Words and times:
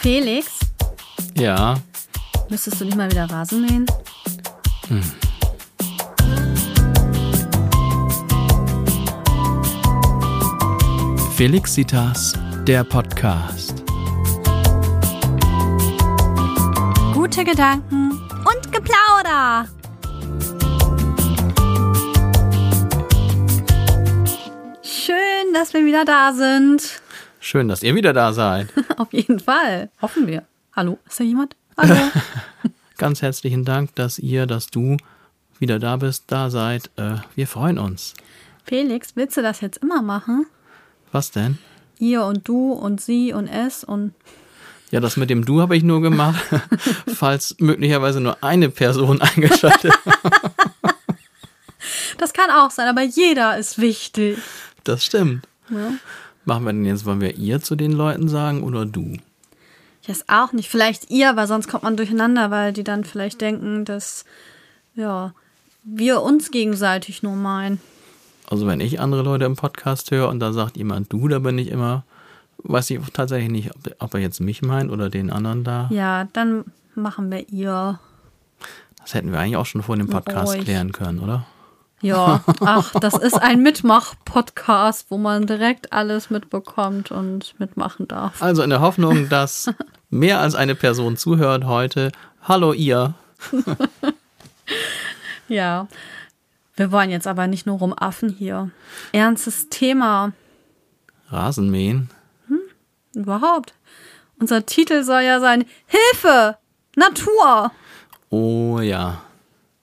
Felix, 0.00 0.60
Ja, 1.34 1.74
müsstest 2.48 2.80
du 2.80 2.84
nicht 2.86 2.96
mal 2.96 3.10
wieder 3.10 3.24
Rasen 3.30 3.60
mähen? 3.62 3.86
Felixitas, 11.36 12.34
der 12.66 12.84
Podcast. 12.84 13.82
Gute 17.14 17.44
Gedanken 17.44 18.10
und 18.12 18.72
Geplauder. 18.72 19.66
Schön, 24.82 25.54
dass 25.54 25.72
wir 25.72 25.84
wieder 25.84 26.04
da 26.04 26.32
sind. 26.32 27.00
Schön, 27.40 27.68
dass 27.68 27.82
ihr 27.82 27.94
wieder 27.94 28.12
da 28.12 28.32
seid. 28.32 28.68
Auf 29.10 29.14
jeden 29.14 29.40
Fall. 29.40 29.88
Hoffen 30.02 30.26
wir. 30.26 30.42
Hallo, 30.76 30.98
ist 31.08 31.18
da 31.18 31.24
jemand? 31.24 31.56
Hallo. 31.78 31.96
Ganz 32.98 33.22
herzlichen 33.22 33.64
Dank, 33.64 33.94
dass 33.94 34.18
ihr, 34.18 34.44
dass 34.44 34.66
du 34.66 34.98
wieder 35.58 35.78
da 35.78 35.96
bist, 35.96 36.24
da 36.26 36.50
seid. 36.50 36.90
Äh, 36.96 37.14
wir 37.34 37.46
freuen 37.46 37.78
uns. 37.78 38.12
Felix, 38.64 39.16
willst 39.16 39.38
du 39.38 39.42
das 39.42 39.62
jetzt 39.62 39.78
immer 39.78 40.02
machen? 40.02 40.44
Was 41.12 41.30
denn? 41.30 41.56
Ihr 41.98 42.24
und 42.24 42.46
du 42.46 42.72
und 42.72 43.00
sie 43.00 43.32
und 43.32 43.46
es 43.48 43.84
und 43.84 44.12
Ja, 44.90 45.00
das 45.00 45.16
mit 45.16 45.30
dem 45.30 45.46
Du 45.46 45.62
habe 45.62 45.78
ich 45.78 45.82
nur 45.82 46.02
gemacht, 46.02 46.44
falls 47.14 47.56
möglicherweise 47.58 48.20
nur 48.20 48.44
eine 48.44 48.68
Person 48.68 49.22
eingeschaltet. 49.22 49.94
das 52.18 52.34
kann 52.34 52.50
auch 52.50 52.70
sein, 52.70 52.86
aber 52.86 53.02
jeder 53.02 53.56
ist 53.56 53.78
wichtig. 53.78 54.36
Das 54.84 55.06
stimmt. 55.06 55.48
Ja. 55.70 55.92
Machen 56.44 56.64
wir 56.64 56.72
denn 56.72 56.84
jetzt, 56.84 57.04
wollen 57.04 57.20
wir 57.20 57.36
ihr 57.36 57.60
zu 57.60 57.76
den 57.76 57.92
Leuten 57.92 58.28
sagen 58.28 58.62
oder 58.62 58.86
du? 58.86 59.16
Ich 60.02 60.08
weiß 60.08 60.24
auch 60.28 60.52
nicht. 60.52 60.68
Vielleicht 60.68 61.10
ihr, 61.10 61.36
weil 61.36 61.46
sonst 61.46 61.68
kommt 61.68 61.82
man 61.82 61.96
durcheinander, 61.96 62.50
weil 62.50 62.72
die 62.72 62.84
dann 62.84 63.04
vielleicht 63.04 63.40
denken, 63.40 63.84
dass 63.84 64.24
ja, 64.94 65.32
wir 65.84 66.22
uns 66.22 66.50
gegenseitig 66.50 67.22
nur 67.22 67.36
meinen. 67.36 67.80
Also 68.48 68.66
wenn 68.66 68.80
ich 68.80 69.00
andere 69.00 69.22
Leute 69.22 69.44
im 69.44 69.56
Podcast 69.56 70.10
höre 70.10 70.28
und 70.28 70.40
da 70.40 70.52
sagt 70.52 70.76
jemand 70.76 71.12
du, 71.12 71.28
da 71.28 71.38
bin 71.38 71.58
ich 71.58 71.68
immer, 71.68 72.04
weiß 72.58 72.90
ich 72.90 72.98
tatsächlich 73.12 73.50
nicht, 73.50 73.70
ob, 73.74 73.94
ob 73.98 74.14
er 74.14 74.20
jetzt 74.20 74.40
mich 74.40 74.62
meint 74.62 74.90
oder 74.90 75.08
den 75.10 75.30
anderen 75.30 75.62
da. 75.62 75.88
Ja, 75.92 76.26
dann 76.32 76.64
machen 76.94 77.30
wir 77.30 77.48
ihr. 77.50 78.00
Das 79.00 79.14
hätten 79.14 79.30
wir 79.30 79.38
eigentlich 79.38 79.56
auch 79.56 79.66
schon 79.66 79.82
vor 79.82 79.96
dem 79.96 80.08
Podcast 80.08 80.54
Ruhig. 80.54 80.64
klären 80.64 80.92
können, 80.92 81.20
oder? 81.20 81.46
Ja, 82.02 82.42
ach, 82.60 82.92
das 83.00 83.14
ist 83.14 83.34
ein 83.34 83.60
Mitmach-Podcast, 83.62 85.06
wo 85.10 85.18
man 85.18 85.46
direkt 85.46 85.92
alles 85.92 86.30
mitbekommt 86.30 87.10
und 87.10 87.54
mitmachen 87.58 88.08
darf. 88.08 88.42
Also 88.42 88.62
in 88.62 88.70
der 88.70 88.80
Hoffnung, 88.80 89.28
dass 89.28 89.70
mehr 90.08 90.40
als 90.40 90.54
eine 90.54 90.74
Person 90.74 91.16
zuhört 91.16 91.64
heute. 91.64 92.10
Hallo 92.42 92.72
ihr. 92.72 93.14
Ja. 95.48 95.88
Wir 96.76 96.92
wollen 96.92 97.10
jetzt 97.10 97.26
aber 97.26 97.48
nicht 97.48 97.66
nur 97.66 97.78
rumaffen 97.78 98.28
hier. 98.28 98.70
Ernstes 99.12 99.68
Thema 99.68 100.32
Rasenmähen. 101.28 102.08
überhaupt. 103.14 103.74
Unser 104.38 104.64
Titel 104.64 105.02
soll 105.02 105.22
ja 105.22 105.40
sein 105.40 105.64
Hilfe! 105.86 106.56
Natur! 106.96 107.72
Oh 108.30 108.78
ja. 108.80 109.22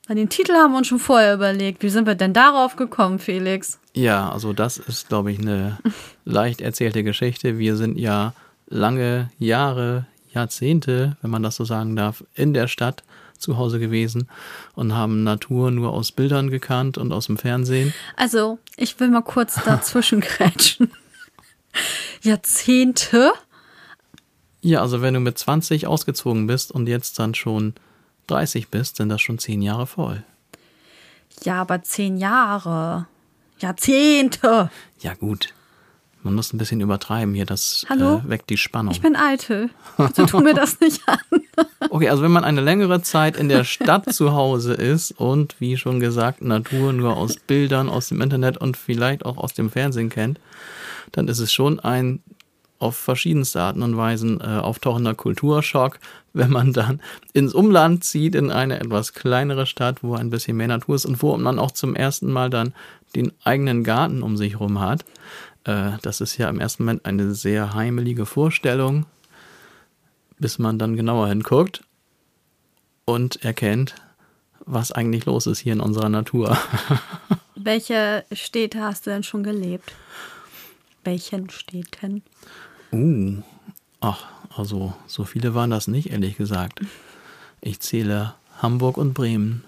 Bei 0.07 0.13
den 0.13 0.29
Titel 0.29 0.53
haben 0.53 0.71
wir 0.71 0.77
uns 0.77 0.87
schon 0.87 0.99
vorher 0.99 1.33
überlegt. 1.33 1.83
Wie 1.83 1.89
sind 1.89 2.07
wir 2.07 2.15
denn 2.15 2.31
darauf 2.31 2.77
gekommen, 2.77 3.19
Felix? 3.19 3.77
Ja, 3.93 4.29
also 4.31 4.53
das 4.53 4.77
ist, 4.77 5.09
glaube 5.09 5.33
ich, 5.33 5.39
eine 5.39 5.79
leicht 6.25 6.61
erzählte 6.61 7.03
Geschichte. 7.03 7.57
Wir 7.57 7.75
sind 7.75 7.97
ja 7.97 8.33
lange 8.67 9.29
Jahre, 9.37 10.05
Jahrzehnte, 10.33 11.17
wenn 11.21 11.29
man 11.29 11.43
das 11.43 11.57
so 11.57 11.65
sagen 11.65 11.97
darf, 11.97 12.23
in 12.35 12.53
der 12.53 12.69
Stadt 12.69 13.03
zu 13.37 13.57
Hause 13.57 13.79
gewesen 13.79 14.29
und 14.75 14.95
haben 14.95 15.23
Natur 15.23 15.71
nur 15.71 15.91
aus 15.91 16.13
Bildern 16.13 16.49
gekannt 16.49 16.97
und 16.97 17.11
aus 17.11 17.25
dem 17.25 17.37
Fernsehen. 17.37 17.93
Also, 18.15 18.59
ich 18.77 18.97
will 19.01 19.09
mal 19.09 19.21
kurz 19.21 19.61
dazwischen 19.65 20.21
grätschen. 20.21 20.91
Jahrzehnte? 22.21 23.33
Ja, 24.61 24.81
also 24.81 25.01
wenn 25.01 25.13
du 25.13 25.19
mit 25.19 25.37
20 25.37 25.85
ausgezogen 25.85 26.47
bist 26.47 26.71
und 26.71 26.87
jetzt 26.87 27.19
dann 27.19 27.35
schon 27.35 27.73
30 28.27 28.69
bist, 28.69 28.97
sind 28.97 29.09
das 29.09 29.21
schon 29.21 29.39
zehn 29.39 29.61
Jahre 29.61 29.87
voll. 29.87 30.23
Ja, 31.43 31.61
aber 31.61 31.83
zehn 31.83 32.17
Jahre. 32.17 33.07
Jahrzehnte. 33.59 34.69
Ja, 34.99 35.13
gut. 35.13 35.49
Man 36.23 36.33
muss 36.33 36.51
ein 36.51 36.57
bisschen 36.57 36.81
übertreiben 36.81 37.33
hier, 37.33 37.45
das 37.45 37.85
Hallo? 37.89 38.17
äh, 38.25 38.29
weckt 38.29 38.49
die 38.49 38.57
Spannung. 38.57 38.91
Ich 38.91 39.01
bin 39.01 39.15
eitel. 39.15 39.69
Bitte 39.97 40.25
tu 40.25 40.39
mir 40.39 40.53
das 40.53 40.79
nicht 40.79 41.01
an. 41.07 41.17
Okay, 41.89 42.09
also 42.09 42.21
wenn 42.21 42.31
man 42.31 42.43
eine 42.43 42.59
längere 42.61 43.01
Zeit 43.01 43.37
in 43.37 43.47
der 43.49 43.63
Stadt 43.63 44.11
zu 44.13 44.33
Hause 44.33 44.73
ist 44.73 45.11
und 45.11 45.55
wie 45.59 45.77
schon 45.77 45.99
gesagt, 45.99 46.41
Natur 46.41 46.91
nur 46.91 47.15
aus 47.15 47.37
Bildern, 47.37 47.87
aus 47.87 48.09
dem 48.09 48.19
Internet 48.21 48.57
und 48.57 48.75
vielleicht 48.75 49.25
auch 49.25 49.37
aus 49.37 49.53
dem 49.53 49.69
Fernsehen 49.69 50.09
kennt, 50.09 50.39
dann 51.13 51.27
ist 51.29 51.39
es 51.39 51.53
schon 51.53 51.79
ein 51.79 52.21
auf 52.79 52.95
verschiedenste 52.95 53.61
Arten 53.61 53.81
und 53.81 53.97
Weisen 53.97 54.39
äh, 54.41 54.43
auftauchender 54.43 55.15
Kulturschock, 55.15 55.99
wenn 56.33 56.51
man 56.51 56.73
dann 56.73 57.01
ins 57.33 57.53
Umland 57.53 58.03
zieht, 58.03 58.35
in 58.35 58.51
eine 58.51 58.79
etwas 58.79 59.13
kleinere 59.13 59.65
Stadt, 59.65 60.03
wo 60.03 60.15
ein 60.15 60.29
bisschen 60.29 60.57
mehr 60.57 60.67
Natur 60.67 60.95
ist 60.95 61.05
und 61.05 61.21
wo 61.21 61.35
man 61.37 61.59
auch 61.59 61.71
zum 61.71 61.95
ersten 61.95 62.31
Mal 62.31 62.49
dann 62.49 62.73
den 63.15 63.31
eigenen 63.43 63.83
Garten 63.83 64.21
um 64.21 64.37
sich 64.37 64.53
herum 64.53 64.79
hat. 64.79 65.05
Äh, 65.63 65.91
das 66.01 66.21
ist 66.21 66.37
ja 66.37 66.49
im 66.49 66.59
ersten 66.59 66.83
Moment 66.83 67.05
eine 67.05 67.33
sehr 67.33 67.73
heimelige 67.73 68.25
Vorstellung, 68.25 69.05
bis 70.39 70.59
man 70.59 70.77
dann 70.77 70.95
genauer 70.95 71.27
hinguckt 71.29 71.83
und 73.05 73.43
erkennt, 73.43 73.95
was 74.65 74.91
eigentlich 74.91 75.25
los 75.25 75.47
ist 75.47 75.59
hier 75.59 75.73
in 75.73 75.79
unserer 75.79 76.09
Natur. 76.09 76.57
Welche 77.55 78.25
Städte 78.31 78.81
hast 78.81 79.07
du 79.07 79.09
denn 79.09 79.23
schon 79.23 79.43
gelebt? 79.43 79.93
Welchen 81.03 81.49
Städten? 81.49 82.21
Uh, 82.91 83.41
ach, 83.99 84.25
also 84.55 84.93
so 85.05 85.23
viele 85.23 85.53
waren 85.53 85.69
das 85.69 85.87
nicht, 85.87 86.11
ehrlich 86.11 86.37
gesagt. 86.37 86.81
Ich 87.61 87.79
zähle 87.79 88.33
Hamburg 88.61 88.97
und 88.97 89.13
Bremen. 89.13 89.63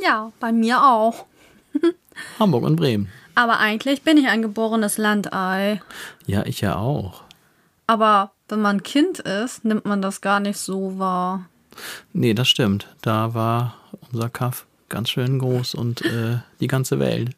Ja, 0.00 0.32
bei 0.40 0.52
mir 0.52 0.82
auch. 0.82 1.26
Hamburg 2.38 2.64
und 2.64 2.76
Bremen. 2.76 3.08
Aber 3.34 3.58
eigentlich 3.58 4.02
bin 4.02 4.16
ich 4.16 4.28
ein 4.28 4.42
geborenes 4.42 4.98
Landei. 4.98 5.80
Ja, 6.26 6.44
ich 6.46 6.60
ja 6.60 6.76
auch. 6.76 7.22
Aber 7.86 8.32
wenn 8.48 8.60
man 8.60 8.82
Kind 8.82 9.18
ist, 9.18 9.64
nimmt 9.64 9.84
man 9.84 10.02
das 10.02 10.20
gar 10.20 10.40
nicht 10.40 10.58
so 10.58 10.98
wahr. 10.98 11.46
Nee, 12.12 12.34
das 12.34 12.48
stimmt. 12.48 12.88
Da 13.02 13.34
war 13.34 13.76
unser 14.12 14.28
Kaff 14.28 14.66
ganz 14.88 15.10
schön 15.10 15.38
groß 15.38 15.74
und 15.74 16.02
äh, 16.02 16.38
die 16.60 16.68
ganze 16.68 16.98
Welt. 17.00 17.30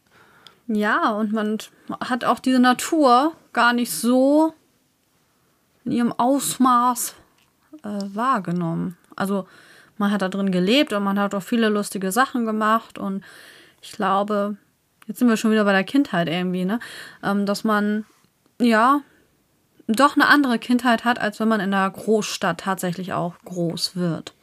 Ja, 0.69 1.13
und 1.13 1.33
man 1.33 1.59
hat 2.01 2.25
auch 2.25 2.41
diese 2.41 2.59
Natur 2.59 3.33
gar 3.53 3.73
nicht 3.73 3.93
so 3.93 4.53
in 5.87 5.93
ihrem 5.93 6.13
Ausmaß 6.13 7.15
äh, 7.83 7.89
wahrgenommen. 8.13 8.99
Also 9.15 9.47
man 9.97 10.11
hat 10.11 10.21
da 10.21 10.29
drin 10.29 10.51
gelebt 10.51 10.93
und 10.93 11.03
man 11.03 11.19
hat 11.19 11.35
auch 11.35 11.43
viele 11.43 11.69
lustige 11.69 12.13
Sachen 12.13 12.45
gemacht 12.45 12.99
und 12.99 13.25
ich 13.81 13.93
glaube, 13.93 14.57
jetzt 15.07 15.21
sind 15.21 15.29
wir 15.29 15.37
schon 15.37 15.53
wieder 15.53 15.65
bei 15.65 15.73
der 15.73 15.85
Kindheit 15.85 16.29
irgendwie, 16.29 16.65
ne? 16.65 16.81
Ähm, 17.23 17.47
dass 17.47 17.65
man 17.65 18.05
ja 18.61 19.01
doch 19.87 20.17
eine 20.17 20.27
andere 20.27 20.59
Kindheit 20.59 21.05
hat, 21.05 21.21
als 21.21 21.39
wenn 21.41 21.49
man 21.49 21.61
in 21.61 21.71
der 21.71 21.89
Großstadt 21.89 22.59
tatsächlich 22.59 23.13
auch 23.13 23.35
groß 23.45 23.97
wird. 23.97 24.35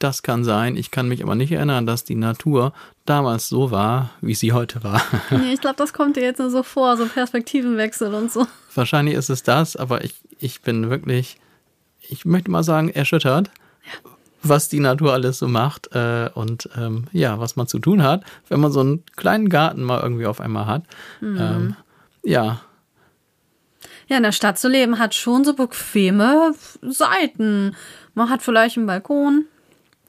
Das 0.00 0.22
kann 0.22 0.44
sein. 0.44 0.76
Ich 0.76 0.90
kann 0.90 1.08
mich 1.08 1.22
aber 1.22 1.34
nicht 1.34 1.52
erinnern, 1.52 1.86
dass 1.86 2.04
die 2.04 2.14
Natur 2.14 2.72
damals 3.04 3.48
so 3.48 3.70
war, 3.70 4.10
wie 4.22 4.34
sie 4.34 4.52
heute 4.52 4.82
war. 4.82 5.02
Nee, 5.30 5.52
ich 5.52 5.60
glaube, 5.60 5.76
das 5.76 5.92
kommt 5.92 6.16
dir 6.16 6.22
jetzt 6.22 6.38
nur 6.38 6.50
so 6.50 6.62
vor, 6.62 6.96
so 6.96 7.06
Perspektivenwechsel 7.06 8.12
und 8.14 8.32
so. 8.32 8.46
Wahrscheinlich 8.74 9.14
ist 9.14 9.30
es 9.30 9.42
das, 9.42 9.76
aber 9.76 10.04
ich, 10.04 10.14
ich 10.38 10.62
bin 10.62 10.90
wirklich, 10.90 11.38
ich 12.08 12.24
möchte 12.24 12.50
mal 12.50 12.62
sagen, 12.62 12.88
erschüttert, 12.90 13.50
was 14.42 14.68
die 14.68 14.80
Natur 14.80 15.12
alles 15.12 15.38
so 15.38 15.48
macht 15.48 15.94
äh, 15.94 16.30
und 16.34 16.68
ähm, 16.76 17.04
ja, 17.12 17.38
was 17.38 17.56
man 17.56 17.66
zu 17.66 17.78
tun 17.78 18.02
hat, 18.02 18.24
wenn 18.48 18.60
man 18.60 18.72
so 18.72 18.80
einen 18.80 19.04
kleinen 19.16 19.48
Garten 19.48 19.82
mal 19.82 20.00
irgendwie 20.00 20.26
auf 20.26 20.40
einmal 20.40 20.66
hat. 20.66 20.84
Ähm, 21.38 21.76
ja, 22.22 22.60
Ja, 24.08 24.16
in 24.16 24.22
der 24.22 24.32
Stadt 24.32 24.58
zu 24.58 24.68
leben 24.68 24.98
hat 24.98 25.14
schon 25.14 25.44
so 25.44 25.54
bequeme 25.54 26.52
Seiten. 26.82 27.76
Man 28.14 28.30
hat 28.30 28.42
vielleicht 28.42 28.76
einen 28.76 28.86
Balkon 28.86 29.44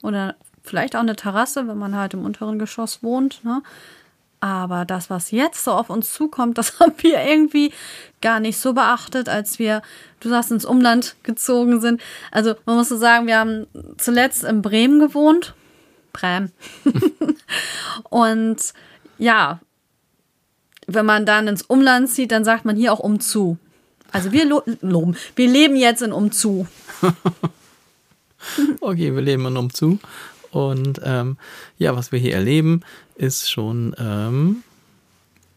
oder 0.01 0.35
vielleicht 0.63 0.95
auch 0.95 1.01
eine 1.01 1.15
Terrasse, 1.15 1.67
wenn 1.67 1.77
man 1.77 1.95
halt 1.95 2.13
im 2.13 2.23
unteren 2.25 2.57
Geschoss 2.57 3.03
wohnt. 3.03 3.43
Ne? 3.43 3.61
Aber 4.41 4.85
das, 4.85 5.09
was 5.11 5.29
jetzt 5.31 5.63
so 5.63 5.71
auf 5.71 5.89
uns 5.89 6.11
zukommt, 6.11 6.57
das 6.57 6.79
haben 6.79 6.93
wir 6.97 7.23
irgendwie 7.23 7.71
gar 8.21 8.39
nicht 8.39 8.57
so 8.57 8.73
beachtet, 8.73 9.29
als 9.29 9.59
wir, 9.59 9.81
du 10.19 10.29
sagst, 10.29 10.51
ins 10.51 10.65
Umland 10.65 11.15
gezogen 11.23 11.79
sind. 11.79 12.01
Also 12.31 12.55
man 12.65 12.75
muss 12.75 12.89
so 12.89 12.97
sagen, 12.97 13.27
wir 13.27 13.38
haben 13.38 13.67
zuletzt 13.97 14.43
in 14.43 14.61
Bremen 14.61 14.99
gewohnt. 14.99 15.53
Bremen. 16.11 16.51
Und 18.09 18.73
ja, 19.17 19.59
wenn 20.88 21.05
man 21.05 21.25
dann 21.25 21.47
ins 21.47 21.61
Umland 21.61 22.09
zieht, 22.09 22.31
dann 22.31 22.43
sagt 22.43 22.65
man 22.65 22.75
hier 22.75 22.91
auch 22.91 22.99
umzu. 22.99 23.57
Also 24.11 24.31
wir 24.31 24.45
lo 24.45 24.63
loben. 24.81 25.15
Wir 25.35 25.47
leben 25.47 25.75
jetzt 25.75 26.01
in 26.01 26.11
Umzu. 26.11 26.67
okay, 28.81 29.15
wir 29.15 29.21
leben 29.21 29.45
in 29.45 29.55
Umzu. 29.55 29.99
Und 30.51 31.01
ähm, 31.03 31.38
ja, 31.77 31.95
was 31.95 32.12
wir 32.12 32.19
hier 32.19 32.33
erleben, 32.33 32.81
ist 33.15 33.50
schon 33.50 33.95
ähm, 33.98 34.57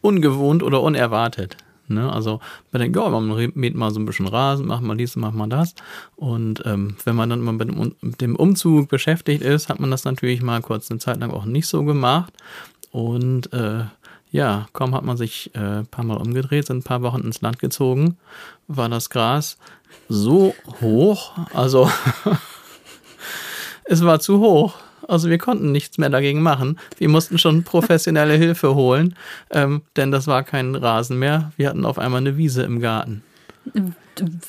ungewohnt 0.01 0.63
oder 0.63 0.81
unerwartet. 0.81 1.57
Ne? 1.87 2.11
Also 2.11 2.39
man 2.71 2.81
denkt, 2.81 2.97
ja, 2.97 3.09
man 3.09 3.51
mäht 3.53 3.75
mal 3.75 3.91
so 3.91 3.99
ein 3.99 4.05
bisschen 4.05 4.27
Rasen, 4.27 4.65
macht 4.65 4.81
mal 4.81 4.97
dies, 4.97 5.15
macht 5.15 5.35
mal 5.35 5.47
das. 5.49 5.75
Und 6.15 6.63
ähm, 6.65 6.95
wenn 7.03 7.15
man 7.15 7.29
dann 7.29 7.41
mal 7.41 7.53
mit 7.53 8.21
dem 8.21 8.35
Umzug 8.35 8.89
beschäftigt 8.89 9.41
ist, 9.41 9.69
hat 9.69 9.79
man 9.79 9.91
das 9.91 10.05
natürlich 10.05 10.41
mal 10.41 10.61
kurz 10.61 10.89
eine 10.89 10.99
Zeit 10.99 11.19
lang 11.19 11.31
auch 11.31 11.45
nicht 11.45 11.67
so 11.67 11.83
gemacht. 11.83 12.33
Und 12.91 13.51
äh, 13.53 13.85
ja, 14.31 14.67
kaum 14.73 14.95
hat 14.95 15.03
man 15.03 15.17
sich 15.17 15.51
äh, 15.53 15.79
ein 15.79 15.87
paar 15.87 16.05
Mal 16.05 16.17
umgedreht, 16.17 16.65
sind 16.65 16.77
ein 16.77 16.83
paar 16.83 17.01
Wochen 17.01 17.21
ins 17.21 17.41
Land 17.41 17.59
gezogen, 17.59 18.17
war 18.67 18.89
das 18.89 19.09
Gras 19.09 19.57
so 20.09 20.53
hoch, 20.81 21.33
also 21.53 21.89
es 23.85 24.03
war 24.03 24.19
zu 24.19 24.39
hoch. 24.39 24.73
Also 25.07 25.29
wir 25.29 25.37
konnten 25.37 25.71
nichts 25.71 25.97
mehr 25.97 26.09
dagegen 26.09 26.41
machen. 26.41 26.79
Wir 26.97 27.09
mussten 27.09 27.37
schon 27.37 27.63
professionelle 27.63 28.33
Hilfe 28.33 28.75
holen, 28.75 29.15
ähm, 29.51 29.81
denn 29.95 30.11
das 30.11 30.27
war 30.27 30.43
kein 30.43 30.75
Rasen 30.75 31.19
mehr. 31.19 31.51
Wir 31.57 31.69
hatten 31.69 31.85
auf 31.85 31.99
einmal 31.99 32.21
eine 32.21 32.37
Wiese 32.37 32.63
im 32.63 32.79
Garten. 32.79 33.23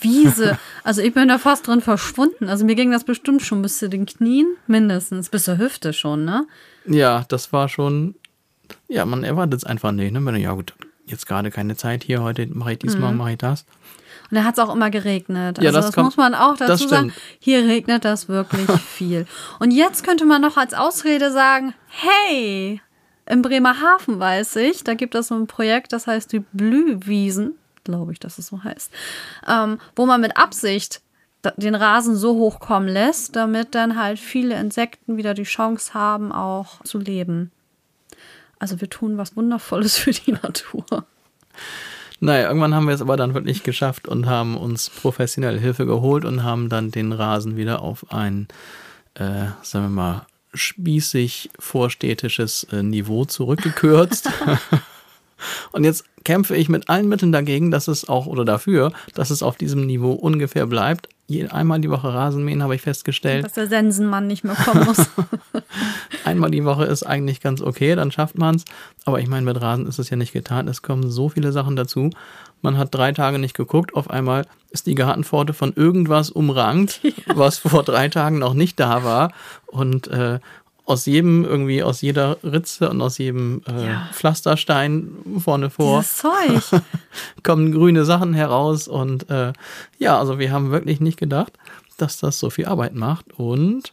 Wiese. 0.00 0.58
Also 0.84 1.02
ich 1.02 1.12
bin 1.12 1.28
da 1.28 1.38
fast 1.38 1.66
drin 1.66 1.80
verschwunden. 1.80 2.48
Also 2.48 2.64
mir 2.64 2.74
ging 2.74 2.90
das 2.90 3.04
bestimmt 3.04 3.42
schon 3.42 3.62
bis 3.62 3.78
zu 3.78 3.88
den 3.88 4.06
Knien, 4.06 4.46
mindestens, 4.66 5.28
bis 5.28 5.44
zur 5.44 5.58
Hüfte 5.58 5.92
schon, 5.92 6.24
ne? 6.24 6.46
Ja, 6.86 7.24
das 7.28 7.52
war 7.52 7.68
schon. 7.68 8.14
Ja, 8.88 9.04
man 9.04 9.24
erwartet 9.24 9.60
es 9.60 9.64
einfach 9.64 9.92
nicht. 9.92 10.12
Ne? 10.12 10.38
Ja, 10.38 10.52
gut, 10.52 10.74
jetzt 11.06 11.26
gerade 11.26 11.50
keine 11.50 11.76
Zeit 11.76 12.04
hier, 12.04 12.22
heute 12.22 12.46
mache 12.46 12.72
ich 12.72 12.78
dies, 12.78 12.96
mhm. 12.96 13.16
mache 13.16 13.32
ich 13.32 13.38
das. 13.38 13.64
Und 14.30 14.36
da 14.36 14.44
hat 14.44 14.54
es 14.54 14.58
auch 14.58 14.74
immer 14.74 14.90
geregnet. 14.90 15.58
Also 15.58 15.62
ja, 15.66 15.72
das, 15.72 15.86
das 15.86 15.94
kommt, 15.94 16.06
muss 16.06 16.16
man 16.16 16.34
auch 16.34 16.56
dazu 16.56 16.88
sagen. 16.88 17.12
Hier 17.38 17.64
regnet 17.66 18.04
das 18.04 18.28
wirklich 18.28 18.70
viel. 18.80 19.26
Und 19.58 19.70
jetzt 19.70 20.04
könnte 20.04 20.24
man 20.24 20.42
noch 20.42 20.56
als 20.56 20.74
Ausrede 20.74 21.30
sagen, 21.30 21.74
hey, 21.88 22.80
in 23.26 23.42
Bremerhaven 23.42 24.18
weiß 24.18 24.56
ich, 24.56 24.84
da 24.84 24.94
gibt 24.94 25.14
es 25.14 25.28
so 25.28 25.34
ein 25.34 25.46
Projekt, 25.46 25.92
das 25.92 26.06
heißt 26.06 26.32
die 26.32 26.40
Blühwiesen, 26.52 27.54
glaube 27.84 28.12
ich, 28.12 28.20
dass 28.20 28.38
es 28.38 28.48
so 28.48 28.62
heißt, 28.62 28.90
ähm, 29.48 29.78
wo 29.94 30.06
man 30.06 30.20
mit 30.20 30.36
Absicht 30.36 31.00
den 31.56 31.76
Rasen 31.76 32.16
so 32.16 32.34
hochkommen 32.34 32.88
lässt, 32.88 33.36
damit 33.36 33.74
dann 33.76 33.96
halt 33.96 34.18
viele 34.18 34.56
Insekten 34.56 35.16
wieder 35.16 35.34
die 35.34 35.44
Chance 35.44 35.94
haben, 35.94 36.32
auch 36.32 36.82
zu 36.82 36.98
leben. 36.98 37.52
Also 38.58 38.80
wir 38.80 38.90
tun 38.90 39.18
was 39.18 39.36
Wundervolles 39.36 39.96
für 39.96 40.10
die 40.10 40.32
Natur. 40.32 41.06
Naja, 42.20 42.48
irgendwann 42.48 42.74
haben 42.74 42.86
wir 42.86 42.94
es 42.94 43.02
aber 43.02 43.16
dann 43.16 43.34
wirklich 43.34 43.62
geschafft 43.62 44.08
und 44.08 44.26
haben 44.26 44.56
uns 44.56 44.88
professionelle 44.90 45.58
Hilfe 45.58 45.86
geholt 45.86 46.24
und 46.24 46.42
haben 46.42 46.68
dann 46.68 46.90
den 46.90 47.12
Rasen 47.12 47.56
wieder 47.56 47.82
auf 47.82 48.10
ein, 48.10 48.48
äh, 49.14 49.46
sagen 49.62 49.86
wir 49.86 49.90
mal, 49.90 50.26
spießig 50.54 51.50
vorstädtisches 51.58 52.64
äh, 52.72 52.82
Niveau 52.82 53.26
zurückgekürzt. 53.26 54.30
und 55.72 55.84
jetzt 55.84 56.04
kämpfe 56.24 56.56
ich 56.56 56.68
mit 56.68 56.88
allen 56.88 57.08
Mitteln 57.08 57.32
dagegen, 57.32 57.70
dass 57.70 57.88
es 57.88 58.08
auch 58.08 58.26
oder 58.26 58.44
dafür, 58.44 58.92
dass 59.14 59.30
es 59.30 59.42
auf 59.42 59.56
diesem 59.56 59.86
Niveau 59.86 60.12
ungefähr 60.12 60.66
bleibt. 60.66 61.08
Einmal 61.50 61.80
die 61.80 61.90
Woche 61.90 62.12
Rasenmähen 62.12 62.62
habe 62.62 62.74
ich 62.74 62.82
festgestellt. 62.82 63.44
Dass 63.44 63.54
der 63.54 63.66
Sensenmann 63.66 64.26
nicht 64.26 64.44
mehr 64.44 64.54
kommen 64.54 64.84
muss. 64.84 64.98
einmal 66.24 66.50
die 66.50 66.64
Woche 66.64 66.84
ist 66.84 67.02
eigentlich 67.02 67.40
ganz 67.40 67.60
okay, 67.62 67.96
dann 67.96 68.12
schafft 68.12 68.38
man 68.38 68.56
es. 68.56 68.64
Aber 69.04 69.18
ich 69.18 69.26
meine, 69.26 69.44
mit 69.44 69.60
Rasen 69.60 69.86
ist 69.86 69.98
es 69.98 70.10
ja 70.10 70.16
nicht 70.16 70.32
getan. 70.32 70.68
Es 70.68 70.82
kommen 70.82 71.10
so 71.10 71.28
viele 71.28 71.50
Sachen 71.50 71.74
dazu. 71.74 72.10
Man 72.62 72.78
hat 72.78 72.94
drei 72.94 73.12
Tage 73.12 73.38
nicht 73.38 73.56
geguckt. 73.56 73.94
Auf 73.94 74.08
einmal 74.08 74.46
ist 74.70 74.86
die 74.86 74.94
Gartenpforte 74.94 75.52
von 75.52 75.72
irgendwas 75.74 76.30
umrankt, 76.30 77.00
ja. 77.02 77.12
was 77.34 77.58
vor 77.58 77.82
drei 77.82 78.08
Tagen 78.08 78.38
noch 78.38 78.54
nicht 78.54 78.78
da 78.78 79.02
war. 79.02 79.32
Und 79.66 80.08
äh, 80.08 80.38
aus 80.86 81.04
jedem, 81.04 81.44
irgendwie 81.44 81.82
aus 81.82 82.00
jeder 82.00 82.38
Ritze 82.44 82.88
und 82.88 83.02
aus 83.02 83.18
jedem 83.18 83.60
äh, 83.68 83.86
ja. 83.86 84.08
Pflasterstein 84.12 85.10
vorne 85.38 85.68
vor. 85.68 86.02
Zeug. 86.04 86.80
kommen 87.42 87.72
grüne 87.72 88.04
Sachen 88.04 88.34
heraus 88.34 88.86
und 88.86 89.28
äh, 89.28 89.52
ja, 89.98 90.18
also 90.18 90.38
wir 90.38 90.52
haben 90.52 90.70
wirklich 90.70 91.00
nicht 91.00 91.18
gedacht, 91.18 91.52
dass 91.98 92.18
das 92.18 92.38
so 92.38 92.50
viel 92.50 92.66
Arbeit 92.66 92.94
macht 92.94 93.32
und 93.34 93.92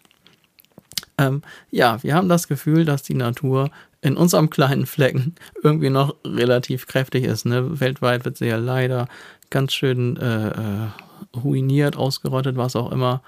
ähm, 1.18 1.42
ja, 1.72 2.01
wir 2.04 2.13
haben 2.13 2.30
das 2.30 2.48
Gefühl, 2.48 2.86
dass 2.86 3.01
die 3.01 3.16
Natur 3.16 3.72
in 4.01 4.16
unserem 4.16 4.50
kleinen 4.50 4.86
Flecken 4.86 5.34
irgendwie 5.63 5.90
noch 5.90 6.16
relativ 6.25 6.88
kräftig 6.88 7.24
ist. 7.24 7.45
Ne? 7.45 7.80
Weltweit 7.80 8.25
wird 8.25 8.38
sie 8.38 8.48
ja 8.48 8.57
leider 8.57 9.07
ganz 9.50 9.74
schön 9.74 10.18
äh, 10.18 10.48
äh 10.48 10.88
ruiniert, 11.36 11.95
ausgerottet, 11.95 12.57
was 12.57 12.75
auch 12.75 12.92
immer 12.92 13.24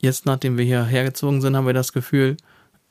jetzt, 0.00 0.26
nachdem 0.26 0.58
wir 0.58 0.64
hier 0.64 0.84
hergezogen 0.84 1.40
sind, 1.40 1.56
haben 1.56 1.66
wir 1.66 1.74
das 1.74 1.92
Gefühl, 1.92 2.36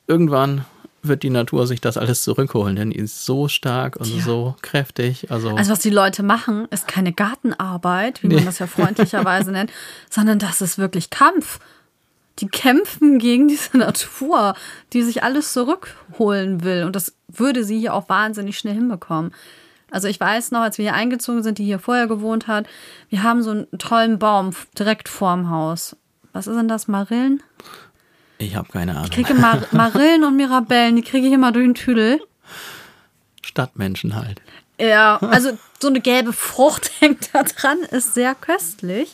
irgendwann 0.07 0.65
wird 1.07 1.23
die 1.23 1.29
Natur 1.29 1.67
sich 1.67 1.81
das 1.81 1.97
alles 1.97 2.23
zurückholen, 2.23 2.75
denn 2.75 2.89
die 2.91 2.97
ist 2.97 3.25
so 3.25 3.47
stark 3.47 3.95
und 3.97 4.07
ja. 4.07 4.23
so 4.23 4.55
kräftig. 4.61 5.31
Also, 5.31 5.49
also 5.49 5.71
was 5.71 5.79
die 5.79 5.89
Leute 5.89 6.23
machen, 6.23 6.67
ist 6.71 6.87
keine 6.87 7.13
Gartenarbeit, 7.13 8.23
wie 8.23 8.27
nee. 8.27 8.35
man 8.35 8.45
das 8.45 8.59
ja 8.59 8.67
freundlicherweise 8.67 9.51
nennt, 9.53 9.71
sondern 10.09 10.39
das 10.39 10.61
ist 10.61 10.77
wirklich 10.77 11.09
Kampf. 11.09 11.59
Die 12.39 12.47
kämpfen 12.47 13.19
gegen 13.19 13.47
diese 13.47 13.77
Natur, 13.77 14.55
die 14.93 15.03
sich 15.03 15.23
alles 15.23 15.53
zurückholen 15.53 16.63
will. 16.63 16.83
Und 16.83 16.95
das 16.95 17.13
würde 17.27 17.63
sie 17.63 17.79
hier 17.79 17.93
auch 17.93 18.09
wahnsinnig 18.09 18.57
schnell 18.57 18.73
hinbekommen. 18.73 19.31
Also 19.91 20.07
ich 20.07 20.19
weiß 20.19 20.51
noch, 20.51 20.61
als 20.61 20.77
wir 20.77 20.83
hier 20.83 20.93
eingezogen 20.93 21.43
sind, 21.43 21.57
die 21.57 21.65
hier 21.65 21.79
vorher 21.79 22.07
gewohnt 22.07 22.47
hat, 22.47 22.67
wir 23.09 23.23
haben 23.23 23.43
so 23.43 23.51
einen 23.51 23.67
tollen 23.77 24.19
Baum 24.19 24.51
direkt 24.77 25.07
vorm 25.07 25.49
Haus. 25.49 25.95
Was 26.35 26.47
ist 26.47 26.57
denn 26.57 26.67
das? 26.67 26.89
Marillen? 26.89 27.41
Ich 28.39 28.57
habe 28.57 28.67
keine 28.67 28.91
Ahnung. 28.91 29.05
Ich 29.05 29.11
kriege 29.11 29.33
Mar 29.33 29.61
Marillen 29.71 30.25
und 30.25 30.35
Mirabellen, 30.35 30.97
die 30.97 31.01
kriege 31.01 31.27
ich 31.27 31.33
immer 31.33 31.53
durch 31.53 31.65
den 31.65 31.75
Tüdel. 31.75 32.19
Stadtmenschen 33.41 34.15
halt. 34.15 34.41
Ja, 34.77 35.15
also 35.21 35.57
so 35.79 35.87
eine 35.87 36.01
gelbe 36.01 36.33
Frucht 36.33 36.91
hängt 36.99 37.33
da 37.33 37.43
dran, 37.43 37.77
ist 37.89 38.15
sehr 38.15 38.35
köstlich. 38.35 39.13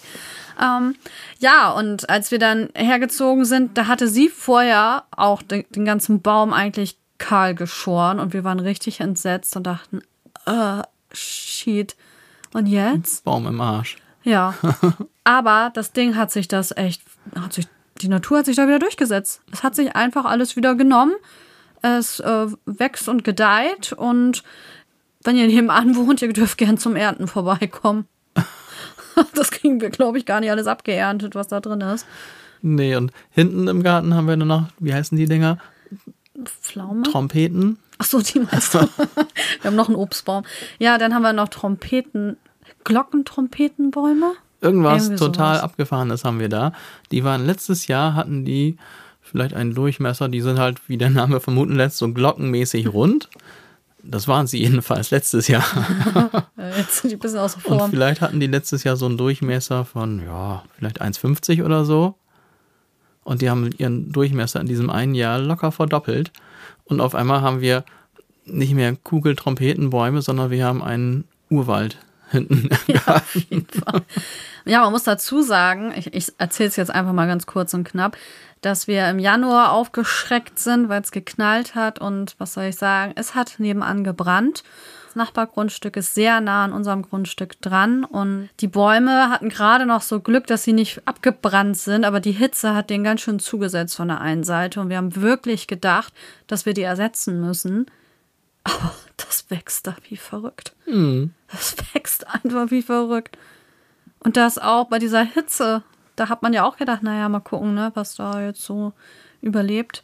Ähm, 0.59 0.95
ja, 1.38 1.69
und 1.69 2.09
als 2.09 2.31
wir 2.31 2.39
dann 2.39 2.69
hergezogen 2.73 3.45
sind, 3.45 3.77
da 3.77 3.85
hatte 3.85 4.07
sie 4.07 4.27
vorher 4.27 5.03
auch 5.12 5.44
den, 5.44 5.65
den 5.69 5.85
ganzen 5.85 6.23
Baum 6.23 6.53
eigentlich 6.53 6.97
kahl 7.19 7.53
geschoren 7.53 8.19
und 8.19 8.33
wir 8.33 8.44
waren 8.44 8.59
richtig 8.59 9.00
entsetzt 9.00 9.56
und 9.56 9.68
dachten, 9.68 10.01
äh, 10.47 10.81
shit. 11.13 11.95
Und 12.51 12.65
jetzt? 12.65 13.23
Baum 13.25 13.45
im 13.45 13.62
Arsch. 13.62 13.97
Ja. 14.23 14.56
Aber 15.23 15.71
das 15.73 15.94
Ding 15.94 16.16
hat 16.16 16.31
sich 16.31 16.47
das 16.47 16.75
echt, 16.75 17.01
hat 17.40 17.54
sich, 17.54 17.68
die 18.01 18.07
Natur 18.07 18.40
hat 18.40 18.45
sich 18.45 18.56
da 18.56 18.68
wieder 18.68 18.80
durchgesetzt. 18.80 19.42
Es 19.51 19.63
hat 19.63 19.75
sich 19.75 19.95
einfach 19.95 20.25
alles 20.25 20.56
wieder 20.56 20.75
genommen. 20.75 21.13
Es 21.81 22.19
äh, 22.19 22.47
wächst 22.66 23.09
und 23.09 23.23
gedeiht 23.23 23.94
und 23.94 24.44
wenn 25.23 25.35
ihr 25.35 25.47
nebenan 25.47 25.95
wohnt, 25.95 26.21
ihr 26.21 26.33
dürft 26.33 26.57
gern 26.57 26.78
zum 26.78 26.95
Ernten 26.95 27.28
vorbeikommen. 27.28 28.06
das 29.33 29.51
kriegen 29.51 29.81
wir, 29.81 29.90
glaube 29.90 30.18
ich, 30.18 30.25
gar 30.25 30.40
nicht 30.40 30.51
alles 30.51 30.68
abgeerntet, 30.68 31.35
was 31.35 31.47
da 31.47 31.59
drin 31.59 31.81
ist. 31.81 32.06
Nee, 32.61 32.95
und 32.95 33.11
hinten 33.31 33.68
im 33.68 33.81
Garten 33.81 34.13
haben 34.13 34.28
wir 34.28 34.37
nur 34.37 34.47
noch, 34.47 34.68
wie 34.80 34.94
heißen 34.94 35.18
die 35.18 35.25
Dinger? 35.25 35.57
Pflaume? 36.44 37.04
Trompeten. 37.04 37.78
Ach 37.97 38.06
so, 38.06 38.21
die 38.21 38.40
meinst 38.40 38.73
du. 38.73 38.80
wir 39.61 39.66
haben 39.66 39.75
noch 39.75 39.87
einen 39.87 39.97
Obstbaum. 39.97 40.44
Ja, 40.80 40.97
dann 40.97 41.13
haben 41.13 41.23
wir 41.23 41.33
noch 41.33 41.49
Trompeten, 41.49 42.37
Glockentrompetenbäume. 42.83 44.33
Irgendwas 44.61 45.03
Irgendwie 45.03 45.23
total 45.23 45.56
sowas. 45.56 45.63
abgefahrenes 45.63 46.23
haben 46.23 46.39
wir 46.39 46.49
da. 46.49 46.71
Die 47.11 47.23
waren 47.23 47.45
letztes 47.45 47.87
Jahr, 47.87 48.13
hatten 48.13 48.45
die 48.45 48.77
vielleicht 49.21 49.56
einen 49.56 49.73
Durchmesser, 49.73 50.30
die 50.30 50.41
sind 50.41 50.59
halt, 50.59 50.87
wie 50.87 50.97
der 50.97 51.09
Name 51.09 51.39
vermuten 51.39 51.75
lässt, 51.75 51.97
so 51.97 52.11
glockenmäßig 52.11 52.94
rund. 52.94 53.30
Das 54.03 54.27
waren 54.27 54.47
sie 54.47 54.59
jedenfalls 54.63 55.11
letztes 55.11 55.47
Jahr. 55.47 55.63
Jetzt 56.77 57.01
sind 57.01 57.09
die 57.11 57.15
ein 57.15 57.19
bisschen 57.19 57.39
außer 57.39 57.59
Form. 57.59 57.81
Und 57.81 57.89
vielleicht 57.91 58.21
hatten 58.21 58.39
die 58.39 58.47
letztes 58.47 58.83
Jahr 58.83 58.97
so 58.97 59.06
einen 59.07 59.18
Durchmesser 59.18 59.85
von, 59.85 60.23
ja, 60.23 60.63
vielleicht 60.77 61.01
1,50 61.01 61.63
oder 61.63 61.85
so. 61.85 62.15
Und 63.23 63.41
die 63.41 63.49
haben 63.49 63.69
ihren 63.77 64.11
Durchmesser 64.11 64.59
in 64.59 64.68
diesem 64.68 64.89
einen 64.89 65.13
Jahr 65.15 65.39
locker 65.39 65.71
verdoppelt. 65.71 66.31
Und 66.85 67.01
auf 67.01 67.15
einmal 67.15 67.41
haben 67.41 67.61
wir 67.61 67.83
nicht 68.45 68.73
mehr 68.73 68.95
Kugeltrompetenbäume, 68.95 70.21
sondern 70.21 70.49
wir 70.49 70.65
haben 70.65 70.81
einen 70.81 71.25
Urwald 71.49 71.97
hinten. 72.31 72.69
Ja. 72.88 73.21
Ja, 74.66 74.81
man 74.81 74.92
muss 74.92 75.04
dazu 75.04 75.42
sagen, 75.42 75.94
ich, 75.95 76.14
ich 76.14 76.33
erzähle 76.38 76.69
es 76.69 76.76
jetzt 76.76 76.92
einfach 76.92 77.14
mal 77.14 77.28
ganz 77.28 77.45
kurz 77.45 77.73
und 77.73 77.83
knapp, 77.83 78.16
dass 78.61 78.88
wir 78.88 79.09
im 79.09 79.19
Januar 79.19 79.71
aufgeschreckt 79.71 80.59
sind, 80.59 80.88
weil 80.88 81.02
es 81.02 81.11
geknallt 81.11 81.73
hat 81.73 82.00
und 82.00 82.35
was 82.38 82.54
soll 82.54 82.66
ich 82.66 82.76
sagen, 82.76 83.14
es 83.16 83.33
hat 83.33 83.56
nebenan 83.57 84.04
gebrannt. 84.04 84.64
Das 85.07 85.16
Nachbargrundstück 85.16 85.97
ist 85.97 86.16
sehr 86.16 86.40
nah 86.40 86.64
an 86.64 86.71
unserem 86.71 87.02
Grundstück 87.02 87.59
dran 87.59 88.06
und 88.06 88.50
die 88.61 88.69
Bäume 88.69 89.30
hatten 89.30 89.50
gerade 89.50 89.85
noch 89.85 90.02
so 90.02 90.21
Glück, 90.21 90.47
dass 90.47 90.64
sie 90.64 90.73
nicht 90.73 91.02
abgebrannt 91.06 91.76
sind, 91.76 92.06
aber 92.06 92.21
die 92.21 92.31
Hitze 92.31 92.76
hat 92.76 92.90
denen 92.90 93.04
ganz 93.04 93.21
schön 93.21 93.40
zugesetzt 93.40 93.97
von 93.97 94.07
der 94.07 94.21
einen 94.21 94.44
Seite 94.44 94.80
und 94.80 94.90
wir 94.90 94.97
haben 94.97 95.16
wirklich 95.18 95.68
gedacht, 95.68 96.14
dass 96.47 96.66
wir 96.66 96.73
die 96.73 96.83
ersetzen 96.83 97.42
müssen. 97.42 97.88
Aber 98.63 98.94
das 99.18 99.45
wächst 99.49 99.87
da 99.87 99.95
wie 100.09 100.18
verrückt. 100.18 100.75
Hm. 100.85 101.31
Das 101.51 101.75
wächst 101.94 102.27
einfach 102.27 102.71
wie 102.71 102.81
verrückt. 102.81 103.37
Und 104.19 104.37
das 104.37 104.57
auch 104.57 104.87
bei 104.87 104.99
dieser 104.99 105.23
Hitze. 105.23 105.83
Da 106.15 106.30
hat 106.30 106.44
man 106.44 106.53
ja 106.53 106.63
auch 106.65 106.77
gedacht, 106.77 107.01
naja, 107.03 107.27
mal 107.30 107.39
gucken, 107.39 107.73
ne, 107.73 107.91
was 107.95 108.15
da 108.15 108.41
jetzt 108.41 108.61
so 108.63 108.94
überlebt. 109.41 110.03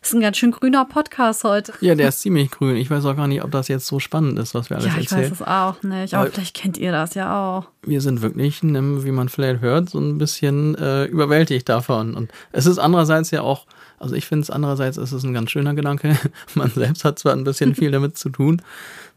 Das 0.00 0.10
ist 0.10 0.14
ein 0.14 0.20
ganz 0.20 0.36
schön 0.36 0.52
grüner 0.52 0.84
Podcast 0.84 1.42
heute. 1.42 1.72
Ja, 1.80 1.96
der 1.96 2.10
ist 2.10 2.20
ziemlich 2.20 2.52
grün. 2.52 2.76
Ich 2.76 2.88
weiß 2.90 3.04
auch 3.06 3.16
gar 3.16 3.26
nicht, 3.26 3.42
ob 3.42 3.50
das 3.50 3.66
jetzt 3.66 3.86
so 3.88 3.98
spannend 3.98 4.38
ist, 4.38 4.54
was 4.54 4.70
wir 4.70 4.76
alles 4.76 4.92
Ja, 4.92 5.00
ich 5.00 5.10
erzählen. 5.10 5.30
weiß 5.32 5.40
es 5.40 5.42
auch 5.46 5.82
nicht. 5.82 6.14
Aber 6.14 6.22
Aber- 6.24 6.32
vielleicht 6.32 6.54
kennt 6.54 6.78
ihr 6.78 6.92
das 6.92 7.14
ja 7.14 7.56
auch. 7.58 7.66
wir 7.82 8.00
sind 8.00 8.22
wirklich, 8.22 8.62
wie 8.62 9.10
man 9.10 9.28
vielleicht 9.28 9.62
hört, 9.62 9.90
so 9.90 9.98
ein 9.98 10.18
bisschen 10.18 10.76
äh, 10.76 11.06
überwältigt 11.06 11.68
davon. 11.68 12.14
Und 12.14 12.30
es 12.52 12.66
ist 12.66 12.78
andererseits 12.78 13.32
ja 13.32 13.42
auch, 13.42 13.66
also 13.98 14.14
ich 14.14 14.26
finde 14.26 14.42
es 14.42 14.50
andererseits 14.50 14.96
ist 14.96 15.12
es 15.12 15.24
ein 15.24 15.34
ganz 15.34 15.50
schöner 15.50 15.74
Gedanke. 15.74 16.16
Man 16.54 16.70
selbst 16.70 17.04
hat 17.04 17.18
zwar 17.18 17.32
ein 17.32 17.44
bisschen 17.44 17.74
viel 17.74 17.90
damit 17.90 18.18
zu 18.18 18.28
tun, 18.28 18.62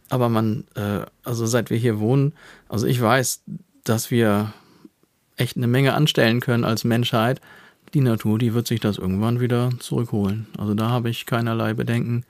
aber 0.10 0.30
man, 0.30 0.64
äh, 0.76 1.02
also 1.24 1.46
seit 1.46 1.70
wir 1.70 1.78
hier 1.78 2.00
wohnen, 2.00 2.34
also 2.68 2.88
ich 2.88 3.00
weiß, 3.00 3.44
dass 3.84 4.12
wir 4.12 4.54
echt 5.38 5.58
eine 5.58 5.68
Menge 5.68 5.94
anstellen 5.94 6.40
können 6.40 6.64
als 6.64 6.84
Menschheit. 6.84 7.42
Die 7.94 8.02
Natur, 8.02 8.38
die 8.38 8.54
wird 8.54 8.68
sich 8.68 8.80
das 8.80 8.98
irgendwann 8.98 9.40
wieder 9.40 9.72
zurückholen. 9.80 10.48
Also 10.58 10.74
da 10.74 10.90
habe 10.90 11.10
ich 11.10 11.26
keinerlei 11.26 11.74
Bedenken. 11.74 12.24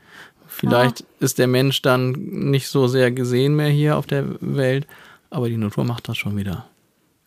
Vielleicht 0.48 1.04
ist 1.20 1.38
der 1.38 1.48
Mensch 1.48 1.82
dann 1.82 2.12
nicht 2.12 2.68
so 2.68 2.88
sehr 2.88 3.12
gesehen 3.12 3.56
mehr 3.56 3.70
hier 3.70 3.98
auf 3.98 4.08
der 4.08 4.26
Welt, 4.42 4.88
aber 5.30 5.50
die 5.50 5.58
Natur 5.58 5.84
macht 5.84 6.08
das 6.08 6.18
schon 6.18 6.38
wieder. 6.38 6.68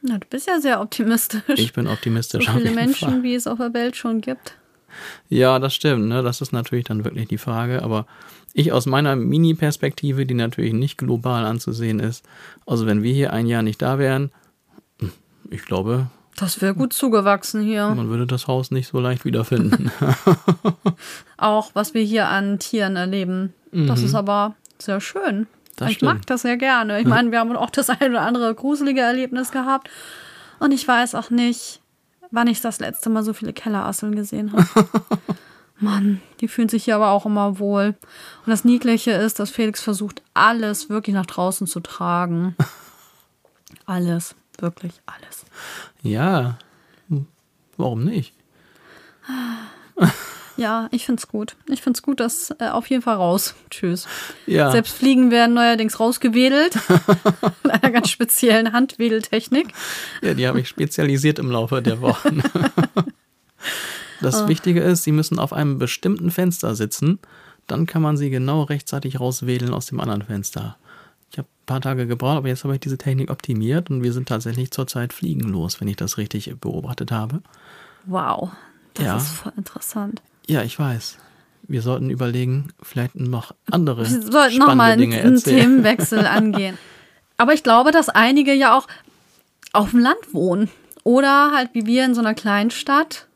Na, 0.02 0.19
du 0.19 0.26
bist 0.29 0.49
ja 0.49 0.61
sehr 0.61 0.81
optimistisch. 0.81 1.43
Ich 1.57 1.73
bin 1.73 1.87
so 1.87 1.93
optimistisch. 1.93 2.49
auf 2.49 2.57
viele 2.57 2.73
Menschen, 2.73 3.09
Fall. 3.09 3.23
wie 3.23 3.35
es 3.35 3.47
auf 3.47 3.59
der 3.59 3.73
Welt 3.73 3.97
schon 3.97 4.21
gibt. 4.21 4.57
Ja, 5.28 5.58
das 5.58 5.75
stimmt. 5.75 6.06
Ne? 6.08 6.22
Das 6.22 6.40
ist 6.40 6.52
natürlich 6.52 6.84
dann 6.87 7.04
wirklich 7.04 7.28
die 7.28 7.38
Frage. 7.38 7.82
Aber 7.82 8.06
ich 8.54 8.72
aus 8.72 8.87
meiner 8.87 9.16
Mini-Perspektive, 9.16 10.26
die 10.26 10.34
natürlich 10.34 10.72
nicht 10.72 10.99
global 10.99 11.44
anzusehen 11.44 12.00
ist, 12.00 12.25
also 12.66 12.87
wenn 12.87 13.02
wir 13.02 13.12
hier 13.12 13.32
ein 13.32 13.46
Jahr 13.46 13.62
nicht 13.62 13.80
da 13.82 13.99
wären, 13.99 14.30
hm, 15.00 15.12
ich 15.50 15.64
glaube, 15.64 16.06
Das 16.37 16.61
wäre 16.61 16.75
gut 16.75 16.92
zugewachsen 16.92 17.62
hier. 17.62 17.88
man 17.94 18.08
würde 18.08 18.26
das 18.26 18.46
Haus 18.49 18.70
nicht 18.70 18.88
so 18.88 19.00
leicht 19.00 19.25
wiederfinden. 19.25 19.90
Auch 21.37 21.70
was 21.75 21.94
wir 21.94 22.02
hier 22.02 22.28
an 22.28 22.58
Tieren 22.58 22.96
erleben. 22.96 23.52
Das 23.72 24.02
ist 24.02 24.14
aber 24.14 24.54
sehr 24.78 25.00
schön. 25.00 25.40
Mhm. 25.40 25.46
Das 25.76 25.90
ich 25.90 25.96
stimmt. 25.96 26.12
mag 26.12 26.26
das 26.26 26.42
sehr 26.42 26.56
gerne. 26.58 27.00
Ich 27.00 27.06
meine, 27.14 27.30
wir 27.32 27.38
haben 27.40 27.56
auch 27.56 27.70
das 27.70 27.88
ein 27.88 28.11
oder 28.11 28.20
andere 28.22 28.54
gruselige 28.54 29.00
Erlebnis 29.00 29.50
gehabt. 29.50 29.88
Und 30.58 30.72
ich 30.72 30.87
weiß 30.87 31.14
auch 31.14 31.30
nicht, 31.30 31.80
wann 32.33 32.49
ich 32.49 32.61
das 32.61 32.81
letzte 32.81 33.11
Mal 33.11 33.23
so 33.23 33.33
viele 33.33 33.53
Kellerasseln 33.53 34.17
gesehen 34.17 34.53
habe. 34.53 34.67
Mann, 35.79 36.21
die 36.41 36.49
fühlen 36.49 36.69
sich 36.69 36.85
hier 36.85 36.97
aber 36.97 37.11
auch 37.11 37.27
immer 37.27 37.59
wohl. 37.59 37.95
Und 38.45 38.51
das 38.51 38.65
Niedliche 38.65 39.12
ist, 39.12 39.39
dass 39.39 39.51
Felix 39.51 39.83
versucht, 39.83 40.23
alles 40.33 40.89
wirklich 40.89 41.15
nach 41.15 41.27
draußen 41.27 41.67
zu 41.67 41.81
tragen. 41.81 42.57
Alles, 43.87 44.37
wirklich 44.59 44.93
alles. 45.07 45.45
ja, 46.03 46.59
hm, 47.09 47.27
warum 47.77 48.05
nicht? 48.05 48.35
Ja, 50.62 50.87
ich 50.92 51.07
find's 51.07 51.26
gut. 51.26 51.57
Ich 51.69 51.83
find's 51.83 52.02
gut, 52.02 52.21
dass 52.21 52.54
äh, 52.61 52.69
auf 52.69 52.88
jeden 52.88 53.02
Fall 53.02 53.16
raus. 53.16 53.57
Tschüss. 53.69 54.07
Ja, 54.47 54.71
Selbst 54.71 54.95
Fliegen 54.95 55.33
werden 55.33 55.54
neuerdings 55.54 55.99
rausgewedelt. 55.99 56.78
In 57.64 57.71
einer 57.71 57.90
ganz 57.90 58.11
speziellen 58.11 58.73
Handwedeltechnik. 58.73 59.73
ja 60.23 60.35
die 60.35 60.47
habe 60.47 60.61
ich 60.61 60.69
spezialisiert 60.69 61.40
im 61.40 61.50
Laufe 61.50 61.83
der 61.83 62.00
Wochen. 62.00 62.42
Das 64.21 64.47
Wichtige 64.47 64.81
ist, 64.81 65.02
sie 65.02 65.11
müssen 65.11 65.40
auf 65.40 65.52
einem 65.52 65.78
bestimmten 65.78 66.31
Fenster 66.31 66.76
sitzen. 66.76 67.19
Dann 67.66 67.87
kann 67.87 68.02
man 68.02 68.16
sie 68.16 68.31
genau 68.31 68.62
rechtzeitig 68.62 69.19
rauswedeln 69.19 69.75
aus 69.75 69.87
dem 69.87 69.99
anderen 69.99 70.23
Fenster. 70.23 70.76
Ich 71.33 71.38
habe 71.38 71.49
ein 71.49 71.66
paar 71.66 71.81
Tage 71.81 72.07
gebraucht, 72.07 72.37
aber 72.37 72.47
jetzt 72.49 72.62
habe 72.62 72.75
ich 72.75 72.81
diese 72.81 72.99
Technik 72.99 73.33
optimiert 73.33 73.90
und 73.90 74.04
wir 74.04 74.12
sind 74.12 74.28
tatsächlich 74.28 74.71
zurzeit 74.71 75.12
fliegenlos, 75.12 75.81
wenn 75.81 75.88
ich 75.88 75.97
das 75.97 76.19
richtig 76.19 76.54
beobachtet 76.61 77.11
habe. 77.11 77.42
Wow, 78.07 78.50
das 78.95 79.04
Ja. 79.07 79.16
ist 79.16 79.28
voll 79.31 79.52
interessant. 79.57 80.23
Ja, 80.49 80.62
ich 80.62 80.78
weiß. 80.78 81.18
Wir 81.68 81.82
sollten 81.82 82.11
überlegen, 82.11 82.68
vielleicht 82.82 83.14
noch 83.14 83.54
andere 83.70 84.08
Wir 84.11 84.22
sollten 84.22 84.58
nochmal 84.58 84.92
einen, 84.92 85.12
einen. 85.12 85.42
Themenwechsel 85.42 86.26
angehen. 86.26 86.76
Aber 87.37 87.54
ich 87.54 87.62
glaube, 87.62 87.92
dass 87.92 88.08
einige 88.08 88.52
ja 88.52 88.76
auch 88.76 88.87
auf 89.72 89.90
dem 89.90 90.00
Land 90.00 90.18
wohnen. 90.32 90.68
Oder 91.04 91.52
halt 91.54 91.70
wie 91.72 91.87
wir 91.87 92.04
in 92.04 92.14
so 92.14 92.20
einer 92.20 92.34
kleinen 92.34 92.70
Stadt. 92.70 93.26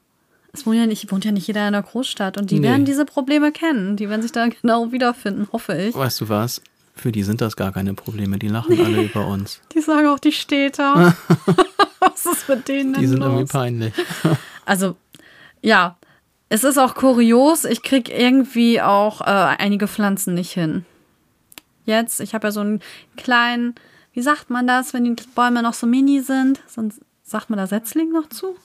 Es 0.52 0.66
wohnt 0.66 0.76
ja 0.76 0.86
nicht, 0.86 1.10
wohnt 1.12 1.24
ja 1.24 1.32
nicht 1.32 1.46
jeder 1.46 1.60
in 1.62 1.66
einer 1.74 1.82
Großstadt. 1.82 2.38
Und 2.38 2.50
die 2.50 2.60
Nee. 2.60 2.68
werden 2.68 2.84
diese 2.84 3.04
Probleme 3.04 3.52
kennen. 3.52 3.96
Die 3.96 4.08
werden 4.08 4.22
sich 4.22 4.32
da 4.32 4.46
genau 4.48 4.92
wiederfinden, 4.92 5.48
hoffe 5.52 5.76
ich. 5.76 5.94
Weißt 5.94 6.20
du 6.20 6.28
was? 6.28 6.62
Für 6.94 7.12
die 7.12 7.22
sind 7.22 7.40
das 7.40 7.56
gar 7.56 7.72
keine 7.72 7.94
Probleme. 7.94 8.38
Die 8.38 8.48
lachen 8.48 8.78
alle 8.84 9.02
über 9.02 9.26
uns. 9.26 9.60
Die 9.74 9.80
sagen 9.80 10.06
auch 10.08 10.18
die 10.18 10.32
Städter. 10.32 11.14
Was 12.00 12.24
ist 12.24 12.48
mit 12.48 12.66
denen 12.68 12.92
denn 12.94 13.02
Die 13.02 13.06
sind 13.08 13.18
los? 13.18 13.28
irgendwie 13.28 13.52
peinlich. 13.52 13.92
Also, 14.64 14.96
ja, 15.60 15.98
es 16.48 16.64
ist 16.64 16.78
auch 16.78 16.94
kurios. 16.94 17.64
Ich 17.64 17.82
krieg 17.82 18.08
irgendwie 18.08 18.80
auch 18.80 19.20
äh, 19.20 19.24
einige 19.24 19.88
Pflanzen 19.88 20.34
nicht 20.34 20.52
hin. 20.52 20.84
Jetzt, 21.84 22.20
ich 22.20 22.34
habe 22.34 22.48
ja 22.48 22.52
so 22.52 22.60
einen 22.60 22.80
kleinen, 23.16 23.74
wie 24.12 24.22
sagt 24.22 24.50
man 24.50 24.66
das, 24.66 24.92
wenn 24.92 25.04
die 25.04 25.16
Bäume 25.34 25.62
noch 25.62 25.74
so 25.74 25.86
mini 25.86 26.20
sind? 26.20 26.60
Sonst 26.66 27.00
sagt 27.22 27.50
man 27.50 27.58
da 27.58 27.66
Setzling 27.66 28.10
noch 28.12 28.28
zu? 28.28 28.56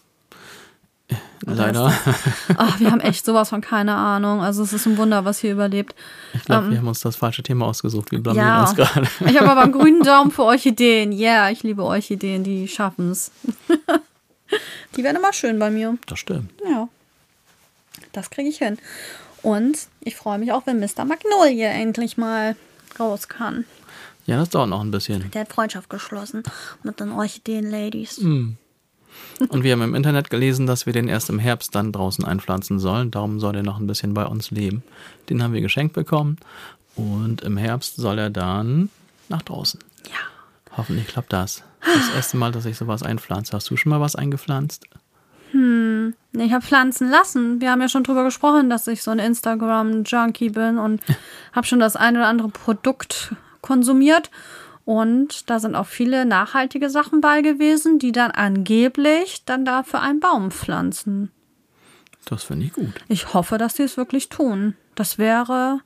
Leider. 1.45 1.91
Ach, 2.57 2.79
wir 2.79 2.91
haben 2.91 3.01
echt 3.01 3.25
sowas 3.25 3.49
von 3.49 3.61
keine 3.61 3.95
Ahnung. 3.95 4.41
Also 4.41 4.63
es 4.63 4.73
ist 4.73 4.85
ein 4.85 4.97
Wunder, 4.97 5.25
was 5.25 5.39
hier 5.39 5.51
überlebt. 5.51 5.95
Ich 6.33 6.43
glaube, 6.45 6.69
wir 6.69 6.77
haben 6.77 6.87
uns 6.87 7.01
das 7.01 7.15
falsche 7.15 7.43
Thema 7.43 7.65
ausgesucht. 7.65 8.11
Wir 8.11 8.19
blamieren 8.21 8.47
Ja, 8.47 8.61
uns 8.61 8.75
gerade. 8.75 9.07
ich 9.27 9.37
habe 9.37 9.49
aber 9.51 9.63
einen 9.63 9.71
grünen 9.71 10.01
Daumen 10.03 10.31
für 10.31 10.43
Orchideen. 10.43 11.11
Ja, 11.11 11.31
yeah, 11.31 11.51
ich 11.51 11.63
liebe 11.63 11.83
Orchideen, 11.83 12.43
die 12.43 12.67
schaffen's. 12.67 13.31
die 14.95 15.03
werden 15.03 15.17
immer 15.17 15.33
schön 15.33 15.57
bei 15.59 15.69
mir. 15.71 15.97
Das 16.05 16.19
stimmt. 16.19 16.51
Ja, 16.63 16.87
das 18.13 18.29
kriege 18.29 18.49
ich 18.49 18.57
hin. 18.57 18.77
Und 19.41 19.87
ich 20.01 20.15
freue 20.15 20.37
mich 20.37 20.51
auch, 20.51 20.65
wenn 20.65 20.79
Mr. 20.79 21.05
Magnolie 21.05 21.65
endlich 21.65 22.17
mal 22.17 22.55
raus 22.99 23.27
kann. 23.27 23.65
Ja, 24.25 24.37
das 24.37 24.49
dauert 24.49 24.69
noch 24.69 24.81
ein 24.81 24.91
bisschen. 24.91 25.31
Der 25.31 25.41
hat 25.41 25.51
Freundschaft 25.51 25.89
geschlossen 25.89 26.43
mit 26.83 26.99
den 26.99 27.11
Orchideen-Ladies. 27.11 28.19
Und 28.19 28.57
wir 29.63 29.71
haben 29.71 29.81
im 29.81 29.95
Internet 29.95 30.29
gelesen, 30.29 30.67
dass 30.67 30.85
wir 30.85 30.93
den 30.93 31.07
erst 31.07 31.29
im 31.29 31.39
Herbst 31.39 31.73
dann 31.73 31.91
draußen 31.91 32.23
einpflanzen 32.23 32.79
sollen. 32.79 33.11
Darum 33.11 33.39
soll 33.39 33.55
er 33.55 33.63
noch 33.63 33.79
ein 33.79 33.87
bisschen 33.87 34.13
bei 34.13 34.25
uns 34.25 34.51
leben. 34.51 34.83
Den 35.29 35.41
haben 35.41 35.53
wir 35.53 35.61
geschenkt 35.61 35.93
bekommen. 35.93 36.37
Und 36.95 37.41
im 37.41 37.57
Herbst 37.57 37.95
soll 37.95 38.19
er 38.19 38.29
dann 38.29 38.89
nach 39.27 39.41
draußen. 39.41 39.79
Ja. 40.07 40.77
Hoffentlich 40.77 41.07
klappt 41.07 41.33
das. 41.33 41.63
Das 41.81 42.15
erste 42.15 42.37
Mal, 42.37 42.51
dass 42.51 42.65
ich 42.65 42.77
sowas 42.77 43.01
einpflanze. 43.01 43.53
Hast 43.53 43.69
du 43.69 43.75
schon 43.75 43.89
mal 43.89 43.99
was 43.99 44.15
eingepflanzt? 44.15 44.85
Nee, 45.51 46.13
Ich 46.33 46.53
habe 46.53 46.65
pflanzen 46.65 47.09
lassen. 47.09 47.59
Wir 47.59 47.71
haben 47.71 47.81
ja 47.81 47.89
schon 47.89 48.03
drüber 48.03 48.23
gesprochen, 48.23 48.69
dass 48.69 48.87
ich 48.87 49.03
so 49.03 49.11
ein 49.11 49.19
Instagram-Junkie 49.19 50.49
bin 50.49 50.77
und 50.77 51.01
habe 51.53 51.67
schon 51.67 51.79
das 51.79 51.95
ein 51.95 52.15
oder 52.15 52.27
andere 52.27 52.49
Produkt 52.49 53.35
konsumiert. 53.61 54.31
Und 54.85 55.49
da 55.49 55.59
sind 55.59 55.75
auch 55.75 55.87
viele 55.87 56.25
nachhaltige 56.25 56.89
Sachen 56.89 57.21
bei 57.21 57.41
gewesen, 57.41 57.99
die 57.99 58.11
dann 58.11 58.31
angeblich 58.31 59.43
dann 59.45 59.65
dafür 59.65 60.01
einen 60.01 60.19
Baum 60.19 60.51
pflanzen. 60.51 61.31
Das 62.25 62.43
finde 62.43 62.65
ich 62.65 62.73
gut. 62.73 62.93
Ich 63.07 63.33
hoffe, 63.33 63.57
dass 63.57 63.75
die 63.75 63.83
es 63.83 63.97
wirklich 63.97 64.29
tun. 64.29 64.75
Das 64.95 65.17
wäre 65.17 65.79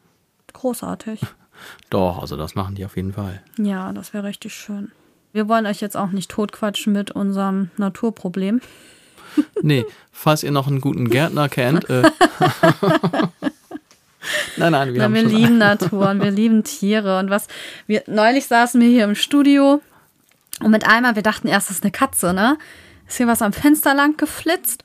großartig. 0.54 1.22
Doch, 1.90 2.20
also 2.20 2.36
das 2.36 2.56
machen 2.56 2.76
die 2.76 2.86
auf 2.86 2.96
jeden 2.96 3.14
Fall. 3.14 3.42
Ja, 3.58 3.94
das 3.94 4.14
wäre 4.14 4.26
richtig 4.26 4.54
schön. 4.54 4.92
Wir 5.32 5.48
wollen 5.50 5.66
euch 5.66 5.82
jetzt 5.82 5.98
auch 5.98 6.12
nicht 6.12 6.32
totquatschen 6.32 6.94
mit 6.94 7.12
unserem 7.12 7.70
Naturproblem. 7.78 8.62
Nee, 9.62 9.86
falls 10.12 10.44
ihr 10.44 10.52
noch 10.52 10.68
einen 10.68 10.82
guten 10.82 11.10
Gärtner 11.10 11.50
kennt. 11.50 11.90
Äh 11.90 12.04
nein, 14.58 14.72
nein, 14.72 14.94
wir 14.94 15.02
Na, 15.02 15.14
wir 15.14 15.24
lieben 15.24 15.58
Natur 15.60 16.10
und 16.10 16.22
wir 16.22 16.32
lieben 16.32 16.64
Tiere. 16.64 17.20
Und 17.20 17.30
was, 17.30 17.48
wir, 17.88 18.04
neulich 18.08 18.48
saßen 18.48 18.80
wir 18.80 18.88
hier 18.88 19.04
im 19.06 19.16
Studio 19.16 19.82
und 20.62 20.72
mit 20.72 20.88
einmal, 20.88 21.16
wir 21.16 21.24
dachten 21.24 21.48
erst, 21.48 21.70
das 21.70 21.78
ist 21.78 21.84
eine 21.84 21.92
Katze, 21.92 22.34
ne? 22.34 22.58
Ist 23.08 23.18
hier 23.18 23.28
was 23.28 23.42
am 23.42 23.54
Fenster 23.54 23.94
lang 23.94 24.18
geflitzt? 24.18 24.84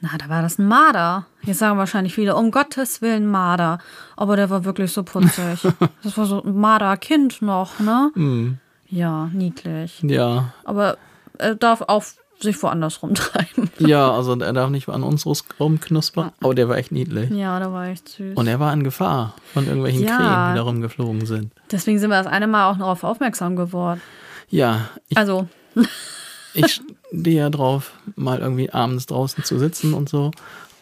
Na, 0.00 0.10
da 0.16 0.28
war 0.30 0.40
das 0.40 0.58
ein 0.58 0.66
Marder. 0.66 1.26
Hier 1.42 1.54
sagen 1.54 1.76
wahrscheinlich 1.76 2.14
viele, 2.14 2.34
um 2.34 2.50
Gottes 2.50 3.02
Willen 3.02 3.26
Marder. 3.26 3.80
Aber 4.16 4.36
der 4.36 4.48
war 4.48 4.64
wirklich 4.64 4.92
so 4.92 5.02
putzig. 5.02 5.60
Das 6.02 6.16
war 6.16 6.24
so 6.24 6.42
ein 6.42 6.58
Marderkind 6.58 7.42
noch, 7.42 7.80
ne? 7.80 8.10
Mhm. 8.14 8.58
Ja, 8.88 9.26
niedlich. 9.32 10.00
Ja, 10.02 10.54
Aber 10.64 10.96
er 11.38 11.54
darf 11.54 11.82
auch 11.82 12.04
sich 12.42 12.62
woanders 12.62 13.02
rumtreiben. 13.02 13.70
ja, 13.78 14.10
also 14.10 14.38
er 14.38 14.52
darf 14.52 14.70
nicht 14.70 14.88
an 14.88 15.02
uns 15.02 15.26
rumknuspern, 15.58 16.32
aber 16.40 16.54
der 16.54 16.68
war 16.68 16.76
echt 16.76 16.92
niedlich. 16.92 17.30
Ja, 17.30 17.58
da 17.60 17.72
war 17.72 17.86
echt 17.88 18.08
süß. 18.08 18.36
Und 18.36 18.46
er 18.46 18.60
war 18.60 18.72
in 18.72 18.84
Gefahr 18.84 19.34
von 19.52 19.66
irgendwelchen 19.66 20.04
Ja. 20.04 20.16
Krähen, 20.16 20.52
die 20.52 20.56
da 20.58 20.62
rumgeflogen 20.62 21.26
sind. 21.26 21.52
Deswegen 21.70 21.98
sind 21.98 22.10
wir 22.10 22.16
das 22.18 22.26
eine 22.26 22.46
Mal 22.46 22.70
auch 22.70 22.78
darauf 22.78 23.04
aufmerksam 23.04 23.56
geworden. 23.56 24.00
Ja, 24.48 24.88
ich, 25.08 25.16
Also, 25.16 25.48
ich 26.54 26.80
stehe 27.12 27.36
ja 27.38 27.50
drauf, 27.50 27.92
mal 28.16 28.40
irgendwie 28.40 28.70
abends 28.70 29.06
draußen 29.06 29.44
zu 29.44 29.58
sitzen 29.58 29.94
und 29.94 30.08
so. 30.08 30.30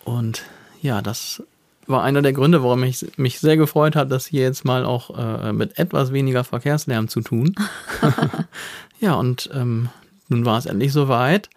Und 0.05 0.43
ja, 0.81 1.03
das 1.03 1.43
war 1.87 2.03
einer 2.03 2.23
der 2.23 2.33
Gründe, 2.35 2.63
warum 2.63 2.83
ich 2.83 3.07
mich 3.17 3.41
sehr 3.41 3.57
gefreut 3.57 3.97
habe, 3.97 4.11
das 4.11 4.27
hier 4.27 4.43
jetzt 4.43 4.65
mal 4.65 4.85
auch 4.85 5.17
äh, 5.19 5.53
mit 5.53 5.79
etwas 5.79 6.13
weniger 6.13 6.45
Verkehrslärm 6.45 7.09
zu 7.09 7.23
tun. 7.23 7.55
ja, 9.01 9.15
und 9.15 9.51
ähm, 9.55 9.89
nun 10.29 10.45
war 10.45 10.59
es 10.59 10.67
endlich 10.67 10.93
soweit. 10.93 11.51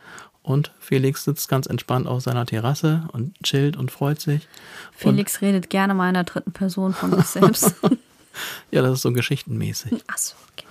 Und 0.43 0.71
Felix 0.79 1.23
sitzt 1.23 1.49
ganz 1.49 1.67
entspannt 1.67 2.07
auf 2.07 2.23
seiner 2.23 2.47
Terrasse 2.47 3.07
und 3.11 3.35
chillt 3.43 3.77
und 3.77 3.91
freut 3.91 4.19
sich. 4.19 4.47
Felix 4.91 5.35
und 5.35 5.47
redet 5.47 5.69
gerne 5.69 5.93
mal 5.93 6.07
in 6.07 6.15
der 6.15 6.23
dritten 6.23 6.51
Person 6.51 6.93
von 6.93 7.15
sich 7.15 7.25
selbst. 7.27 7.75
ja, 8.71 8.81
das 8.81 8.93
ist 8.93 9.01
so 9.03 9.13
geschichtenmäßig. 9.13 10.03
Ach 10.07 10.17
so, 10.17 10.33
okay. 10.51 10.65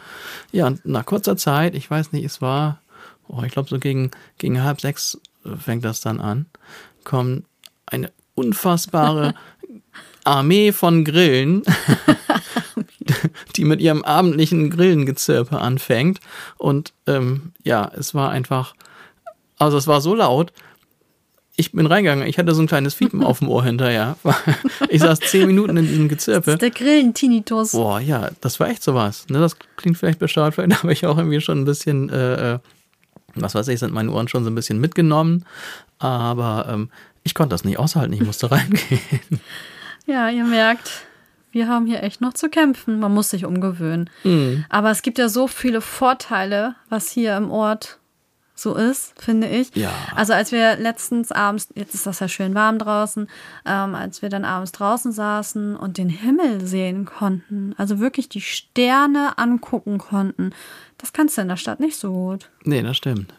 Ja, 0.50 0.66
und 0.66 0.85
nach 0.85 1.07
kurzer 1.07 1.37
Zeit, 1.37 1.76
ich 1.76 1.88
weiß 1.88 2.11
nicht, 2.11 2.25
es 2.25 2.40
war, 2.40 2.80
oh, 3.28 3.42
ich 3.45 3.52
glaube 3.52 3.69
so 3.69 3.78
gegen, 3.78 4.11
gegen 4.38 4.62
halb 4.64 4.80
sechs 4.80 5.21
fängt 5.59 5.85
das 5.85 6.00
dann 6.00 6.21
an, 6.21 6.47
kommt 7.04 7.45
eine 7.87 8.11
unfassbare 8.35 9.35
Armee 10.25 10.73
von 10.73 11.04
Grillen, 11.04 11.62
die 13.57 13.65
mit 13.65 13.81
ihrem 13.81 14.05
abendlichen 14.05 14.71
Grillengezirpe 14.71 15.59
anfängt. 15.59 16.21
Und 16.59 16.93
ähm, 17.07 17.53
ja, 17.62 17.91
es 17.97 18.15
war 18.15 18.31
einfach, 18.31 18.75
also 19.59 19.77
es 19.77 19.87
war 19.87 20.00
so 20.00 20.15
laut. 20.15 20.53
Ich 21.57 21.73
bin 21.73 21.87
reingegangen, 21.87 22.27
ich 22.27 22.39
hatte 22.39 22.55
so 22.55 22.62
ein 22.62 22.67
kleines 22.67 22.95
Fiepen 22.95 23.23
auf 23.25 23.41
dem 23.41 23.49
Ohr 23.49 23.65
hinterher. 23.65 24.17
Ich 24.89 25.03
saß 25.03 25.21
zehn 25.21 25.47
Minuten 25.47 25.77
in 25.77 25.87
diesem 25.87 26.09
Gezirpe. 26.09 26.57
der 26.57 26.71
Grillentinitus. 26.71 27.73
Boah, 27.73 28.00
ja, 28.00 28.31
das 28.41 28.59
war 28.59 28.69
echt 28.69 28.83
sowas. 28.83 29.27
Ne, 29.29 29.39
das 29.39 29.57
klingt 29.77 29.97
vielleicht 29.99 30.19
bescheuert, 30.19 30.55
vielleicht 30.55 30.83
habe 30.83 30.93
ich 30.93 31.07
auch 31.07 31.17
irgendwie 31.17 31.41
schon 31.41 31.61
ein 31.61 31.65
bisschen, 31.65 32.09
äh, 32.09 32.55
äh, 32.55 32.59
was 33.37 33.55
weiß 33.55 33.69
ich, 33.69 33.79
sind 33.79 33.95
meine 33.95 34.11
Ohren 34.11 34.27
schon 34.27 34.43
so 34.43 34.50
ein 34.50 34.55
bisschen 34.57 34.81
mitgenommen. 34.81 35.45
Aber 36.00 36.67
ähm, 36.69 36.91
ich 37.23 37.35
konnte 37.35 37.55
das 37.55 37.62
nicht 37.62 37.79
aushalten, 37.79 38.12
ich 38.15 38.23
musste 38.23 38.50
reingehen. 38.50 39.41
Ja, 40.07 40.29
ihr 40.29 40.45
merkt, 40.45 41.05
wir 41.52 41.69
haben 41.69 41.87
hier 41.87 42.02
echt 42.02 42.21
noch 42.21 42.35
zu 42.35 42.49
kämpfen. 42.49 43.00
Man 43.00 43.12
muss 43.12 43.30
sich 43.30 43.45
umgewöhnen. 43.45 44.11
Mhm. 44.25 44.64
Aber 44.69 44.90
es 44.90 45.02
gibt 45.02 45.19
ja 45.19 45.28
so 45.28 45.47
viele 45.47 45.80
Vorteile, 45.80 46.76
was 46.88 47.11
hier 47.11 47.37
im 47.37 47.50
Ort 47.50 47.99
so 48.61 48.75
ist, 48.75 49.21
finde 49.21 49.49
ich. 49.49 49.75
Ja. 49.75 49.90
Also 50.14 50.33
als 50.35 50.52
wir 50.52 50.76
letztens 50.76 51.33
abends, 51.33 51.69
jetzt 51.75 51.95
ist 51.95 52.07
das 52.07 52.21
ja 52.21 52.28
schön 52.28 52.54
warm 52.54 52.78
draußen, 52.78 53.28
ähm, 53.64 53.95
als 53.95 54.23
wir 54.23 54.28
dann 54.28 54.45
abends 54.45 54.73
draußen 54.73 55.12
saßen 55.12 55.76
und 55.76 55.97
den 55.97 56.11
Himmel 56.11 56.66
sehen 56.66 57.07
konnten, 57.07 57.75
also 57.78 57.99
wirklich 57.99 58.28
die 58.28 58.42
Sterne 58.42 59.38
angucken 59.38 59.99
konnten, 59.99 60.52
das 60.99 61.12
kannst 61.12 61.38
du 61.38 61.42
in 61.42 61.49
der 61.49 61.57
Stadt 61.57 61.80
nicht 61.80 61.97
so 61.97 62.12
gut. 62.12 62.50
Nee, 62.64 62.83
das 62.83 62.99
stimmt. 62.99 63.33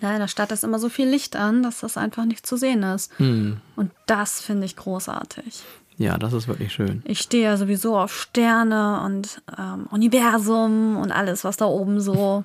Ja, 0.00 0.12
in 0.12 0.20
der 0.20 0.28
Stadt 0.28 0.52
ist 0.52 0.64
immer 0.64 0.78
so 0.78 0.88
viel 0.88 1.08
Licht 1.08 1.36
an, 1.36 1.62
dass 1.62 1.80
das 1.80 1.96
einfach 1.96 2.24
nicht 2.24 2.46
zu 2.46 2.56
sehen 2.56 2.82
ist. 2.82 3.10
Hm. 3.18 3.58
Und 3.76 3.90
das 4.06 4.40
finde 4.40 4.64
ich 4.64 4.76
großartig. 4.76 5.62
Ja, 5.98 6.16
das 6.16 6.32
ist 6.32 6.46
wirklich 6.46 6.72
schön. 6.72 7.02
Ich 7.04 7.18
stehe 7.18 7.44
ja 7.44 7.56
sowieso 7.56 7.98
auf 7.98 8.14
Sterne 8.14 9.02
und 9.04 9.42
ähm, 9.58 9.86
Universum 9.90 10.96
und 10.96 11.10
alles, 11.10 11.42
was 11.42 11.56
da 11.56 11.66
oben 11.66 12.00
so 12.00 12.44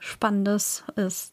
Spannendes 0.00 0.84
ist. 0.94 1.32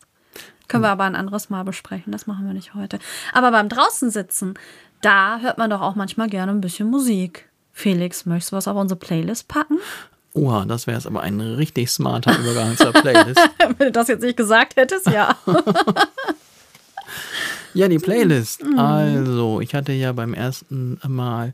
Können 0.70 0.84
wir 0.84 0.90
aber 0.90 1.04
ein 1.04 1.18
anderes 1.18 1.50
Mal 1.50 1.64
besprechen. 1.64 2.14
Das 2.14 2.26
machen 2.26 2.46
wir 2.48 2.54
nicht 2.54 2.74
heute. 2.74 3.00
Aber 3.34 3.52
beim 3.52 3.68
draußen 3.68 4.10
sitzen, 4.12 4.54
da 5.02 5.40
hört 5.40 5.58
man 5.58 5.70
doch 5.70 5.82
auch 5.82 5.96
manchmal 5.96 6.30
gerne 6.30 6.54
ein 6.54 6.62
bisschen 6.62 6.90
Musik. 6.90 7.50
Felix, 7.74 8.26
möchtest 8.26 8.54
du 8.54 8.56
was 8.56 8.70
auf 8.70 8.78
unsere 8.78 8.98
Playlist 8.98 9.50
packen? 9.50 9.78
Oha, 10.34 10.64
das 10.66 10.88
wäre 10.88 10.96
jetzt 10.96 11.08
aber 11.08 11.22
ein 11.22 11.42
richtig 11.42 11.92
smarter 11.92 12.38
Übergang 12.40 12.78
zur 12.78 12.94
Playlist. 12.94 13.42
Wenn 13.78 13.88
du 13.88 13.92
das 13.92 14.08
jetzt 14.08 14.22
nicht 14.22 14.38
gesagt 14.38 14.78
hättest, 14.78 15.08
ja. 15.08 15.36
ja, 17.74 17.88
die 17.88 18.00
Playlist. 18.00 18.64
Mhm. 18.64 18.80
Also, 18.80 19.62
ich 19.62 19.74
hatte 19.74 19.92
ja 19.94 20.12
beim 20.14 20.34
ersten 20.34 21.00
Mal 21.08 21.54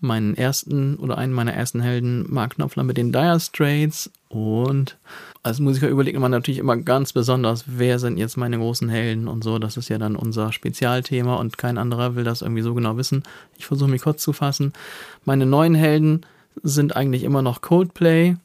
meinen 0.00 0.36
ersten 0.36 0.96
oder 0.96 1.18
einen 1.18 1.32
meiner 1.32 1.54
ersten 1.54 1.80
Helden, 1.80 2.26
Mark 2.28 2.56
Knopfler, 2.56 2.84
mit 2.84 2.96
den 2.96 3.12
Dire 3.12 3.40
Straits. 3.40 4.10
Und 4.28 4.98
als 5.42 5.60
Musiker 5.60 5.88
überlegt 5.88 6.18
man 6.18 6.30
natürlich 6.30 6.58
immer 6.58 6.76
ganz 6.76 7.12
besonders, 7.12 7.64
wer 7.66 7.98
sind 7.98 8.18
jetzt 8.18 8.36
meine 8.36 8.58
großen 8.58 8.88
Helden 8.88 9.28
und 9.28 9.42
so. 9.42 9.58
Das 9.58 9.76
ist 9.76 9.88
ja 9.88 9.98
dann 9.98 10.16
unser 10.16 10.52
Spezialthema 10.52 11.36
und 11.36 11.58
kein 11.58 11.78
anderer 11.78 12.14
will 12.14 12.24
das 12.24 12.42
irgendwie 12.42 12.62
so 12.62 12.74
genau 12.74 12.96
wissen. 12.96 13.22
Ich 13.58 13.66
versuche 13.66 13.90
mich 13.90 14.02
kurz 14.02 14.22
zu 14.22 14.32
fassen. 14.32 14.72
Meine 15.24 15.46
neuen 15.46 15.74
Helden 15.74 16.22
sind 16.62 16.96
eigentlich 16.96 17.24
immer 17.24 17.42
noch 17.42 17.62
Coldplay. 17.62 18.36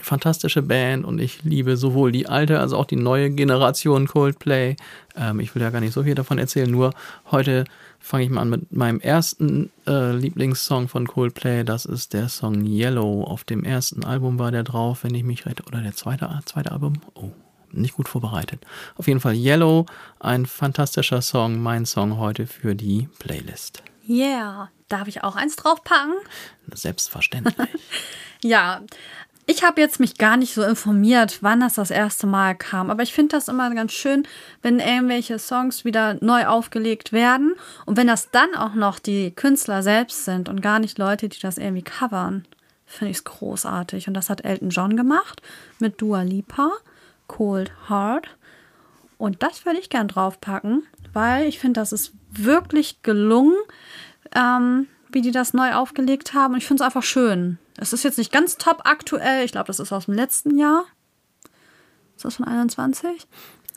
Fantastische 0.00 0.62
Band 0.62 1.04
und 1.04 1.20
ich 1.20 1.42
liebe 1.42 1.76
sowohl 1.76 2.12
die 2.12 2.28
alte 2.28 2.60
als 2.60 2.72
auch 2.72 2.84
die 2.84 2.96
neue 2.96 3.30
Generation 3.30 4.06
Coldplay. 4.06 4.76
Ähm, 5.16 5.40
ich 5.40 5.54
will 5.54 5.62
ja 5.62 5.70
gar 5.70 5.80
nicht 5.80 5.94
so 5.94 6.04
viel 6.04 6.14
davon 6.14 6.38
erzählen, 6.38 6.70
nur 6.70 6.92
heute 7.30 7.64
fange 7.98 8.24
ich 8.24 8.30
mal 8.30 8.42
an 8.42 8.50
mit 8.50 8.72
meinem 8.72 9.00
ersten 9.00 9.70
äh, 9.86 10.12
Lieblingssong 10.12 10.88
von 10.88 11.06
Coldplay. 11.06 11.64
Das 11.64 11.84
ist 11.84 12.12
der 12.12 12.28
Song 12.28 12.64
Yellow. 12.64 13.24
Auf 13.24 13.44
dem 13.44 13.64
ersten 13.64 14.04
Album 14.04 14.38
war 14.38 14.52
der 14.52 14.62
drauf, 14.62 15.02
wenn 15.02 15.14
ich 15.14 15.24
mich 15.24 15.46
rette. 15.46 15.64
Oder 15.64 15.80
der 15.80 15.94
zweite, 15.94 16.28
zweite 16.44 16.72
Album? 16.72 17.00
Oh, 17.14 17.32
nicht 17.72 17.94
gut 17.94 18.08
vorbereitet. 18.08 18.64
Auf 18.96 19.08
jeden 19.08 19.20
Fall 19.20 19.34
Yellow, 19.34 19.86
ein 20.20 20.46
fantastischer 20.46 21.20
Song. 21.22 21.60
Mein 21.60 21.86
Song 21.86 22.18
heute 22.18 22.46
für 22.46 22.74
die 22.74 23.08
Playlist. 23.18 23.82
Yeah. 24.08 24.70
Darf 24.88 25.08
ich 25.08 25.24
auch 25.24 25.34
eins 25.34 25.56
draufpacken? 25.56 26.14
Selbstverständlich. 26.72 27.56
ja, 28.42 28.82
ich 29.46 29.62
habe 29.62 29.80
jetzt 29.80 30.00
mich 30.00 30.18
gar 30.18 30.36
nicht 30.36 30.54
so 30.54 30.62
informiert, 30.62 31.38
wann 31.40 31.60
das 31.60 31.74
das 31.74 31.92
erste 31.92 32.26
Mal 32.26 32.56
kam, 32.56 32.90
aber 32.90 33.04
ich 33.04 33.12
finde 33.12 33.36
das 33.36 33.46
immer 33.46 33.72
ganz 33.74 33.92
schön, 33.92 34.26
wenn 34.60 34.80
irgendwelche 34.80 35.38
Songs 35.38 35.84
wieder 35.84 36.18
neu 36.20 36.46
aufgelegt 36.46 37.12
werden 37.12 37.54
und 37.86 37.96
wenn 37.96 38.08
das 38.08 38.30
dann 38.32 38.54
auch 38.56 38.74
noch 38.74 38.98
die 38.98 39.30
Künstler 39.30 39.84
selbst 39.84 40.24
sind 40.24 40.48
und 40.48 40.62
gar 40.62 40.80
nicht 40.80 40.98
Leute, 40.98 41.28
die 41.28 41.38
das 41.38 41.58
irgendwie 41.58 41.82
covern, 41.82 42.44
finde 42.86 43.12
ich 43.12 43.18
es 43.18 43.24
großartig. 43.24 44.08
Und 44.08 44.14
das 44.14 44.30
hat 44.30 44.44
Elton 44.44 44.70
John 44.70 44.96
gemacht 44.96 45.42
mit 45.78 46.00
Dua 46.00 46.22
Lipa, 46.22 46.72
Cold 47.28 47.72
Heart. 47.88 48.28
Und 49.18 49.42
das 49.42 49.64
würde 49.64 49.78
ich 49.78 49.90
gern 49.90 50.08
draufpacken, 50.08 50.86
weil 51.12 51.46
ich 51.46 51.58
finde, 51.58 51.80
das 51.80 51.92
ist 51.92 52.12
wirklich 52.30 53.02
gelungen 53.02 53.56
ähm, 54.34 54.88
wie 55.16 55.22
die 55.22 55.30
das 55.30 55.54
neu 55.54 55.72
aufgelegt 55.72 56.34
haben. 56.34 56.52
Und 56.52 56.58
ich 56.58 56.66
finde 56.66 56.82
es 56.82 56.86
einfach 56.86 57.02
schön. 57.02 57.58
Es 57.78 57.94
ist 57.94 58.04
jetzt 58.04 58.18
nicht 58.18 58.30
ganz 58.30 58.58
top 58.58 58.82
aktuell. 58.84 59.46
Ich 59.46 59.52
glaube, 59.52 59.68
das 59.68 59.80
ist 59.80 59.90
aus 59.90 60.04
dem 60.04 60.14
letzten 60.14 60.58
Jahr. 60.58 60.84
Ist 62.14 62.26
das 62.26 62.36
von 62.36 62.46
21? 62.46 63.26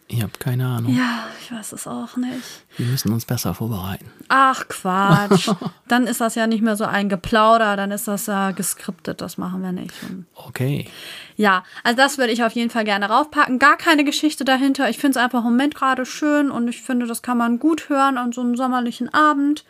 Ich 0.09 0.21
habe 0.21 0.33
keine 0.37 0.67
Ahnung. 0.67 0.93
Ja, 0.93 1.27
ich 1.39 1.49
weiß 1.49 1.71
es 1.71 1.87
auch 1.87 2.17
nicht. 2.17 2.41
Wir 2.75 2.87
müssen 2.87 3.13
uns 3.13 3.23
besser 3.23 3.53
vorbereiten. 3.53 4.11
Ach 4.27 4.67
Quatsch. 4.67 5.49
dann 5.87 6.07
ist 6.07 6.19
das 6.19 6.35
ja 6.35 6.45
nicht 6.45 6.61
mehr 6.61 6.75
so 6.75 6.83
ein 6.83 7.07
Geplauder, 7.07 7.77
dann 7.77 7.91
ist 7.91 8.09
das 8.09 8.25
ja 8.25 8.51
geskriptet. 8.51 9.21
Das 9.21 9.37
machen 9.37 9.61
wir 9.61 9.71
nicht. 9.71 9.93
Okay. 10.35 10.89
Ja, 11.37 11.63
also 11.85 11.95
das 11.95 12.17
würde 12.17 12.33
ich 12.33 12.43
auf 12.43 12.51
jeden 12.51 12.69
Fall 12.69 12.83
gerne 12.83 13.07
raufpacken. 13.07 13.59
Gar 13.59 13.77
keine 13.77 14.03
Geschichte 14.03 14.43
dahinter. 14.43 14.89
Ich 14.89 14.97
finde 14.97 15.17
es 15.17 15.23
einfach 15.23 15.39
im 15.39 15.51
Moment 15.51 15.73
gerade 15.75 16.05
schön 16.05 16.51
und 16.51 16.67
ich 16.67 16.81
finde, 16.81 17.07
das 17.07 17.21
kann 17.21 17.37
man 17.37 17.59
gut 17.59 17.87
hören 17.87 18.17
an 18.17 18.33
so 18.33 18.41
einem 18.41 18.57
sommerlichen 18.57 19.13
Abend. 19.13 19.63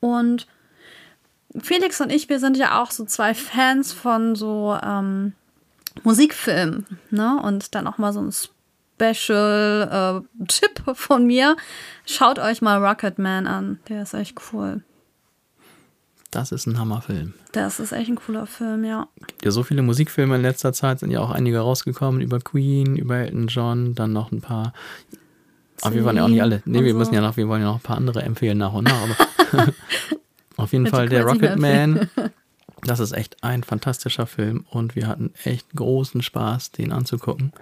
Und 0.00 0.48
Felix 1.58 2.00
und 2.00 2.10
ich, 2.10 2.28
wir 2.28 2.38
sind 2.38 2.56
ja 2.56 2.80
auch 2.80 2.90
so 2.90 3.04
zwei 3.04 3.34
Fans 3.34 3.92
von 3.92 4.36
so 4.36 4.78
ähm, 4.82 5.32
Musikfilmen, 6.04 6.86
ne? 7.10 7.40
Und 7.42 7.74
dann 7.74 7.86
auch 7.86 7.98
mal 7.98 8.12
so 8.12 8.20
ein 8.20 8.32
Special-Tipp 9.00 10.82
äh, 10.86 10.94
von 10.94 11.26
mir. 11.26 11.56
Schaut 12.06 12.38
euch 12.38 12.62
mal 12.62 12.84
Rocketman 12.84 13.46
an. 13.46 13.80
Der 13.88 14.02
ist 14.02 14.14
echt 14.14 14.40
cool. 14.52 14.82
Das 16.30 16.52
ist 16.52 16.66
ein 16.66 16.78
Hammerfilm. 16.78 17.34
Das 17.50 17.80
ist 17.80 17.90
echt 17.90 18.08
ein 18.08 18.14
cooler 18.14 18.46
Film, 18.46 18.84
ja. 18.84 19.08
Gibt 19.26 19.44
ja 19.44 19.50
so 19.50 19.64
viele 19.64 19.82
Musikfilme 19.82 20.36
in 20.36 20.42
letzter 20.42 20.72
Zeit, 20.72 21.00
sind 21.00 21.10
ja 21.10 21.18
auch 21.20 21.30
einige 21.30 21.58
rausgekommen 21.58 22.20
über 22.20 22.38
Queen, 22.38 22.94
über 22.94 23.16
Elton 23.16 23.48
John, 23.48 23.96
dann 23.96 24.12
noch 24.12 24.30
ein 24.30 24.40
paar. 24.40 24.72
Aber 25.82 25.94
wir 25.96 26.04
wollen 26.04 26.18
ja 26.18 26.24
auch 26.24 26.28
nicht 26.28 26.42
alle. 26.42 26.62
Nee, 26.66 26.84
wir 26.84 26.92
so. 26.92 26.98
müssen 26.98 27.14
ja 27.14 27.20
noch, 27.20 27.36
wir 27.36 27.48
wollen 27.48 27.62
ja 27.62 27.68
noch 27.68 27.78
ein 27.78 27.82
paar 27.82 27.96
andere 27.96 28.22
empfehlen 28.22 28.58
nach 28.58 28.72
und 28.72 28.84
nach. 28.84 29.08
Auf 30.60 30.72
jeden 30.72 30.86
Fall 30.86 31.08
der 31.08 31.24
Rocket 31.24 31.58
Man. 31.58 32.08
Das 32.82 32.98
ist 32.98 33.12
echt 33.12 33.44
ein 33.44 33.62
fantastischer 33.62 34.26
Film 34.26 34.64
und 34.70 34.96
wir 34.96 35.06
hatten 35.06 35.34
echt 35.44 35.68
großen 35.74 36.22
Spaß, 36.22 36.72
den 36.72 36.92
anzugucken. 36.92 37.52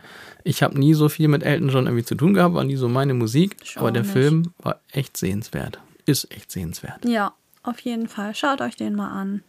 Ich 0.45 0.63
habe 0.63 0.79
nie 0.79 0.95
so 0.95 1.09
viel 1.09 1.27
mit 1.27 1.43
Elton 1.43 1.71
John 1.71 1.87
irgendwie 1.87 2.05
zu 2.05 2.15
tun 2.15 2.35
gehabt, 2.35 2.55
war 2.55 2.63
nie 2.63 2.77
so 2.77 2.89
meine 2.89 3.15
Musik, 3.15 3.57
Schau 3.65 3.81
aber 3.81 3.91
der 3.91 4.03
nicht. 4.03 4.13
Film 4.13 4.53
war 4.59 4.81
echt 4.93 5.17
sehenswert. 5.17 5.81
Ist 6.07 6.31
echt 6.31 6.53
sehenswert. 6.53 7.05
Ja, 7.05 7.33
auf 7.65 7.81
jeden 7.81 8.07
Fall. 8.07 8.35
Schaut 8.35 8.61
euch 8.61 8.77
den 8.77 8.95
mal 8.95 9.11
an. 9.11 9.43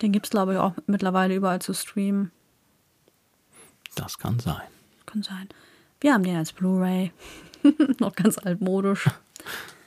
Den 0.00 0.12
gibt 0.12 0.26
es, 0.26 0.30
glaube 0.30 0.54
ich, 0.54 0.58
auch 0.58 0.72
mittlerweile 0.86 1.34
überall 1.34 1.60
zu 1.60 1.74
streamen. 1.74 2.30
Das 3.94 4.18
kann 4.18 4.40
sein. 4.40 4.62
Kann 5.04 5.22
sein. 5.22 5.48
Wir 6.00 6.14
haben 6.14 6.24
den 6.24 6.36
als 6.36 6.52
Blu-ray. 6.52 7.12
Noch 7.98 8.14
ganz 8.14 8.38
altmodisch. 8.38 9.10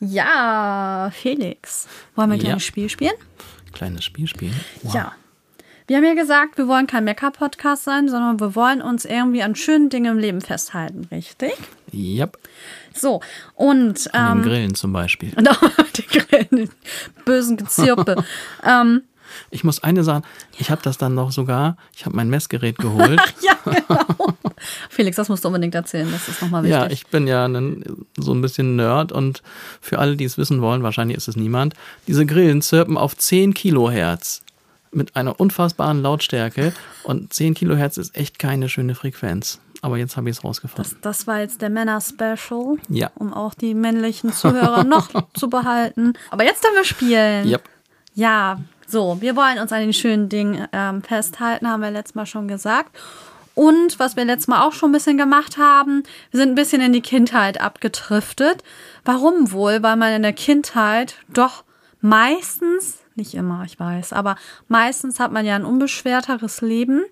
Ja, 0.00 1.10
Felix. 1.12 1.88
Wollen 2.14 2.30
wir 2.30 2.34
ein 2.34 2.40
kleines 2.40 2.64
ja. 2.64 2.68
Spiel 2.68 2.88
spielen? 2.88 3.14
Kleines 3.72 4.04
Spiel 4.04 4.26
spielen? 4.26 4.54
Wow. 4.82 4.94
Ja. 4.94 5.12
Wir 5.86 5.96
haben 5.96 6.04
ja 6.04 6.14
gesagt, 6.14 6.58
wir 6.58 6.68
wollen 6.68 6.86
kein 6.86 7.04
Mecker-Podcast 7.04 7.84
sein, 7.84 8.10
sondern 8.10 8.38
wir 8.40 8.54
wollen 8.54 8.82
uns 8.82 9.06
irgendwie 9.06 9.42
an 9.42 9.54
schönen 9.54 9.88
Dingen 9.88 10.12
im 10.12 10.18
Leben 10.18 10.42
festhalten, 10.42 11.08
richtig? 11.10 11.54
Yep. 11.94 12.38
So, 12.92 13.22
und. 13.54 14.14
An 14.14 14.32
Ähm, 14.32 14.42
den 14.42 14.50
Grillen 14.50 14.74
zum 14.74 14.92
Beispiel. 14.92 15.30
die 15.96 16.06
Grillen, 16.06 16.48
die 16.52 16.68
bösen 17.24 17.56
Gezirpe. 17.56 18.22
ähm, 18.64 19.02
Ich 19.50 19.64
muss 19.64 19.82
eine 19.82 20.04
sagen, 20.04 20.24
ich 20.58 20.70
habe 20.70 20.80
das 20.82 20.98
dann 20.98 21.14
noch 21.14 21.32
sogar, 21.32 21.76
ich 21.96 22.04
habe 22.06 22.16
mein 22.16 22.28
Messgerät 22.30 22.78
geholt. 22.78 23.20
ja, 23.42 23.56
genau. 23.64 24.34
Felix, 24.90 25.16
das 25.16 25.28
musst 25.28 25.44
du 25.44 25.48
unbedingt 25.48 25.74
erzählen, 25.74 26.10
das 26.10 26.28
ist 26.28 26.42
nochmal 26.42 26.62
wichtig. 26.64 26.78
Ja, 26.78 26.90
ich 26.90 27.06
bin 27.06 27.26
ja 27.26 27.48
so 28.16 28.32
ein 28.34 28.40
bisschen 28.42 28.76
Nerd 28.76 29.12
und 29.12 29.42
für 29.80 29.98
alle, 29.98 30.16
die 30.16 30.24
es 30.24 30.36
wissen 30.38 30.60
wollen, 30.60 30.82
wahrscheinlich 30.82 31.16
ist 31.16 31.28
es 31.28 31.36
niemand, 31.36 31.74
diese 32.06 32.26
Grillen 32.26 32.62
zirpen 32.62 32.96
auf 32.96 33.16
10 33.16 33.54
Kilohertz 33.54 34.42
mit 34.90 35.16
einer 35.16 35.38
unfassbaren 35.38 36.02
Lautstärke 36.02 36.72
und 37.04 37.32
10 37.32 37.54
Kilohertz 37.54 37.98
ist 37.98 38.16
echt 38.16 38.38
keine 38.38 38.68
schöne 38.68 38.94
Frequenz. 38.94 39.60
Aber 39.80 39.96
jetzt 39.96 40.16
habe 40.16 40.28
ich 40.28 40.36
es 40.38 40.42
rausgefunden. 40.42 40.96
Das 41.02 41.28
war 41.28 41.38
jetzt 41.38 41.62
der 41.62 41.70
Männer-Special, 41.70 42.78
Ja. 42.88 43.12
um 43.14 43.32
auch 43.32 43.54
die 43.54 43.74
männlichen 43.74 44.32
Zuhörer 44.32 44.82
noch 44.82 45.08
zu 45.34 45.48
behalten. 45.48 46.14
Aber 46.30 46.42
jetzt 46.42 46.64
dürfen 46.64 46.76
wir 46.78 46.84
spielen. 46.84 47.46
Yep. 47.48 47.62
Ja, 48.14 48.60
so, 48.90 49.20
wir 49.20 49.36
wollen 49.36 49.58
uns 49.58 49.72
an 49.72 49.80
den 49.80 49.92
schönen 49.92 50.28
Dingen 50.28 50.66
ähm, 50.72 51.02
festhalten, 51.02 51.68
haben 51.68 51.82
wir 51.82 51.90
letztes 51.90 52.14
Mal 52.14 52.26
schon 52.26 52.48
gesagt. 52.48 52.96
Und 53.54 53.98
was 53.98 54.16
wir 54.16 54.24
letztes 54.24 54.48
Mal 54.48 54.62
auch 54.62 54.72
schon 54.72 54.90
ein 54.90 54.92
bisschen 54.92 55.18
gemacht 55.18 55.58
haben, 55.58 56.04
wir 56.30 56.38
sind 56.38 56.50
ein 56.50 56.54
bisschen 56.54 56.80
in 56.80 56.92
die 56.92 57.00
Kindheit 57.00 57.60
abgedriftet. 57.60 58.62
Warum 59.04 59.50
wohl? 59.50 59.82
Weil 59.82 59.96
man 59.96 60.12
in 60.12 60.22
der 60.22 60.32
Kindheit 60.32 61.16
doch 61.28 61.64
meistens, 62.00 63.00
nicht 63.16 63.34
immer, 63.34 63.64
ich 63.64 63.78
weiß, 63.78 64.12
aber 64.12 64.36
meistens 64.68 65.18
hat 65.18 65.32
man 65.32 65.44
ja 65.44 65.56
ein 65.56 65.64
unbeschwerteres 65.64 66.60
Leben 66.60 67.02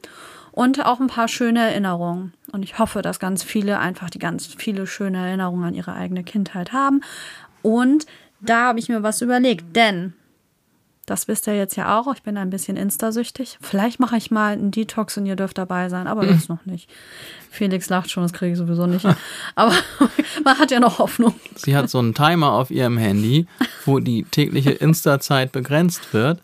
und 0.52 0.86
auch 0.86 1.00
ein 1.00 1.08
paar 1.08 1.28
schöne 1.28 1.60
Erinnerungen. 1.60 2.32
Und 2.52 2.62
ich 2.62 2.78
hoffe, 2.78 3.02
dass 3.02 3.18
ganz 3.18 3.42
viele 3.42 3.78
einfach 3.80 4.08
die 4.08 4.20
ganz 4.20 4.46
viele 4.46 4.86
schöne 4.86 5.18
Erinnerungen 5.18 5.64
an 5.64 5.74
ihre 5.74 5.94
eigene 5.94 6.22
Kindheit 6.22 6.72
haben. 6.72 7.02
Und 7.62 8.06
da 8.40 8.68
habe 8.68 8.78
ich 8.78 8.88
mir 8.88 9.02
was 9.02 9.20
überlegt, 9.20 9.74
denn 9.74 10.14
das 11.06 11.28
wisst 11.28 11.46
ihr 11.46 11.56
jetzt 11.56 11.76
ja 11.76 11.98
auch. 11.98 12.12
Ich 12.12 12.22
bin 12.22 12.36
ein 12.36 12.50
bisschen 12.50 12.76
Insta-süchtig. 12.76 13.58
Vielleicht 13.60 14.00
mache 14.00 14.16
ich 14.16 14.32
mal 14.32 14.52
einen 14.52 14.72
Detox 14.72 15.16
und 15.16 15.26
ihr 15.26 15.36
dürft 15.36 15.56
dabei 15.56 15.88
sein, 15.88 16.08
aber 16.08 16.26
jetzt 16.26 16.48
noch 16.48 16.66
nicht. 16.66 16.90
Felix 17.48 17.88
lacht 17.88 18.10
schon, 18.10 18.24
das 18.24 18.32
kriege 18.32 18.52
ich 18.52 18.58
sowieso 18.58 18.86
nicht. 18.86 19.06
Aber 19.54 19.72
man 20.44 20.58
hat 20.58 20.70
ja 20.70 20.80
noch 20.80 20.98
Hoffnung. 20.98 21.34
Sie 21.54 21.76
hat 21.76 21.88
so 21.88 21.98
einen 21.98 22.12
Timer 22.12 22.52
auf 22.52 22.70
ihrem 22.70 22.98
Handy, 22.98 23.46
wo 23.86 23.98
die 23.98 24.24
tägliche 24.24 24.72
Insta-Zeit 24.72 25.52
begrenzt 25.52 26.12
wird. 26.12 26.42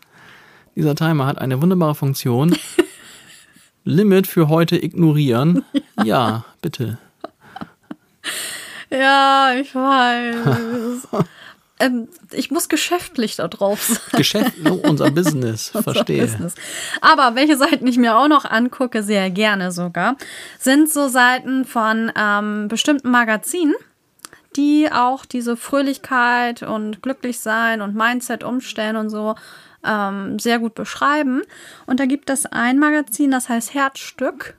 Dieser 0.75 0.95
Timer 0.95 1.27
hat 1.27 1.37
eine 1.37 1.61
wunderbare 1.61 1.93
Funktion. 1.93 2.55
Limit 3.83 4.27
für 4.27 4.47
heute 4.47 4.81
ignorieren. 4.81 5.63
Ja, 6.03 6.45
bitte. 6.61 6.97
Ja, 8.89 9.53
ich 9.59 9.75
weiß. 9.75 11.07
Ähm, 11.83 12.07
ich 12.31 12.51
muss 12.51 12.69
geschäftlich 12.69 13.35
da 13.35 13.47
drauf 13.47 13.83
sein. 13.83 14.17
Geschäft, 14.17 14.53
oh, 14.65 14.79
unser 14.87 15.11
Business, 15.11 15.69
verstehe. 15.69 16.21
Business. 16.21 16.55
Aber 17.01 17.35
welche 17.35 17.57
Seiten 17.57 17.85
ich 17.87 17.97
mir 17.97 18.15
auch 18.15 18.27
noch 18.27 18.45
angucke, 18.45 19.03
sehr 19.03 19.29
gerne 19.29 19.71
sogar, 19.71 20.15
sind 20.59 20.91
so 20.91 21.07
Seiten 21.07 21.65
von 21.65 22.11
ähm, 22.15 22.67
bestimmten 22.67 23.11
Magazinen, 23.11 23.75
die 24.55 24.89
auch 24.91 25.25
diese 25.25 25.57
Fröhlichkeit 25.57 26.63
und 26.63 27.01
glücklich 27.01 27.39
sein 27.39 27.81
und 27.81 27.95
Mindset 27.95 28.43
umstellen 28.43 28.95
und 28.95 29.09
so 29.09 29.35
ähm, 29.83 30.39
sehr 30.39 30.59
gut 30.59 30.75
beschreiben. 30.75 31.41
Und 31.85 31.99
da 31.99 32.05
gibt 32.05 32.29
es 32.29 32.45
ein 32.45 32.79
Magazin, 32.79 33.31
das 33.31 33.49
heißt 33.49 33.73
Herzstück. 33.73 34.55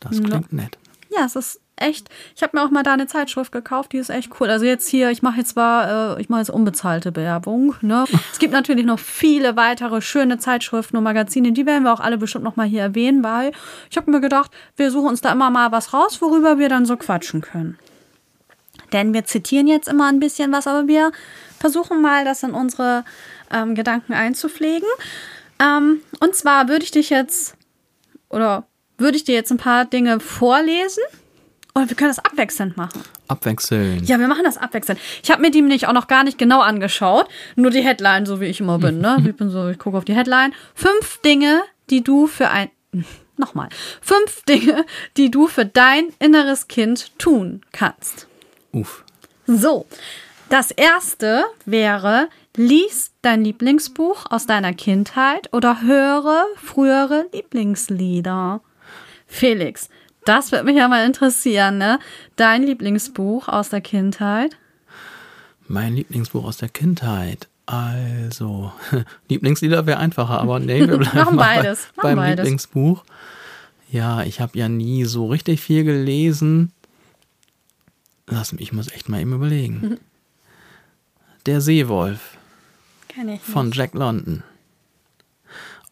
Das 0.00 0.22
klingt 0.22 0.52
nett. 0.52 0.78
Ja, 1.10 1.26
es 1.26 1.36
ist 1.36 1.61
echt. 1.82 2.08
Ich 2.34 2.42
habe 2.42 2.56
mir 2.56 2.64
auch 2.64 2.70
mal 2.70 2.82
da 2.82 2.94
eine 2.94 3.06
Zeitschrift 3.06 3.52
gekauft, 3.52 3.92
die 3.92 3.98
ist 3.98 4.10
echt 4.10 4.30
cool. 4.40 4.48
Also 4.48 4.64
jetzt 4.64 4.88
hier, 4.88 5.10
ich 5.10 5.22
mache 5.22 5.38
jetzt 5.38 5.50
zwar, 5.50 6.16
äh, 6.16 6.20
ich 6.20 6.28
mache 6.28 6.40
jetzt 6.40 6.50
unbezahlte 6.50 7.14
Werbung. 7.16 7.74
Ne? 7.80 8.04
Es 8.32 8.38
gibt 8.38 8.52
natürlich 8.52 8.86
noch 8.86 8.98
viele 8.98 9.56
weitere 9.56 10.00
schöne 10.00 10.38
Zeitschriften 10.38 10.96
und 10.96 11.04
Magazine, 11.04 11.52
die 11.52 11.66
werden 11.66 11.84
wir 11.84 11.92
auch 11.92 12.00
alle 12.00 12.18
bestimmt 12.18 12.44
noch 12.44 12.56
mal 12.56 12.66
hier 12.66 12.82
erwähnen, 12.82 13.22
weil 13.22 13.52
ich 13.90 13.96
habe 13.96 14.10
mir 14.10 14.20
gedacht, 14.20 14.50
wir 14.76 14.90
suchen 14.90 15.08
uns 15.08 15.20
da 15.20 15.32
immer 15.32 15.50
mal 15.50 15.72
was 15.72 15.92
raus, 15.92 16.22
worüber 16.22 16.58
wir 16.58 16.68
dann 16.68 16.86
so 16.86 16.96
quatschen 16.96 17.40
können. 17.40 17.78
Denn 18.92 19.14
wir 19.14 19.24
zitieren 19.24 19.66
jetzt 19.66 19.88
immer 19.88 20.08
ein 20.08 20.20
bisschen 20.20 20.52
was, 20.52 20.66
aber 20.66 20.86
wir 20.86 21.12
versuchen 21.58 22.02
mal, 22.02 22.24
das 22.24 22.42
in 22.42 22.52
unsere 22.52 23.04
ähm, 23.50 23.74
Gedanken 23.74 24.12
einzupflegen. 24.12 24.88
Ähm, 25.58 26.00
und 26.20 26.34
zwar 26.34 26.68
würde 26.68 26.84
ich 26.84 26.90
dich 26.90 27.10
jetzt, 27.10 27.54
oder 28.28 28.64
würde 28.98 29.16
ich 29.16 29.24
dir 29.24 29.34
jetzt 29.34 29.50
ein 29.50 29.58
paar 29.58 29.84
Dinge 29.84 30.20
vorlesen 30.20 31.02
und 31.74 31.88
wir 31.88 31.96
können 31.96 32.10
das 32.10 32.18
abwechselnd 32.18 32.76
machen. 32.76 33.02
Abwechseln. 33.28 34.04
Ja, 34.04 34.18
wir 34.18 34.28
machen 34.28 34.44
das 34.44 34.58
abwechselnd. 34.58 35.00
Ich 35.22 35.30
habe 35.30 35.40
mir 35.40 35.50
die 35.50 35.62
nämlich 35.62 35.86
auch 35.86 35.92
noch 35.92 36.06
gar 36.06 36.24
nicht 36.24 36.38
genau 36.38 36.60
angeschaut, 36.60 37.28
nur 37.56 37.70
die 37.70 37.82
Headline, 37.82 38.26
so 38.26 38.40
wie 38.40 38.46
ich 38.46 38.60
immer 38.60 38.78
bin. 38.78 39.00
Ne? 39.00 39.24
Ich 39.26 39.36
bin 39.36 39.50
so, 39.50 39.68
ich 39.68 39.78
gucke 39.78 39.96
auf 39.96 40.04
die 40.04 40.14
Headline. 40.14 40.52
Fünf 40.74 41.18
Dinge, 41.22 41.62
die 41.88 42.04
du 42.04 42.26
für 42.26 42.50
ein 42.50 42.70
nochmal 43.36 43.68
fünf 44.00 44.42
Dinge, 44.44 44.84
die 45.16 45.30
du 45.30 45.48
für 45.48 45.64
dein 45.64 46.08
inneres 46.18 46.68
Kind 46.68 47.18
tun 47.18 47.62
kannst. 47.72 48.26
Uff. 48.72 49.04
So, 49.46 49.86
das 50.48 50.70
erste 50.70 51.44
wäre, 51.64 52.28
lies 52.56 53.12
dein 53.22 53.42
Lieblingsbuch 53.44 54.26
aus 54.30 54.46
deiner 54.46 54.74
Kindheit 54.74 55.52
oder 55.52 55.82
höre 55.82 56.46
frühere 56.56 57.26
Lieblingslieder. 57.32 58.60
Felix, 59.26 59.88
das 60.24 60.52
wird 60.52 60.64
mich 60.64 60.76
ja 60.76 60.88
mal 60.88 61.06
interessieren, 61.06 61.78
ne? 61.78 61.98
Dein 62.36 62.62
Lieblingsbuch 62.62 63.48
aus 63.48 63.70
der 63.70 63.80
Kindheit? 63.80 64.56
Mein 65.68 65.94
Lieblingsbuch 65.94 66.44
aus 66.44 66.56
der 66.58 66.68
Kindheit. 66.68 67.48
Also, 67.66 68.72
Lieblingslieder 69.28 69.86
wäre 69.86 69.98
einfacher, 69.98 70.40
aber 70.40 70.58
nee, 70.58 70.80
wir 70.86 70.98
bleiben 70.98 71.36
beides, 71.36 71.88
bei, 71.96 72.02
machen 72.02 72.02
beim 72.02 72.16
beides. 72.16 72.36
Lieblingsbuch. 72.44 73.04
Ja, 73.90 74.22
ich 74.22 74.40
habe 74.40 74.58
ja 74.58 74.68
nie 74.68 75.04
so 75.04 75.26
richtig 75.26 75.60
viel 75.60 75.84
gelesen. 75.84 76.72
Lass 78.26 78.52
mich, 78.52 78.62
ich 78.62 78.72
muss 78.72 78.90
echt 78.90 79.08
mal 79.08 79.20
eben 79.20 79.34
überlegen. 79.34 79.80
Mhm. 79.80 79.98
Der 81.46 81.60
Seewolf 81.60 82.36
Kenn 83.08 83.28
ich 83.28 83.40
von 83.40 83.72
Jack 83.72 83.94
London. 83.94 84.42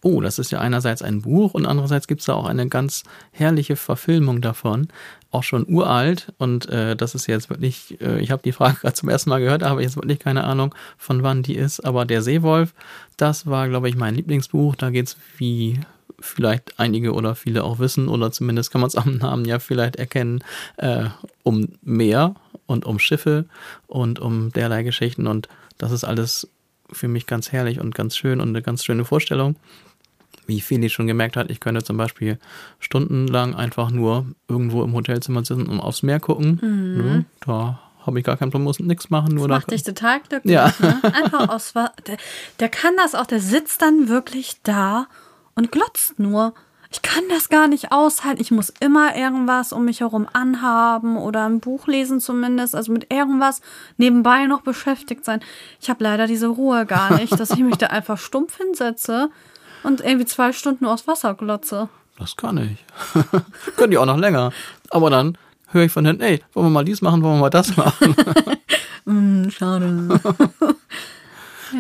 Oh, 0.03 0.21
das 0.21 0.39
ist 0.39 0.51
ja 0.51 0.61
einerseits 0.61 1.03
ein 1.03 1.23
Buch 1.23 1.55
und 1.55 1.67
andererseits 1.67 2.07
gibt 2.07 2.21
es 2.21 2.27
da 2.27 2.35
auch 2.35 2.47
eine 2.47 2.69
ganz 2.69 3.03
herrliche 3.33 3.77
Verfilmung 3.77 4.41
davon. 4.41 4.89
Auch 5.31 5.43
schon 5.43 5.69
uralt 5.69 6.33
und 6.39 6.69
äh, 6.71 6.97
das 6.97 7.15
ist 7.15 7.27
jetzt 7.27 7.51
wirklich, 7.51 8.01
äh, 8.01 8.19
ich 8.21 8.31
habe 8.31 8.43
die 8.43 8.53
Frage 8.53 8.77
gerade 8.81 8.95
zum 8.95 9.09
ersten 9.09 9.31
Mal 9.31 9.41
gehört, 9.41 9.63
aber 9.63 9.83
jetzt 9.83 9.97
wirklich 9.97 10.19
keine 10.19 10.45
Ahnung, 10.45 10.75
von 10.97 11.23
wann 11.23 11.43
die 11.43 11.55
ist. 11.55 11.81
Aber 11.81 12.05
der 12.05 12.23
Seewolf, 12.23 12.75
das 13.17 13.47
war, 13.47 13.69
glaube 13.69 13.89
ich, 13.89 13.97
mein 13.97 14.15
Lieblingsbuch. 14.15 14.75
Da 14.75 14.91
geht 14.91 15.09
es, 15.09 15.17
wie 15.37 15.81
vielleicht 16.19 16.79
einige 16.79 17.13
oder 17.13 17.35
viele 17.35 17.65
auch 17.65 17.79
wissen, 17.79 18.09
oder 18.09 18.33
zumindest 18.33 18.71
kann 18.71 18.81
man 18.81 18.89
es 18.89 18.97
am 18.97 19.17
Namen 19.17 19.45
ja 19.45 19.59
vielleicht 19.59 19.97
erkennen, 19.97 20.43
äh, 20.77 21.07
um 21.43 21.69
Meer 21.83 22.35
und 22.67 22.85
um 22.85 22.99
Schiffe 22.99 23.47
und 23.87 24.19
um 24.19 24.53
derlei 24.53 24.83
Geschichten. 24.83 25.27
Und 25.27 25.49
das 25.79 25.93
ist 25.93 26.05
alles 26.05 26.49
für 26.93 27.09
mich 27.09 27.27
ganz 27.27 27.53
herrlich 27.53 27.81
und 27.81 27.95
ganz 27.95 28.17
schön 28.17 28.41
und 28.41 28.49
eine 28.49 28.63
ganz 28.63 28.85
schöne 28.85 29.05
Vorstellung. 29.05 29.57
Wie 30.51 30.61
Felix 30.61 30.93
schon 30.93 31.07
gemerkt 31.07 31.37
hat, 31.37 31.49
ich 31.49 31.61
könnte 31.61 31.85
zum 31.85 31.97
Beispiel 31.97 32.37
stundenlang 32.81 33.55
einfach 33.55 33.93
nur 33.93 34.27
irgendwo 34.49 34.83
im 34.83 34.93
Hotelzimmer 34.95 35.45
sitzen 35.45 35.69
und 35.69 35.79
aufs 35.79 36.03
Meer 36.03 36.19
gucken. 36.19 36.59
Ne? 36.61 37.25
Da 37.47 37.79
habe 38.05 38.19
ich 38.19 38.25
gar 38.25 38.37
kein 38.37 38.51
Problem, 38.51 38.65
muss 38.65 38.81
nichts 38.81 39.11
machen. 39.11 39.37
Nur 39.37 39.47
Mhm. 39.47 39.51
Das 39.51 39.61
da, 39.61 39.61
macht 39.61 39.71
dich 39.71 39.83
total 39.85 40.21
glücklich. 40.21 40.53
Ja. 40.53 40.73
Ne? 40.81 41.01
Einfach 41.05 41.49
aus. 41.51 41.73
Der, 41.73 42.17
der 42.59 42.69
kann 42.69 42.95
das 42.97 43.15
auch, 43.15 43.27
der 43.27 43.39
sitzt 43.39 43.81
dann 43.81 44.09
wirklich 44.09 44.57
da 44.65 45.07
und 45.55 45.71
glotzt 45.71 46.19
nur. 46.19 46.53
Ich 46.93 47.03
kann 47.03 47.23
das 47.29 47.49
gar 47.49 47.69
nicht 47.69 47.93
aushalten. 47.93 48.41
Ich 48.41 48.51
muss 48.51 48.73
immer 48.81 49.15
irgendwas 49.15 49.73
um 49.73 49.85
mich 49.85 50.01
herum 50.01 50.27
anhaben 50.33 51.17
oder 51.17 51.47
ein 51.49 51.61
Buch 51.61 51.87
lesen 51.87 52.19
zumindest. 52.19 52.75
Also 52.75 52.91
mit 52.91 53.13
irgendwas 53.13 53.61
nebenbei 53.99 54.47
noch 54.47 54.63
beschäftigt 54.63 55.25
sein. 55.25 55.41
Ich 55.81 55.89
habe 55.89 56.03
leider 56.03 56.27
diese 56.27 56.49
Ruhe 56.49 56.87
gar 56.87 57.15
nicht, 57.21 57.39
dass 57.39 57.53
ich 57.53 57.61
mich 57.61 57.77
da 57.77 57.87
einfach 57.87 58.19
stumpf 58.19 58.57
hinsetze 58.57 59.31
und 59.83 60.01
irgendwie 60.01 60.27
zwei 60.27 60.53
Stunden 60.53 60.85
aus 60.87 61.07
Wasser 61.07 61.35
glotze. 61.35 61.89
das 62.19 62.37
kann 62.37 62.59
ich. 62.59 62.85
Könnte 63.77 63.93
ich 63.93 63.99
auch 63.99 64.07
noch 64.07 64.19
länger. 64.19 64.53
Aber 64.91 65.11
dann 65.11 65.37
höre 65.69 65.85
ich 65.85 65.93
von 65.93 66.05
hinten, 66.05 66.23
ey, 66.23 66.43
wollen 66.53 66.67
wir 66.67 66.71
mal 66.71 66.85
dies 66.85 67.01
machen, 67.03 67.23
wollen 67.23 67.37
wir 67.37 67.41
mal 67.43 67.51
das 67.51 67.77
machen. 67.77 68.15
Hm, 69.07 69.51
schade. 69.51 70.21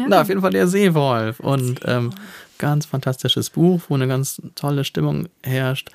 Na, 0.08 0.22
auf 0.22 0.28
jeden 0.28 0.40
Fall 0.40 0.50
der 0.50 0.66
Seewolf. 0.66 1.38
Und 1.38 1.80
ähm, 1.84 2.12
ganz 2.58 2.86
fantastisches 2.86 3.50
Buch, 3.50 3.82
wo 3.88 3.94
eine 3.94 4.08
ganz 4.08 4.40
tolle 4.54 4.84
Stimmung 4.84 5.28
herrscht. 5.42 5.90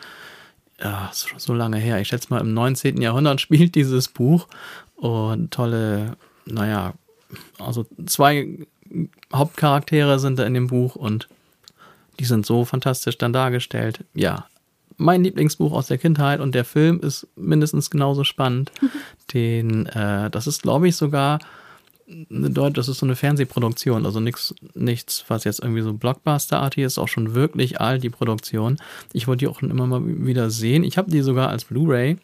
Ja, 0.79 1.09
ist 1.11 1.27
schon 1.27 1.39
so 1.39 1.53
lange 1.53 1.77
her. 1.77 1.99
Ich 1.99 2.09
schätze 2.09 2.27
mal, 2.29 2.41
im 2.41 2.53
19. 2.53 3.01
Jahrhundert 3.01 3.41
spielt 3.41 3.75
dieses 3.75 4.07
Buch. 4.07 4.47
Und 4.95 5.51
tolle, 5.51 6.15
naja, 6.45 6.93
also 7.59 7.85
zwei 8.05 8.67
Hauptcharaktere 9.33 10.19
sind 10.19 10.39
da 10.39 10.45
in 10.45 10.53
dem 10.53 10.67
Buch 10.67 10.95
und 10.95 11.27
Die 12.19 12.25
sind 12.25 12.45
so 12.45 12.65
fantastisch 12.65 13.17
dann 13.17 13.33
dargestellt. 13.33 14.03
Ja, 14.13 14.45
mein 14.97 15.23
Lieblingsbuch 15.23 15.73
aus 15.73 15.87
der 15.87 15.97
Kindheit 15.97 16.39
und 16.39 16.55
der 16.55 16.65
Film 16.65 16.99
ist 17.01 17.27
mindestens 17.35 17.89
genauso 17.89 18.23
spannend. 18.23 18.71
Den, 19.33 19.87
äh, 19.87 20.29
das 20.29 20.47
ist, 20.47 20.63
glaube 20.63 20.87
ich, 20.87 20.95
sogar 20.95 21.39
eine 22.07 22.51
Deut 22.51 22.77
das 22.77 22.87
ist 22.87 22.99
so 22.99 23.05
eine 23.07 23.15
Fernsehproduktion, 23.15 24.05
also 24.05 24.19
nichts, 24.19 24.53
nichts, 24.75 25.25
was 25.27 25.43
jetzt 25.43 25.61
irgendwie 25.61 25.81
so 25.81 25.91
Blockbuster-artig 25.93 26.83
ist, 26.83 26.99
auch 26.99 27.07
schon 27.07 27.33
wirklich 27.33 27.81
alt, 27.81 28.03
die 28.03 28.11
Produktion. 28.11 28.77
Ich 29.11 29.27
wollte 29.27 29.39
die 29.39 29.47
auch 29.47 29.61
immer 29.63 29.87
mal 29.87 30.01
wieder 30.05 30.51
sehen. 30.51 30.83
Ich 30.83 30.99
habe 30.99 31.09
die 31.09 31.21
sogar 31.21 31.49
als 31.49 31.65
Blu-ray, 31.65 32.17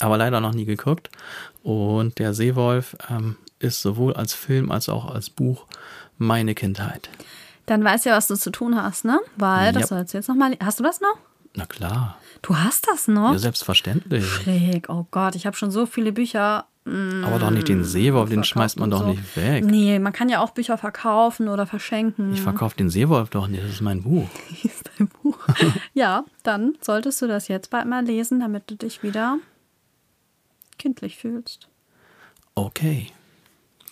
aber 0.00 0.18
leider 0.18 0.40
noch 0.40 0.52
nie 0.52 0.66
geguckt. 0.66 1.08
Und 1.62 2.18
der 2.18 2.34
Seewolf 2.34 2.94
ähm, 3.10 3.36
ist 3.58 3.80
sowohl 3.80 4.12
als 4.14 4.34
Film 4.34 4.70
als 4.70 4.90
auch 4.90 5.06
als 5.06 5.30
Buch 5.30 5.64
meine 6.18 6.54
Kindheit. 6.54 7.08
Dann 7.66 7.82
weißt 7.84 8.04
du 8.04 8.10
ja, 8.10 8.16
was 8.16 8.26
du 8.28 8.36
zu 8.36 8.50
tun 8.50 8.76
hast, 8.80 9.04
ne? 9.04 9.20
Weil, 9.36 9.72
das 9.72 9.88
sollst 9.88 10.12
du 10.12 10.18
jetzt 10.18 10.28
nochmal. 10.28 10.56
Hast 10.62 10.78
du 10.80 10.84
das 10.84 11.00
noch? 11.00 11.16
Na 11.56 11.66
klar, 11.66 12.18
Du 12.42 12.56
hast 12.58 12.86
das 12.88 13.08
noch? 13.08 13.32
ja, 13.32 13.38
selbstverständlich. 13.38 14.26
Schräg, 14.26 14.88
oh 14.90 15.06
Gott, 15.10 15.34
ich 15.34 15.46
habe 15.46 15.56
schon 15.56 15.70
so 15.70 15.86
viele 15.86 16.12
Bücher. 16.12 16.66
mm, 16.84 17.24
Aber 17.24 17.38
doch 17.38 17.50
nicht 17.50 17.68
den 17.68 17.84
Seewolf, 17.84 18.28
den 18.28 18.44
schmeißt 18.44 18.78
man 18.80 18.90
doch 18.90 18.98
so. 19.00 19.06
nicht 19.08 19.36
weg. 19.36 19.64
Nee, 19.64 19.98
man 19.98 20.12
kann 20.12 20.28
ja 20.28 20.40
auch 20.40 20.50
Bücher 20.50 20.76
verkaufen 20.76 21.48
oder 21.48 21.64
verschenken. 21.64 22.34
Ich 22.34 22.42
verkaufe 22.42 22.76
den 22.76 22.90
Seewolf 22.90 23.30
doch 23.30 23.46
nicht, 23.46 23.62
das 23.62 23.70
ist 23.70 23.80
mein 23.80 24.02
Buch. 24.02 24.28
ist 24.62 24.90
dein 24.98 25.08
Buch. 25.08 25.38
ja, 25.94 26.24
dann 26.42 26.74
solltest 26.82 27.22
du 27.22 27.28
das 27.28 27.48
jetzt 27.48 27.70
bald 27.70 27.86
mal 27.86 28.04
lesen, 28.04 28.40
damit 28.40 28.70
du 28.70 28.74
dich 28.76 29.02
wieder 29.02 29.38
kindlich 30.76 31.16
fühlst. 31.16 31.68
Okay, 32.56 33.06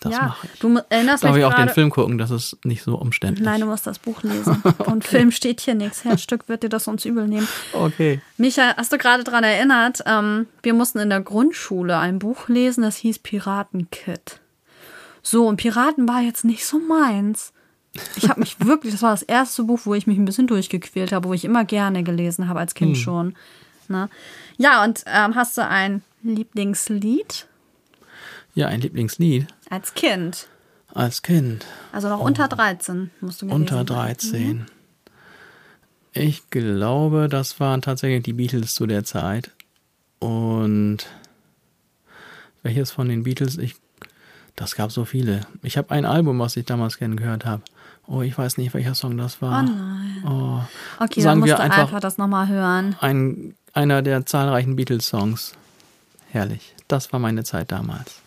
das 0.03 0.13
ja, 0.13 0.23
mache 0.23 0.47
ich. 0.51 0.59
du 0.59 0.79
erinnerst 0.89 1.23
Darf 1.23 1.31
mich 1.31 1.39
ich 1.39 1.45
auch 1.45 1.53
den. 1.53 1.69
Film 1.69 1.89
gucken, 1.89 2.17
das 2.17 2.29
ist 2.29 2.57
nicht 2.65 2.83
so 2.83 2.95
umständlich. 2.95 3.45
Nein, 3.45 3.61
du 3.61 3.67
musst 3.67 3.87
das 3.87 3.99
Buch 3.99 4.21
lesen. 4.23 4.61
Und 4.85 5.05
Film 5.05 5.31
steht 5.31 5.61
hier 5.61 5.75
nichts. 5.75 6.03
Herzstück 6.03 6.49
wird 6.49 6.63
dir 6.63 6.69
das 6.69 6.87
uns 6.87 7.05
übel 7.05 7.27
nehmen. 7.27 7.47
Okay. 7.71 8.21
Micha, 8.37 8.75
hast 8.75 8.91
du 8.91 8.97
gerade 8.97 9.23
daran 9.23 9.43
erinnert, 9.43 10.03
ähm, 10.05 10.47
wir 10.61 10.73
mussten 10.73 10.99
in 10.99 11.09
der 11.09 11.21
Grundschule 11.21 11.97
ein 11.97 12.19
Buch 12.19 12.49
lesen, 12.49 12.81
das 12.83 12.97
hieß 12.97 13.19
Piratenkit. 13.19 14.39
So, 15.21 15.47
und 15.47 15.57
Piraten 15.57 16.07
war 16.07 16.21
jetzt 16.21 16.43
nicht 16.43 16.65
so 16.65 16.79
meins. 16.79 17.53
Ich 18.17 18.27
habe 18.27 18.41
mich 18.41 18.57
wirklich, 18.65 18.93
das 18.93 19.03
war 19.03 19.11
das 19.11 19.23
erste 19.23 19.63
Buch, 19.63 19.81
wo 19.85 19.93
ich 19.93 20.05
mich 20.05 20.17
ein 20.17 20.25
bisschen 20.25 20.47
durchgequält 20.47 21.13
habe, 21.13 21.29
wo 21.29 21.33
ich 21.33 21.45
immer 21.45 21.63
gerne 21.63 22.03
gelesen 22.03 22.49
habe, 22.49 22.59
als 22.59 22.75
Kind 22.75 22.97
schon. 22.97 23.35
Ne? 23.87 24.09
Ja, 24.57 24.83
und 24.83 25.03
ähm, 25.07 25.35
hast 25.35 25.57
du 25.57 25.65
ein 25.65 26.01
Lieblingslied 26.23 27.47
Ja, 28.55 28.67
ein 28.67 28.81
Lieblingslied 28.81 29.47
als 29.69 29.93
Kind? 29.93 30.47
als 30.93 31.23
Kind. 31.23 31.65
Also 31.91 32.07
noch 32.07 32.19
unter 32.19 32.47
13 32.47 33.09
musst 33.19 33.41
du 33.41 33.47
gelesen 33.47 33.61
Unter 33.61 33.77
haben. 33.79 33.85
13. 33.87 34.65
Ich 36.11 36.47
glaube, 36.51 37.27
das 37.29 37.59
waren 37.59 37.81
tatsächlich 37.81 38.21
die 38.23 38.33
Beatles 38.33 38.75
zu 38.75 38.85
der 38.85 39.03
Zeit. 39.03 39.49
Und 40.19 40.99
welches 42.61 42.91
von 42.91 43.09
den 43.09 43.23
Beatles? 43.23 43.57
Ich, 43.57 43.75
das 44.55 44.75
gab 44.75 44.91
so 44.91 45.03
viele. 45.05 45.41
Ich 45.63 45.77
habe 45.77 45.89
ein 45.89 46.05
Album, 46.05 46.37
was 46.37 46.55
ich 46.57 46.65
damals 46.65 46.97
gerne 46.99 47.15
gehört 47.15 47.45
habe. 47.45 47.63
Oh, 48.05 48.21
ich 48.21 48.37
weiß 48.37 48.57
nicht, 48.57 48.73
welcher 48.75 48.93
Song 48.93 49.17
das 49.17 49.41
war. 49.41 49.63
Oh 49.63 49.71
nein. 49.71 50.23
Oh, 50.27 50.59
Okay, 51.03 51.21
Sagen 51.21 51.25
dann 51.31 51.39
musst 51.39 51.47
wir 51.49 51.55
du 51.55 51.61
einfach- 51.63 51.77
einfach 51.79 51.99
das 52.01 52.17
nochmal 52.19 52.47
hören. 52.47 52.95
ein, 53.01 53.55
einer 53.73 54.03
der 54.03 54.25
zahlreichen 54.27 54.75
Beatles-Songs. 54.75 55.53
Herrlich. 56.29 56.75
Das 56.87 57.11
war 57.11 57.19
meine 57.19 57.43
Zeit 57.43 57.71
damals. 57.71 58.19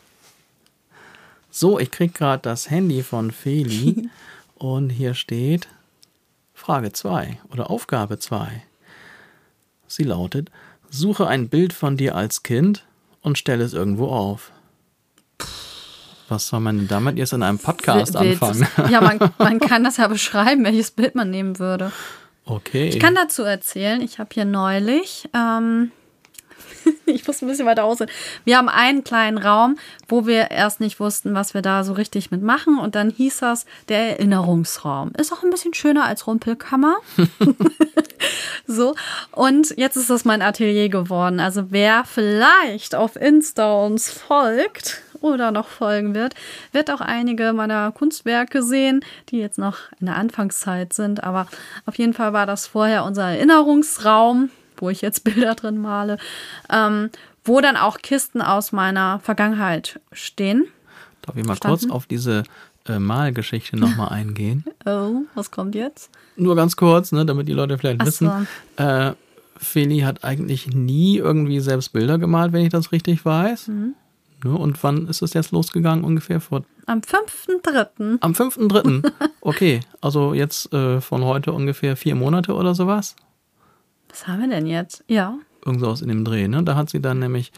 So, 1.59 1.79
ich 1.79 1.91
krieg 1.91 2.13
gerade 2.13 2.43
das 2.43 2.69
Handy 2.69 3.03
von 3.03 3.31
Feli 3.31 4.11
und 4.57 4.91
hier 4.91 5.15
steht 5.15 5.69
Frage 6.53 6.93
2 6.93 7.39
oder 7.51 7.71
Aufgabe 7.71 8.19
2. 8.19 8.63
Sie 9.89 10.03
lautet: 10.03 10.51
Suche 10.91 11.27
ein 11.27 11.49
Bild 11.49 11.73
von 11.73 11.97
dir 11.97 12.15
als 12.15 12.43
Kind 12.43 12.85
und 13.23 13.39
stelle 13.39 13.65
es 13.65 13.73
irgendwo 13.73 14.09
auf. 14.09 14.53
Was 16.29 16.49
soll 16.49 16.61
man 16.61 16.77
denn 16.77 16.89
damit 16.89 17.17
jetzt 17.17 17.33
in 17.33 17.43
einem 17.43 17.59
Podcast 17.59 18.15
du's- 18.15 18.21
anfangen? 18.21 18.69
Ja, 18.91 19.01
man, 19.01 19.19
man 19.39 19.59
kann 19.67 19.83
das 19.83 19.97
ja 19.97 20.09
beschreiben, 20.09 20.63
welches 20.63 20.91
Bild 20.91 21.15
man 21.15 21.31
nehmen 21.31 21.59
würde. 21.59 21.91
Okay. 22.45 22.91
Ich 22.91 23.01
kann 23.01 23.15
dazu 23.15 23.45
erzählen, 23.45 24.03
ich 24.03 24.19
habe 24.19 24.29
hier 24.35 24.45
neulich, 24.45 25.27
ähm, 25.35 25.91
ich 27.07 27.27
muss 27.27 27.43
ein 27.43 27.49
bisschen 27.49 27.67
weiter 27.67 27.85
aussehen. 27.85 28.11
Wir 28.45 28.59
haben 28.59 28.69
einen 28.69 29.05
kleinen 29.05 29.39
Raum, 29.39 29.77
wo 30.09 30.27
wir 30.27 30.51
erst 30.51 30.81
nicht 30.81 31.01
wussten, 31.01 31.35
was 31.35 31.55
wir 31.55 31.63
da 31.63 31.85
so 31.85 31.93
richtig 31.93 32.31
mitmachen. 32.31 32.79
Und 32.79 32.95
dann 32.95 33.11
hieß 33.11 33.39
das 33.39 33.67
der 33.89 34.19
Erinnerungsraum. 34.19 35.13
Ist 35.19 35.33
auch 35.33 35.43
ein 35.43 35.51
bisschen 35.51 35.75
schöner 35.75 36.05
als 36.05 36.27
Rumpelkammer. 36.27 36.97
so. 38.67 38.95
Und 39.33 39.77
jetzt 39.77 39.97
ist 39.97 40.11
das 40.11 40.25
mein 40.25 40.43
Atelier 40.43 40.89
geworden. 40.89 41.41
Also 41.41 41.71
wer 41.71 42.05
vielleicht 42.05 42.95
auf 42.95 43.17
Insta 43.17 43.85
uns 43.85 44.11
folgt 44.11 45.03
oder 45.21 45.51
noch 45.51 45.69
folgen 45.69 46.15
wird, 46.15 46.35
wird 46.73 46.91
auch 46.91 47.01
einige 47.01 47.53
meiner 47.53 47.91
Kunstwerke 47.93 48.63
sehen, 48.63 49.05
die 49.31 49.39
jetzt 49.39 49.59
noch 49.59 49.79
in 50.01 50.07
der 50.07 50.17
Anfangszeit 50.17 50.93
sind. 50.93 51.25
Aber 51.25 51.47
auf 51.87 51.97
jeden 51.97 52.15
Fall 52.15 52.33
war 52.33 52.47
das 52.47 52.67
vorher 52.67 53.05
unser 53.05 53.31
Erinnerungsraum, 53.31 54.51
wo 54.79 54.91
ich 54.91 55.01
jetzt 55.03 55.25
Bilder 55.25 55.55
drin 55.55 55.79
male, 55.81 56.19
ähm, 56.71 57.11
wo 57.45 57.61
dann 57.61 57.77
auch 57.77 57.99
Kisten 57.99 58.43
aus 58.43 58.73
meiner 58.73 59.21
Vergangenheit 59.21 60.01
stehen. 60.13 60.67
Darf 61.23 61.37
ich 61.37 61.43
mal 61.45 61.55
Verstanden? 61.55 61.81
kurz 61.81 61.91
auf 61.91 62.07
diese 62.07 62.45
äh, 62.87 62.99
Malgeschichte 62.99 63.77
nochmal 63.77 64.09
eingehen? 64.11 64.65
Oh, 64.85 65.23
was 65.35 65.51
kommt 65.51 65.75
jetzt? 65.75 66.11
Nur 66.37 66.57
ganz 66.57 66.77
kurz, 66.77 67.13
ne, 67.13 67.25
damit 67.25 67.49
die 67.49 67.53
Leute 67.53 67.79
vielleicht 67.79 68.01
Ach 68.01 68.07
wissen. 68.07 68.47
Äh, 68.77 69.13
Feli 69.57 70.01
hat 70.01 70.23
eigentlich 70.23 70.69
nie 70.69 71.17
irgendwie 71.17 71.61
selbst 71.61 71.93
Bilder 71.93 72.19
gemalt, 72.19 72.53
wenn 72.53 72.63
ich 72.63 72.71
das 72.71 72.93
richtig 72.93 73.25
weiß. 73.25 73.69
Mhm. 73.69 73.95
Ne, 74.45 74.53
und 74.53 74.83
wann 74.83 75.09
ist 75.09 75.23
es 75.23 75.33
jetzt 75.33 75.51
losgegangen? 75.53 76.05
Ungefähr 76.05 76.41
vor 76.41 76.65
Am 76.87 77.01
5.3. 77.01 78.19
am 78.21 78.33
5.3. 78.33 79.11
Okay, 79.41 79.81
also 80.01 80.35
jetzt 80.35 80.73
äh, 80.75 81.01
von 81.01 81.25
heute 81.25 81.53
ungefähr 81.53 81.97
vier 81.97 82.15
Monate 82.17 82.53
oder 82.55 82.75
sowas. 82.75 83.17
Was 84.17 84.27
haben 84.27 84.41
wir 84.41 84.49
denn 84.49 84.67
jetzt? 84.67 85.05
Ja. 85.09 85.37
Irgend 85.67 85.83
sowas 85.83 86.01
in 86.01 86.09
dem 86.09 86.25
Dreh, 86.25 86.49
ne? 86.49 86.63
Da 86.63 86.75
hat 86.75 86.89
sie 86.89 87.03
dann 87.03 87.19
nämlich 87.19 87.53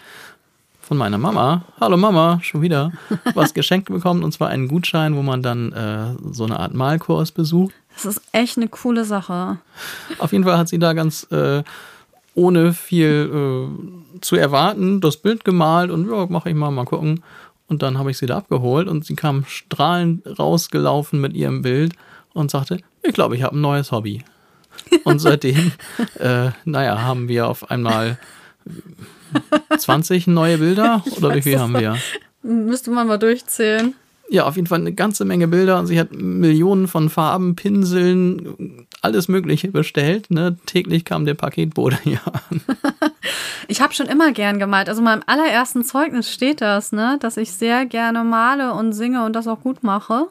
von 0.81 0.97
meiner 0.97 1.17
Mama, 1.17 1.63
hallo 1.79 1.97
Mama, 1.97 2.41
schon 2.43 2.63
wieder, 2.63 2.91
was 3.35 3.55
geschenkt 3.55 3.89
bekommen 3.89 4.25
und 4.25 4.33
zwar 4.33 4.49
einen 4.49 4.67
Gutschein, 4.67 5.15
wo 5.15 5.23
man 5.23 5.41
dann 5.41 5.73
äh, 5.73 6.17
so 6.33 6.47
eine 6.47 6.59
Art 6.59 6.75
Malkurs 6.75 7.31
besucht. 7.31 7.75
Das 7.95 8.07
ist 8.07 8.23
echt 8.33 8.57
eine 8.57 8.67
coole 8.67 9.05
Sache. 9.05 9.59
Auf 10.19 10.33
jeden 10.33 10.43
Fall 10.43 10.59
hat 10.59 10.69
sie 10.69 10.81
da 10.81 10.95
ganz 10.95 11.31
äh, 11.31 11.63
ohne 12.35 12.73
viel 12.73 13.31
äh, 13.33 14.21
zu 14.21 14.35
erwarten 14.35 15.01
das 15.01 15.17
Bild 15.17 15.45
gemalt 15.45 15.93
und 15.93 16.11
ja, 16.11 16.27
mache 16.27 16.49
ich 16.49 16.57
mal, 16.57 16.73
mal 16.73 16.87
gucken. 16.87 17.23
Und 17.69 17.83
dann 17.83 17.99
habe 17.99 18.11
ich 18.11 18.19
sie 18.19 18.27
da 18.27 18.39
abgeholt 18.39 18.89
und 18.89 19.05
sie 19.05 19.15
kam 19.15 19.45
strahlend 19.45 20.27
rausgelaufen 20.41 21.21
mit 21.21 21.35
ihrem 21.35 21.63
Bild 21.63 21.95
und 22.35 22.51
sagte, 22.51 22.81
ich 23.05 23.13
glaube, 23.13 23.37
ich 23.37 23.45
habe 23.45 23.57
ein 23.57 23.61
neues 23.61 23.93
Hobby. 23.93 24.25
Und 25.05 25.19
seitdem, 25.19 25.73
äh, 26.19 26.51
naja, 26.65 27.03
haben 27.03 27.29
wir 27.29 27.49
auf 27.49 27.71
einmal 27.71 28.19
20 29.77 30.27
neue 30.27 30.59
Bilder 30.59 31.03
oder 31.17 31.35
wie 31.35 31.43
viel 31.43 31.59
haben 31.59 31.79
wir? 31.79 31.97
Müsste 32.43 32.91
man 32.91 33.07
mal 33.07 33.19
durchzählen. 33.19 33.95
Ja, 34.31 34.45
auf 34.45 34.57
jeden 34.57 34.69
Fall 34.69 34.81
eine 34.81 34.93
ganze 34.93 35.25
Menge 35.25 35.49
Bilder 35.49 35.79
und 35.79 35.87
sie 35.87 35.99
hat 35.99 36.13
Millionen 36.13 36.87
von 36.87 37.09
Farben, 37.09 37.57
Pinseln, 37.57 38.87
alles 39.01 39.29
Mögliche 39.29 39.69
bestellt. 39.69 40.31
Ne? 40.31 40.59
Täglich 40.67 41.07
kam 41.07 41.25
der 41.25 41.35
Paketbote 41.35 41.99
hier 42.03 42.21
an. 42.27 42.61
Ich 43.71 43.83
habe 43.83 43.93
schon 43.93 44.07
immer 44.07 44.33
gern 44.33 44.59
gemalt. 44.59 44.89
Also 44.89 45.01
in 45.01 45.05
meinem 45.05 45.23
allerersten 45.27 45.85
Zeugnis 45.85 46.33
steht 46.33 46.63
das, 46.63 46.91
ne, 46.91 47.19
dass 47.21 47.37
ich 47.37 47.53
sehr 47.53 47.85
gerne 47.85 48.25
male 48.25 48.73
und 48.73 48.95
singe 48.95 49.27
und 49.27 49.35
das 49.35 49.47
auch 49.47 49.61
gut 49.61 49.83
mache. 49.83 50.29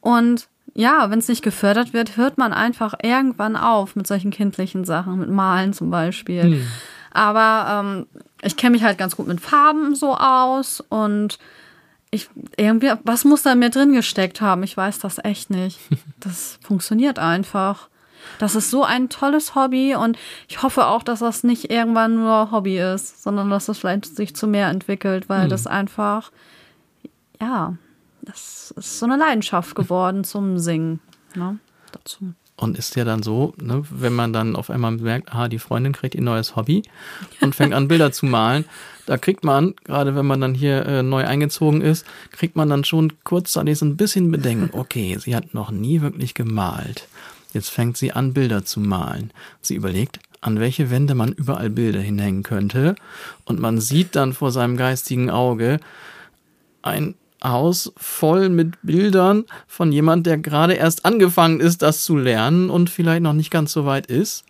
Und 0.00 0.48
ja, 0.74 1.10
wenn 1.10 1.18
es 1.18 1.28
nicht 1.28 1.42
gefördert 1.42 1.92
wird, 1.92 2.16
hört 2.16 2.38
man 2.38 2.52
einfach 2.52 2.94
irgendwann 3.02 3.56
auf 3.56 3.96
mit 3.96 4.06
solchen 4.06 4.30
kindlichen 4.30 4.84
Sachen, 4.84 5.18
mit 5.18 5.30
Malen 5.30 5.72
zum 5.72 5.90
Beispiel. 5.90 6.62
Aber 7.12 7.82
ähm, 7.84 8.06
ich 8.42 8.56
kenne 8.56 8.72
mich 8.72 8.84
halt 8.84 8.98
ganz 8.98 9.16
gut 9.16 9.26
mit 9.26 9.40
Farben 9.40 9.94
so 9.94 10.16
aus 10.16 10.80
und 10.88 11.38
ich 12.12 12.28
irgendwie, 12.56 12.92
was 13.04 13.24
muss 13.24 13.42
da 13.42 13.52
in 13.52 13.60
mir 13.60 13.70
drin 13.70 13.92
gesteckt 13.92 14.40
haben? 14.40 14.62
Ich 14.62 14.76
weiß 14.76 14.98
das 14.98 15.18
echt 15.22 15.50
nicht. 15.50 15.78
Das 16.20 16.58
funktioniert 16.62 17.18
einfach. 17.18 17.88
Das 18.38 18.54
ist 18.54 18.70
so 18.70 18.84
ein 18.84 19.08
tolles 19.08 19.54
Hobby 19.54 19.94
und 19.94 20.18
ich 20.48 20.62
hoffe 20.62 20.86
auch, 20.86 21.02
dass 21.02 21.20
das 21.20 21.44
nicht 21.44 21.70
irgendwann 21.70 22.16
nur 22.16 22.50
Hobby 22.50 22.78
ist, 22.78 23.22
sondern 23.22 23.48
dass 23.48 23.68
es 23.68 23.78
vielleicht 23.78 24.14
sich 24.14 24.36
zu 24.36 24.46
mehr 24.46 24.68
entwickelt, 24.68 25.30
weil 25.30 25.48
das 25.48 25.66
einfach, 25.66 26.30
ja, 27.40 27.74
das 28.22 28.72
ist 28.76 28.98
so 28.98 29.06
eine 29.06 29.16
Leidenschaft 29.16 29.74
geworden 29.74 30.24
zum 30.24 30.58
Singen. 30.58 31.00
Ne? 31.34 31.58
Dazu. 31.92 32.34
Und 32.56 32.78
ist 32.78 32.94
ja 32.94 33.04
dann 33.04 33.22
so, 33.22 33.54
ne, 33.56 33.82
wenn 33.90 34.12
man 34.12 34.34
dann 34.34 34.54
auf 34.54 34.68
einmal 34.68 34.92
merkt, 34.92 35.32
aha, 35.32 35.48
die 35.48 35.58
Freundin 35.58 35.94
kriegt 35.94 36.14
ihr 36.14 36.20
neues 36.20 36.56
Hobby 36.56 36.82
und 37.40 37.54
fängt 37.54 37.72
an, 37.72 37.88
Bilder 37.88 38.12
zu 38.12 38.26
malen, 38.26 38.66
da 39.06 39.16
kriegt 39.16 39.44
man, 39.44 39.74
gerade 39.84 40.14
wenn 40.14 40.26
man 40.26 40.42
dann 40.42 40.54
hier 40.54 40.84
äh, 40.84 41.02
neu 41.02 41.26
eingezogen 41.26 41.80
ist, 41.80 42.06
kriegt 42.32 42.56
man 42.56 42.68
dann 42.68 42.84
schon 42.84 43.14
kurzzeitig 43.24 43.78
so 43.78 43.86
ein 43.86 43.96
bisschen 43.96 44.30
Bedenken, 44.30 44.78
okay, 44.78 45.16
sie 45.18 45.34
hat 45.34 45.54
noch 45.54 45.70
nie 45.70 46.02
wirklich 46.02 46.34
gemalt. 46.34 47.08
Jetzt 47.54 47.70
fängt 47.70 47.96
sie 47.96 48.12
an, 48.12 48.34
Bilder 48.34 48.64
zu 48.64 48.78
malen. 48.78 49.32
Sie 49.62 49.74
überlegt, 49.74 50.20
an 50.42 50.60
welche 50.60 50.90
Wände 50.90 51.14
man 51.14 51.32
überall 51.32 51.70
Bilder 51.70 52.00
hinhängen 52.00 52.42
könnte. 52.42 52.94
Und 53.44 53.58
man 53.58 53.80
sieht 53.80 54.14
dann 54.16 54.32
vor 54.32 54.52
seinem 54.52 54.76
geistigen 54.76 55.30
Auge 55.30 55.80
ein 56.82 57.14
Haus 57.42 57.92
voll 57.96 58.48
mit 58.48 58.76
Bildern 58.82 59.44
von 59.66 59.92
jemand, 59.92 60.26
der 60.26 60.38
gerade 60.38 60.74
erst 60.74 61.04
angefangen 61.04 61.60
ist, 61.60 61.82
das 61.82 62.04
zu 62.04 62.16
lernen 62.16 62.70
und 62.70 62.90
vielleicht 62.90 63.22
noch 63.22 63.32
nicht 63.32 63.50
ganz 63.50 63.72
so 63.72 63.86
weit 63.86 64.06
ist. 64.06 64.44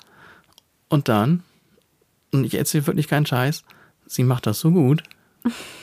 Und 0.88 1.08
dann, 1.08 1.42
und 2.32 2.44
ich 2.44 2.54
erzähle 2.54 2.86
wirklich 2.86 3.08
keinen 3.08 3.26
Scheiß, 3.26 3.64
sie 4.06 4.24
macht 4.24 4.46
das 4.46 4.60
so 4.60 4.72
gut. 4.72 5.02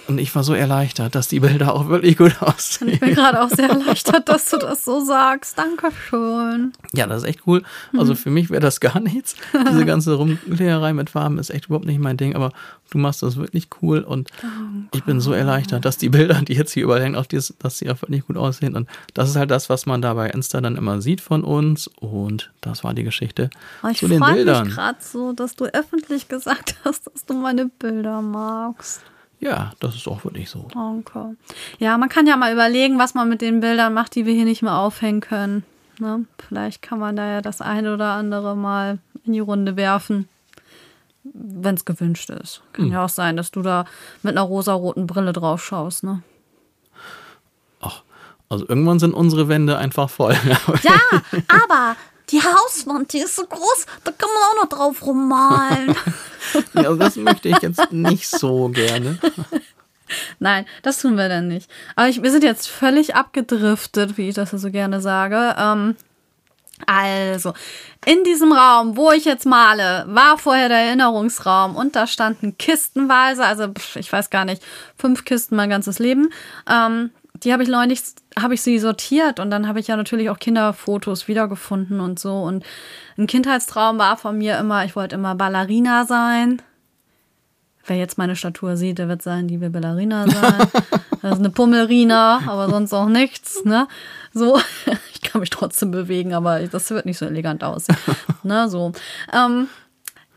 Und 0.08 0.20
ich 0.20 0.34
war 0.36 0.44
so 0.44 0.54
erleichtert, 0.54 1.16
dass 1.16 1.28
die 1.28 1.42
Bilder 1.42 1.74
auch 1.74 1.90
wirklich 1.90 2.16
gut 2.18 2.42
aussehen. 2.42 2.90
Ich 2.90 3.00
bin 3.00 3.14
gerade 3.14 3.42
auch 3.42 3.50
sehr 3.50 3.70
erleichtert, 3.70 4.30
dass 4.30 4.50
du 4.50 4.58
das 4.58 4.86
so 4.86 5.04
sagst. 5.04 5.58
Dankeschön. 5.58 6.72
Ja, 6.94 7.08
das 7.08 7.24
ist 7.24 7.30
echt 7.30 7.42
cool. 7.46 7.64
Also 7.98 8.16
für 8.16 8.30
mich 8.30 8.50
wäre 8.50 8.62
das 8.62 8.80
gar 8.80 9.00
nichts. 9.00 9.36
Diese 9.70 9.86
ganze 9.86 10.14
Rumkleerei 10.14 10.94
mit 10.94 11.10
Farben 11.10 11.40
ist 11.40 11.50
echt 11.50 11.66
überhaupt 11.66 11.86
nicht 11.86 12.00
mein 12.00 12.16
Ding, 12.16 12.36
aber 12.36 12.54
du 12.90 13.00
machst 13.00 13.22
das 13.22 13.36
wirklich 13.36 13.68
cool 13.82 14.00
und 14.00 14.30
Danke. 14.42 14.88
ich 14.94 15.04
bin 15.04 15.20
so 15.20 15.34
erleichtert, 15.34 15.84
dass 15.84 15.98
die 15.98 16.10
Bilder, 16.10 16.42
die 16.42 16.54
jetzt 16.54 16.72
hier 16.72 16.84
überall 16.84 17.02
hängen, 17.02 17.16
auch 17.16 17.26
die, 17.26 17.42
dass 17.60 17.78
sie 17.78 17.90
auch 17.90 18.02
wirklich 18.02 18.26
gut 18.26 18.38
aussehen. 18.38 18.76
Und 18.76 18.88
das 19.14 19.30
ist 19.30 19.36
halt 19.36 19.52
das, 19.52 19.70
was 19.70 19.86
man 19.86 20.02
da 20.02 20.14
bei 20.14 20.30
Insta 20.30 20.62
dann 20.62 20.78
immer 20.78 21.02
sieht 21.02 21.20
von 21.20 21.44
uns. 21.44 21.88
Und 22.00 22.52
das 22.62 22.86
war 22.86 22.94
die 22.94 23.04
Geschichte 23.04 23.50
oh, 23.84 23.92
zu 23.92 24.08
den 24.08 24.22
Bildern. 24.22 24.38
Ich 24.38 24.46
freue 24.46 24.66
mich 24.66 24.76
gerade 24.76 25.00
so, 25.02 25.34
dass 25.34 25.56
du 25.56 25.66
öffentlich 25.66 26.30
gesagt 26.30 26.76
hast, 26.86 27.08
dass 27.08 27.26
du 27.26 27.34
meine 27.34 27.66
Bilder 27.66 28.22
magst. 28.22 29.02
Ja, 29.40 29.72
das 29.80 29.96
ist 29.96 30.08
auch 30.08 30.24
wirklich 30.24 30.50
so. 30.50 30.68
Danke. 30.74 31.36
Ja, 31.78 31.98
man 31.98 32.10
kann 32.10 32.26
ja 32.26 32.38
mal 32.38 32.52
überlegen, 32.52 32.98
was 32.98 33.14
man 33.14 33.30
mit 33.30 33.42
den 33.42 33.60
Bildern 33.60 33.94
macht, 33.94 34.16
die 34.16 34.26
wir 34.26 34.34
hier 34.34 34.46
nicht 34.46 34.64
mehr 34.64 34.78
aufhängen 34.78 35.22
können. 35.22 35.64
Ne? 36.00 36.26
Vielleicht 36.48 36.82
kann 36.82 37.00
man 37.00 37.16
da 37.16 37.28
ja 37.28 37.42
das 37.42 37.62
eine 37.62 37.94
oder 37.94 38.14
andere 38.14 38.56
mal 38.56 39.00
in 39.26 39.34
die 39.34 39.40
Runde 39.40 39.76
werfen, 39.76 40.28
wenn 41.24 41.76
es 41.76 41.86
gewünscht 41.86 42.30
ist. 42.30 42.62
Kann 42.74 42.86
hm. 42.86 42.92
ja 42.94 43.06
auch 43.06 43.10
sein, 43.10 43.38
dass 43.38 43.52
du 43.52 43.62
da 43.62 43.86
mit 44.24 44.32
einer 44.32 44.42
rosaroten 44.42 45.06
Brille 45.06 45.34
drauf 45.34 45.64
schaust. 45.64 46.04
Ne? 46.04 46.24
Ach, 47.80 48.02
also 48.50 48.68
irgendwann 48.68 49.00
sind 49.00 49.14
unsere 49.14 49.50
Wände 49.50 49.78
einfach 49.78 50.10
voll. 50.10 50.36
ja, 50.84 51.00
aber 51.48 51.96
die 52.30 52.42
Hauswand, 52.42 53.14
die 53.14 53.20
ist 53.20 53.36
so 53.36 53.46
groß, 53.46 53.86
da 54.04 54.12
kann 54.12 54.30
man 54.34 54.44
auch 54.44 54.64
noch 54.64 54.70
drauf 54.70 55.06
rummalen. 55.06 55.96
ja, 56.74 56.94
das 56.94 57.16
möchte 57.16 57.50
ich 57.50 57.60
jetzt 57.62 57.92
nicht 57.92 58.28
so 58.28 58.70
gerne. 58.70 59.20
Nein, 60.40 60.66
das 60.84 61.02
tun 61.02 61.18
wir 61.18 61.30
dann 61.30 61.48
nicht. 61.48 61.70
Aber 61.96 62.08
ich, 62.08 62.24
wir 62.24 62.32
sind 62.32 62.44
jetzt 62.44 62.68
völlig 62.68 63.16
abgedriftet, 63.16 64.18
wie 64.18 64.30
ich 64.30 64.36
das 64.36 64.52
so 64.52 64.72
gerne 64.72 65.02
sage. 65.02 65.56
Ähm, 65.58 65.96
also, 66.86 67.54
in 68.06 68.24
diesem 68.24 68.54
Raum, 68.54 68.98
wo 68.98 69.12
ich 69.12 69.26
jetzt 69.26 69.46
male, 69.46 70.06
war 70.08 70.38
vorher 70.38 70.70
der 70.70 70.78
Erinnerungsraum 70.78 71.76
und 71.76 71.96
da 71.96 72.06
standen 72.08 72.58
kistenweise, 72.58 73.44
also 73.44 73.70
ich 73.96 74.14
weiß 74.14 74.30
gar 74.30 74.46
nicht, 74.46 74.62
fünf 74.98 75.26
Kisten 75.26 75.56
mein 75.56 75.70
ganzes 75.70 75.98
Leben. 75.98 76.30
Ähm, 76.70 77.10
die 77.44 77.54
habe 77.54 77.64
ich 77.64 77.70
neulich, 77.70 78.02
habe 78.40 78.54
ich 78.54 78.62
sie 78.62 78.80
sortiert 78.80 79.40
und 79.40 79.50
dann 79.52 79.68
habe 79.68 79.80
ich 79.80 79.88
ja 79.88 79.96
natürlich 79.96 80.30
auch 80.30 80.40
Kinderfotos 80.40 81.28
wiedergefunden 81.28 82.00
und 82.00 82.20
so. 82.20 82.42
Und 82.42 82.66
ein 83.18 83.28
Kindheitstraum 83.28 83.98
war 83.98 84.18
von 84.18 84.38
mir 84.38 84.58
immer, 84.58 84.86
ich 84.86 84.96
wollte 84.96 85.16
immer 85.16 85.36
Ballerina 85.36 86.06
sein. 86.06 86.62
Wer 87.86 87.98
jetzt 87.98 88.18
meine 88.18 88.36
Statur 88.36 88.76
sieht, 88.76 89.00
der 89.00 89.08
wird 89.08 89.22
sagen, 89.22 89.48
die 89.48 89.62
will 89.62 89.70
Ballerina 89.70 90.28
sein. 90.28 90.68
Das 91.24 91.34
ist 91.34 91.40
eine 91.40 91.50
Pummelrina, 91.50 92.44
aber 92.46 92.70
sonst 92.70 92.94
auch 92.94 93.08
nichts, 93.08 93.66
ne? 93.66 93.88
So, 94.34 94.62
ich 95.14 95.22
kann 95.24 95.42
mich 95.42 95.50
trotzdem 95.50 95.90
bewegen, 95.90 96.36
aber 96.36 96.60
das 96.68 96.92
wird 96.92 97.08
nicht 97.08 97.18
so 97.18 97.26
elegant 97.26 97.64
aussehen, 97.64 97.98
ne? 98.44 98.70
So. 98.70 98.92
Ähm, 99.34 99.68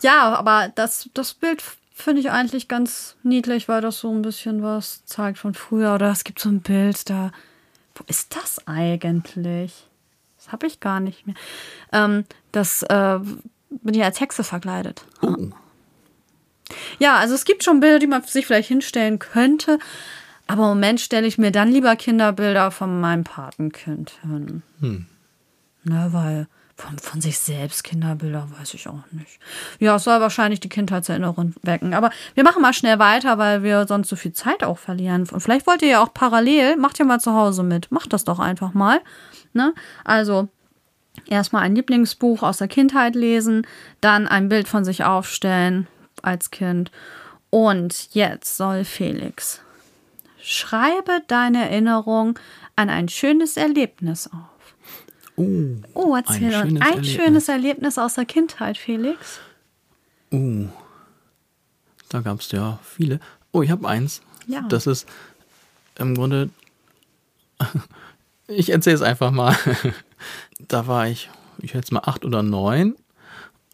ja, 0.00 0.34
aber 0.34 0.72
das, 0.74 1.10
das 1.12 1.34
Bild 1.34 1.62
finde 2.00 2.20
ich 2.20 2.30
eigentlich 2.30 2.68
ganz 2.68 3.16
niedlich, 3.22 3.68
weil 3.68 3.80
das 3.80 4.00
so 4.00 4.10
ein 4.10 4.22
bisschen 4.22 4.62
was 4.62 5.04
zeigt 5.04 5.38
von 5.38 5.54
früher. 5.54 5.94
Oder 5.94 6.10
es 6.10 6.24
gibt 6.24 6.38
so 6.38 6.48
ein 6.48 6.60
Bild 6.60 7.08
da. 7.08 7.32
Wo 7.94 8.04
ist 8.06 8.34
das 8.36 8.66
eigentlich? 8.66 9.88
Das 10.36 10.52
habe 10.52 10.66
ich 10.66 10.80
gar 10.80 11.00
nicht 11.00 11.26
mehr. 11.26 11.36
Ähm, 11.92 12.24
das 12.52 12.82
äh, 12.84 13.18
bin 13.70 13.94
ich 13.94 14.02
als 14.02 14.20
Hexe 14.20 14.44
verkleidet. 14.44 15.04
Oh. 15.22 15.50
Ja, 16.98 17.16
also 17.16 17.34
es 17.34 17.44
gibt 17.44 17.64
schon 17.64 17.80
Bilder, 17.80 17.98
die 17.98 18.06
man 18.06 18.22
sich 18.22 18.46
vielleicht 18.46 18.68
hinstellen 18.68 19.18
könnte. 19.18 19.78
Aber 20.46 20.62
im 20.62 20.68
Moment 20.70 21.00
stelle 21.00 21.26
ich 21.26 21.38
mir 21.38 21.52
dann 21.52 21.70
lieber 21.70 21.94
Kinderbilder 21.94 22.70
von 22.70 23.00
meinem 23.00 23.24
Patenkind 23.24 24.18
hin. 24.22 24.62
Hm. 24.80 25.06
Na, 25.84 26.06
ne, 26.06 26.12
weil 26.12 26.48
von, 26.80 26.98
von 26.98 27.20
sich 27.20 27.38
selbst 27.38 27.84
Kinderbilder, 27.84 28.48
weiß 28.58 28.74
ich 28.74 28.88
auch 28.88 29.04
nicht. 29.12 29.38
Ja, 29.78 29.96
es 29.96 30.04
soll 30.04 30.20
wahrscheinlich 30.20 30.60
die 30.60 30.68
Kindheitserinnerung 30.68 31.54
wecken. 31.62 31.94
Aber 31.94 32.10
wir 32.34 32.44
machen 32.44 32.62
mal 32.62 32.72
schnell 32.72 32.98
weiter, 32.98 33.38
weil 33.38 33.62
wir 33.62 33.86
sonst 33.86 34.08
so 34.08 34.16
viel 34.16 34.32
Zeit 34.32 34.64
auch 34.64 34.78
verlieren. 34.78 35.28
Und 35.30 35.40
vielleicht 35.40 35.66
wollt 35.66 35.82
ihr 35.82 35.88
ja 35.88 36.02
auch 36.02 36.14
parallel, 36.14 36.76
macht 36.76 36.98
ja 36.98 37.04
mal 37.04 37.20
zu 37.20 37.34
Hause 37.34 37.62
mit. 37.62 37.90
Macht 37.92 38.12
das 38.12 38.24
doch 38.24 38.38
einfach 38.38 38.72
mal. 38.72 39.00
Ne? 39.52 39.74
Also, 40.04 40.48
erstmal 41.26 41.62
ein 41.62 41.76
Lieblingsbuch 41.76 42.42
aus 42.42 42.58
der 42.58 42.68
Kindheit 42.68 43.14
lesen, 43.14 43.66
dann 44.00 44.26
ein 44.26 44.48
Bild 44.48 44.66
von 44.66 44.84
sich 44.84 45.04
aufstellen 45.04 45.86
als 46.22 46.50
Kind. 46.50 46.90
Und 47.50 48.14
jetzt 48.14 48.56
soll 48.56 48.84
Felix. 48.84 49.60
Schreibe 50.42 51.22
deine 51.26 51.68
Erinnerung 51.68 52.38
an 52.74 52.88
ein 52.88 53.08
schönes 53.08 53.56
Erlebnis 53.56 54.28
auf. 54.28 54.49
Uh, 55.40 55.80
oh, 55.94 56.14
erzähl 56.14 56.54
ein, 56.54 56.68
schönes, 56.68 56.82
ein 56.82 56.88
Erlebnis. 56.88 57.10
schönes 57.12 57.48
Erlebnis 57.48 57.98
aus 57.98 58.14
der 58.14 58.26
Kindheit, 58.26 58.76
Felix. 58.76 59.40
Uh, 60.30 60.68
da 62.10 62.20
gab 62.20 62.40
es 62.40 62.52
ja 62.52 62.78
viele. 62.82 63.20
Oh, 63.50 63.62
ich 63.62 63.70
habe 63.70 63.88
eins. 63.88 64.20
Ja. 64.46 64.60
Das 64.68 64.86
ist 64.86 65.08
im 65.98 66.14
Grunde. 66.14 66.50
ich 68.48 68.68
erzähle 68.68 68.96
es 68.96 69.02
einfach 69.02 69.30
mal. 69.30 69.56
da 70.68 70.86
war 70.86 71.08
ich, 71.08 71.30
ich 71.62 71.72
jetzt 71.72 71.90
mal 71.90 72.02
acht 72.04 72.26
oder 72.26 72.42
neun. 72.42 72.96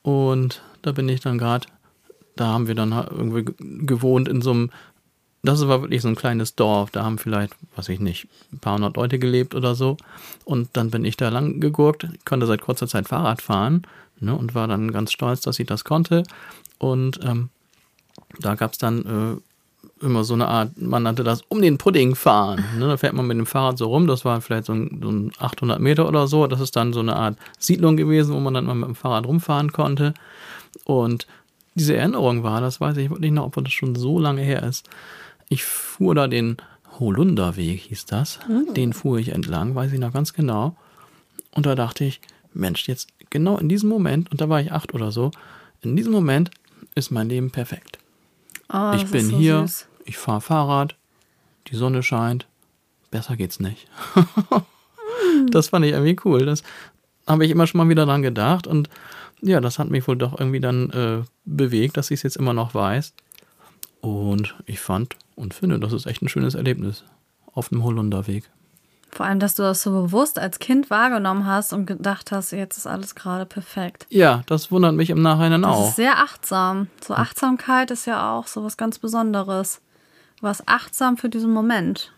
Und 0.03 0.63
da 0.83 0.93
bin 0.93 1.09
ich 1.09 1.19
dann 1.19 1.37
gerade, 1.37 1.67
da 2.37 2.47
haben 2.47 2.69
wir 2.69 2.77
dann 2.77 2.93
irgendwie 2.93 3.45
gewohnt 3.59 4.29
in 4.29 4.41
so 4.41 4.53
einem 4.53 4.71
das 5.47 5.67
war 5.67 5.83
wirklich 5.83 6.03
so 6.03 6.09
ein 6.09 6.17
kleines 6.17 6.55
Dorf. 6.55 6.91
Da 6.91 7.05
haben 7.05 7.19
vielleicht, 7.19 7.55
weiß 7.77 7.89
ich 7.89 8.01
nicht, 8.01 8.29
ein 8.53 8.59
paar 8.59 8.75
hundert 8.75 8.97
Leute 8.97 9.19
gelebt 9.19 9.55
oder 9.55 9.75
so. 9.75 9.97
Und 10.45 10.71
dann 10.75 10.91
bin 10.91 11.05
ich 11.05 11.17
da 11.17 11.29
lang 11.29 11.61
gegurkt. 11.61 12.07
Konnte 12.25 12.47
seit 12.47 12.61
kurzer 12.61 12.89
Zeit 12.89 13.09
Fahrrad 13.09 13.43
fahren 13.43 13.83
ne, 14.21 14.35
und 14.35 14.55
war 14.55 14.69
dann 14.69 14.93
ganz 14.93 15.13
stolz, 15.13 15.41
dass 15.41 15.59
ich 15.59 15.67
das 15.67 15.85
konnte. 15.85 16.25
Und 16.79 17.21
ähm, 17.25 17.51
da 18.41 18.55
gab 18.55 18.73
es 18.73 18.79
dann 18.79 19.41
äh, 20.01 20.05
immer 20.05 20.25
so 20.25 20.35
eine 20.35 20.49
Art, 20.49 20.81
man 20.81 21.03
nannte 21.03 21.25
das 21.25 21.43
um 21.49 21.63
den 21.63 21.79
Pudding 21.79 22.15
fahren. 22.15 22.65
Ne? 22.79 22.89
Da 22.89 22.97
fährt 22.97 23.15
man 23.15 23.27
mit 23.27 23.39
dem 23.39 23.47
Fahrrad 23.47 23.79
so 23.79 23.87
rum. 23.87 24.07
Das 24.07 24.25
war 24.25 24.41
vielleicht 24.41 24.67
so 24.67 24.75
ein, 24.75 25.01
so 25.03 25.11
ein 25.11 25.33
800 25.39 25.81
Meter 25.81 26.09
oder 26.09 26.27
so. 26.27 26.47
Das 26.47 26.61
ist 26.61 26.77
dann 26.77 26.93
so 26.93 27.01
eine 27.01 27.17
Art 27.17 27.39
Siedlung 27.59 27.97
gewesen, 27.97 28.35
wo 28.35 28.41
man 28.41 28.55
dann 28.55 28.67
mal 28.67 28.75
mit 28.75 28.89
dem 28.89 28.95
Fahrrad 28.95 29.27
rumfahren 29.27 29.73
konnte. 29.73 30.15
Und 30.85 31.27
diese 31.75 31.97
Erinnerung 31.97 32.43
war, 32.43 32.61
das 32.61 32.81
weiß 32.81 32.97
ich 32.97 33.11
wirklich 33.11 33.33
noch, 33.33 33.45
ob 33.45 33.63
das 33.63 33.73
schon 33.73 33.95
so 33.95 34.19
lange 34.19 34.43
her 34.43 34.63
ist 34.63 34.89
ich 35.49 35.65
fuhr 35.65 36.15
da 36.15 36.29
den 36.29 36.57
Holunderweg, 36.99 37.81
hieß 37.81 38.07
das. 38.07 38.39
Mhm. 38.49 38.75
Den 38.75 38.93
fuhr 38.93 39.19
ich 39.19 39.31
entlang, 39.31 39.75
weiß 39.75 39.93
ich 39.93 39.99
noch 39.99 40.13
ganz 40.13 40.33
genau. 40.33 40.77
Und 41.53 41.67
da 41.67 41.75
dachte 41.75 42.05
ich, 42.05 42.21
Mensch, 42.53 42.89
jetzt 42.89 43.09
genau 43.31 43.59
in 43.59 43.69
diesem 43.69 43.89
Moment, 43.89 44.31
und 44.31 44.41
da 44.41 44.49
war 44.49 44.61
ich 44.61 44.73
acht 44.73 44.95
oder 44.95 45.13
so, 45.13 45.31
in 45.83 45.97
diesem 45.97 46.13
Moment 46.13 46.51
ist 46.95 47.11
mein 47.11 47.29
Leben 47.29 47.51
perfekt. 47.51 47.99
Oh, 48.73 48.93
ich 48.95 49.07
bin 49.07 49.31
so 49.31 49.39
hier, 49.39 49.61
süß. 49.61 49.87
ich 50.05 50.19
fahre 50.19 50.41
Fahrrad, 50.41 50.97
die 51.69 51.77
Sonne 51.77 52.03
scheint, 52.03 52.47
besser 53.11 53.37
geht's 53.37 53.61
nicht. 53.61 53.89
das 55.51 55.69
fand 55.69 55.85
ich 55.85 55.93
irgendwie 55.93 56.17
cool. 56.25 56.47
Das 56.47 56.63
habe 57.27 57.45
ich 57.45 57.51
immer 57.51 57.67
schon 57.67 57.79
mal 57.79 57.89
wieder 57.89 58.07
dran 58.07 58.23
gedacht 58.23 58.67
und 58.67 58.89
ja, 59.43 59.61
das 59.61 59.79
hat 59.79 59.91
mich 59.91 60.09
wohl 60.09 60.17
doch 60.17 60.39
irgendwie 60.39 60.61
dann 60.61 60.91
äh, 60.91 61.23
bewegt, 61.45 61.97
dass 61.97 62.11
ich 62.11 62.21
es 62.21 62.23
jetzt 62.23 62.37
immer 62.37 62.55
noch 62.55 62.75
weiß. 62.75 63.13
Und 64.01 64.55
ich 64.67 64.81
fand 64.81 65.17
und 65.37 65.55
finde, 65.55 65.79
das 65.79 65.93
ist 65.93 66.07
echt 66.07 66.23
ein 66.23 66.29
schönes 66.29 66.57
Erlebnis 66.57 67.05
auf 67.53 67.69
dem 67.69 67.85
Holunderweg. 67.85 68.51
Vor 69.11 69.25
allem, 69.25 69.39
dass 69.39 69.55
du 69.55 69.63
das 69.63 69.83
so 69.83 69.93
bewusst 69.93 70.39
als 70.39 70.59
Kind 70.59 70.91
wahrgenommen 70.91 71.47
hast 71.47 71.73
und 71.73 71.87
gedacht 71.87 72.33
hast, 72.33 72.51
jetzt 72.51 72.77
ist 72.77 72.87
alles 72.87 73.15
gerade 73.15 73.47
perfekt. 73.47 74.07
Ja, 74.11 74.43
das 74.47 74.71
wundert 74.71 74.95
mich 74.95 75.09
im 75.11 75.23
Nachhinein 75.23 75.65
auch. 75.65 75.81
Das 75.81 75.91
ist 75.91 75.97
sehr 75.97 76.19
achtsam. 76.19 76.89
So 77.01 77.15
Achtsamkeit 77.15 77.91
ist 77.91 78.07
ja 78.07 78.35
auch 78.35 78.47
so 78.47 78.63
was 78.65 78.77
ganz 78.77 78.99
Besonderes. 78.99 79.81
Du 80.39 80.43
warst 80.43 80.65
achtsam 80.67 81.17
für 81.17 81.31
diesen 81.31 81.53
Moment. 81.53 82.13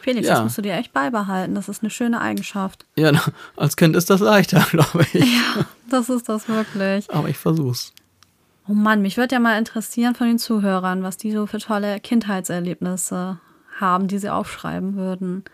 Felix, 0.00 0.26
ja. 0.26 0.34
das 0.34 0.42
musst 0.42 0.58
du 0.58 0.62
dir 0.62 0.74
echt 0.74 0.92
beibehalten. 0.92 1.54
Das 1.54 1.68
ist 1.68 1.82
eine 1.82 1.90
schöne 1.90 2.20
Eigenschaft. 2.20 2.84
Ja, 2.96 3.12
als 3.56 3.76
Kind 3.76 3.94
ist 3.94 4.10
das 4.10 4.20
leichter, 4.20 4.60
glaube 4.70 5.06
ich. 5.12 5.24
Ja, 5.24 5.66
das 5.88 6.08
ist 6.08 6.28
das 6.28 6.48
wirklich. 6.48 7.12
Aber 7.12 7.28
ich 7.28 7.38
versuch's. 7.38 7.92
Oh 8.66 8.72
Mann, 8.72 9.02
mich 9.02 9.16
würde 9.16 9.34
ja 9.34 9.40
mal 9.40 9.58
interessieren 9.58 10.14
von 10.14 10.26
den 10.26 10.38
Zuhörern, 10.38 11.02
was 11.02 11.16
die 11.16 11.32
so 11.32 11.46
für 11.46 11.58
tolle 11.58 12.00
Kindheitserlebnisse 12.00 13.38
haben, 13.78 14.08
die 14.08 14.18
sie 14.18 14.30
aufschreiben 14.30 14.94
würden. 14.94 15.44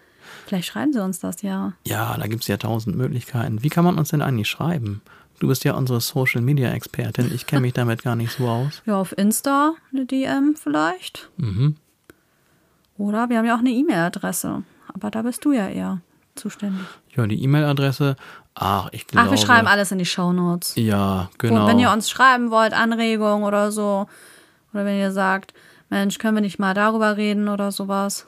Vielleicht 0.47 0.69
schreiben 0.69 0.93
sie 0.93 1.03
uns 1.03 1.19
das 1.19 1.43
ja. 1.43 1.73
Ja, 1.87 2.17
da 2.17 2.27
gibt 2.27 2.43
es 2.43 2.49
ja 2.49 2.57
tausend 2.57 2.97
Möglichkeiten. 2.97 3.63
Wie 3.63 3.69
kann 3.69 3.85
man 3.85 3.99
uns 3.99 4.11
denn 4.11 4.23
eigentlich 4.23 4.49
schreiben? 4.49 5.03
Du 5.41 5.49
bist 5.49 5.65
ja 5.65 5.75
unsere 5.75 6.01
Social 6.01 6.43
Media 6.43 6.71
Expertin. 6.71 7.33
Ich 7.35 7.47
kenne 7.47 7.63
mich 7.63 7.73
damit 7.73 8.03
gar 8.03 8.15
nicht 8.15 8.33
so 8.33 8.47
aus. 8.47 8.83
Ja, 8.85 9.01
auf 9.01 9.17
Insta 9.17 9.73
eine 9.93 10.05
DM 10.05 10.55
vielleicht. 10.55 11.31
Mhm. 11.39 11.77
Oder 12.99 13.31
wir 13.31 13.39
haben 13.39 13.47
ja 13.47 13.55
auch 13.55 13.61
eine 13.61 13.71
E-Mail-Adresse. 13.71 14.63
Aber 14.93 15.11
da 15.11 15.23
bist 15.23 15.45
du 15.45 15.53
ja 15.53 15.69
eher 15.69 16.03
zuständig. 16.35 16.87
Ja, 17.17 17.27
die 17.27 17.43
E-Mail-Adresse. 17.43 18.17
Ach, 18.55 18.89
ich 18.93 19.07
glaube. 19.07 19.27
Ach, 19.27 19.31
wir 19.31 19.39
schreiben 19.39 19.67
alles 19.67 19.93
in 19.93 19.99
die 19.99 20.07
Shownotes. 20.07 20.75
Ja, 20.77 21.31
genau. 21.39 21.63
Und 21.63 21.67
wenn 21.69 21.79
ihr 21.79 21.91
uns 21.91 22.11
schreiben 22.11 22.51
wollt, 22.51 22.73
Anregungen 22.73 23.45
oder 23.45 23.73
so, 23.73 24.07
oder 24.73 24.85
wenn 24.85 24.99
ihr 24.99 25.13
sagt, 25.13 25.55
Mensch, 25.89 26.19
können 26.19 26.37
wir 26.37 26.43
nicht 26.43 26.59
mal 26.59 26.75
darüber 26.75 27.17
reden 27.17 27.49
oder 27.49 27.73
sowas. 27.73 28.27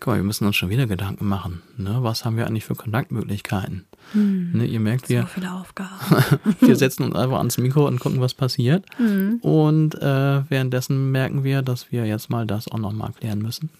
Guck 0.00 0.08
mal, 0.08 0.16
wir 0.16 0.24
müssen 0.24 0.46
uns 0.46 0.56
schon 0.56 0.70
wieder 0.70 0.86
Gedanken 0.86 1.26
machen. 1.26 1.62
Ne? 1.76 1.98
Was 2.00 2.24
haben 2.24 2.36
wir 2.36 2.46
eigentlich 2.46 2.64
für 2.64 2.76
Kontaktmöglichkeiten? 2.76 3.84
Ne, 4.14 4.64
ihr 4.64 4.80
merkt, 4.80 5.08
wir, 5.08 5.22
So 5.22 5.26
viele 5.26 5.52
Aufgaben. 5.52 5.90
wir 6.60 6.76
setzen 6.76 7.02
uns 7.02 7.14
einfach 7.14 7.38
ans 7.38 7.58
Mikro 7.58 7.86
und 7.86 8.00
gucken, 8.00 8.20
was 8.20 8.32
passiert. 8.32 8.86
Und 8.98 9.94
äh, 9.96 10.50
währenddessen 10.50 11.10
merken 11.10 11.44
wir, 11.44 11.62
dass 11.62 11.92
wir 11.92 12.06
jetzt 12.06 12.30
mal 12.30 12.46
das 12.46 12.68
auch 12.70 12.78
nochmal 12.78 13.12
klären 13.12 13.40
müssen. 13.40 13.70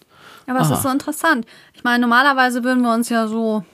Aber 0.46 0.60
es 0.60 0.66
Aha. 0.66 0.74
ist 0.74 0.82
so 0.82 0.90
interessant. 0.90 1.46
Ich 1.72 1.84
meine, 1.84 2.00
normalerweise 2.00 2.62
würden 2.62 2.82
wir 2.82 2.92
uns 2.92 3.08
ja 3.08 3.26
so 3.26 3.64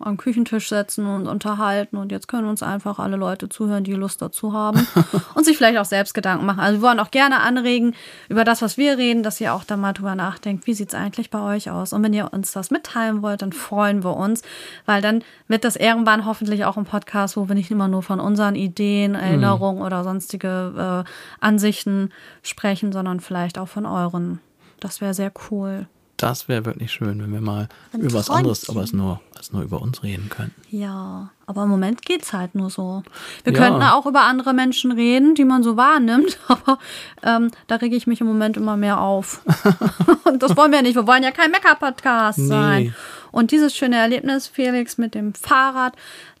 am 0.00 0.16
Küchentisch 0.16 0.68
setzen 0.68 1.06
und 1.06 1.26
unterhalten 1.26 1.96
und 1.96 2.12
jetzt 2.12 2.28
können 2.28 2.48
uns 2.48 2.62
einfach 2.62 2.98
alle 2.98 3.16
Leute 3.16 3.48
zuhören, 3.48 3.84
die 3.84 3.92
Lust 3.92 4.20
dazu 4.20 4.52
haben 4.52 4.86
und 5.34 5.44
sich 5.44 5.56
vielleicht 5.56 5.78
auch 5.78 5.84
selbst 5.84 6.14
Gedanken 6.14 6.46
machen. 6.46 6.60
Also 6.60 6.80
wir 6.80 6.88
wollen 6.88 7.00
auch 7.00 7.10
gerne 7.10 7.40
anregen 7.40 7.94
über 8.28 8.44
das, 8.44 8.60
was 8.60 8.76
wir 8.76 8.98
reden, 8.98 9.22
dass 9.22 9.40
ihr 9.40 9.54
auch 9.54 9.64
da 9.64 9.76
mal 9.76 9.92
drüber 9.92 10.14
nachdenkt, 10.14 10.66
wie 10.66 10.74
sieht 10.74 10.88
es 10.88 10.94
eigentlich 10.94 11.30
bei 11.30 11.40
euch 11.40 11.70
aus? 11.70 11.92
Und 11.92 12.02
wenn 12.02 12.12
ihr 12.12 12.32
uns 12.32 12.52
das 12.52 12.70
mitteilen 12.70 13.22
wollt, 13.22 13.42
dann 13.42 13.52
freuen 13.52 14.04
wir 14.04 14.16
uns, 14.16 14.42
weil 14.84 15.00
dann 15.00 15.22
wird 15.48 15.64
das 15.64 15.76
irgendwann 15.76 16.26
hoffentlich 16.26 16.64
auch 16.64 16.76
ein 16.76 16.84
Podcast, 16.84 17.36
wo 17.36 17.48
wir 17.48 17.54
nicht 17.54 17.70
immer 17.70 17.88
nur 17.88 18.02
von 18.02 18.20
unseren 18.20 18.56
Ideen, 18.56 19.14
Erinnerungen 19.14 19.82
oder 19.82 20.04
sonstige 20.04 21.04
äh, 21.06 21.10
Ansichten 21.40 22.10
sprechen, 22.42 22.92
sondern 22.92 23.20
vielleicht 23.20 23.58
auch 23.58 23.68
von 23.68 23.86
euren. 23.86 24.40
Das 24.80 25.00
wäre 25.00 25.14
sehr 25.14 25.32
cool. 25.50 25.86
Das 26.24 26.48
wäre 26.48 26.64
wirklich 26.64 26.90
schön, 26.90 27.20
wenn 27.22 27.32
wir 27.34 27.42
mal 27.42 27.68
über 27.92 28.14
was 28.14 28.30
anderes, 28.30 28.70
aber 28.70 28.80
es 28.82 28.94
nur, 28.94 29.20
als 29.36 29.52
nur 29.52 29.60
über 29.62 29.82
uns 29.82 30.02
reden 30.02 30.30
könnten. 30.30 30.54
Ja, 30.70 31.28
aber 31.44 31.64
im 31.64 31.68
Moment 31.68 32.00
geht's 32.00 32.32
halt 32.32 32.54
nur 32.54 32.70
so. 32.70 33.02
Wir 33.42 33.52
Ja. 33.52 33.58
könnten 33.58 33.82
auch 33.82 34.06
über 34.06 34.22
andere 34.22 34.54
Menschen 34.54 34.90
reden, 34.92 35.34
die 35.34 35.44
man 35.44 35.62
so 35.62 35.76
wahrnimmt, 35.76 36.38
aber 36.48 36.78
ähm, 37.22 37.50
da 37.66 37.74
rege 37.76 37.94
ich 37.94 38.06
mich 38.06 38.22
im 38.22 38.26
Moment 38.26 38.56
immer 38.56 38.78
mehr 38.78 39.00
auf. 39.02 39.42
Und 40.24 40.42
das 40.42 40.56
wollen 40.56 40.72
wir 40.72 40.80
nicht. 40.80 40.94
Wir 40.94 41.06
wollen 41.06 41.22
ja 41.22 41.30
kein 41.30 41.50
Mecker-Podcast 41.50 42.38
Nee. 42.38 42.46
sein. 42.48 42.94
Und 43.30 43.50
dieses 43.50 43.76
schöne 43.76 43.96
Erlebnis, 43.96 44.46
Felix, 44.46 44.96
mit 44.96 45.14
dem 45.14 45.34
Fahrrad, 45.34 45.94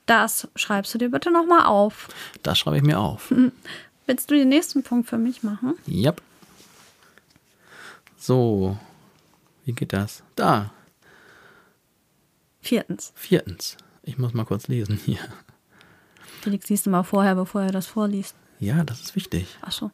das 0.06 0.48
schreibst 0.56 0.94
du 0.94 0.98
dir 0.98 1.10
bitte 1.10 1.30
nochmal 1.30 1.66
auf. 1.66 2.08
Das 2.42 2.58
schreibe 2.58 2.78
ich 2.78 2.82
mir 2.84 2.98
auf. 2.98 3.30
Willst 4.06 4.30
du 4.30 4.34
den 4.34 4.48
nächsten 4.48 4.82
Punkt 4.82 5.10
für 5.10 5.18
mich 5.18 5.42
machen? 5.42 5.74
Yep. 5.86 6.22
So, 8.18 8.78
wie 9.64 9.72
geht 9.72 9.92
das? 9.92 10.22
Da, 10.36 10.72
Viertens. 12.60 13.12
viertens. 13.14 13.76
Ich 14.02 14.16
muss 14.18 14.32
mal 14.32 14.44
kurz 14.44 14.68
lesen 14.68 14.98
hier. 15.04 15.18
Felix 16.40 16.68
liest 16.68 16.86
immer 16.86 17.04
vorher, 17.04 17.34
bevor 17.34 17.62
er 17.62 17.72
das 17.72 17.86
vorliest. 17.86 18.34
Ja, 18.58 18.84
das 18.84 19.00
ist 19.02 19.16
wichtig. 19.16 19.46
Ach 19.60 19.72
so. 19.72 19.90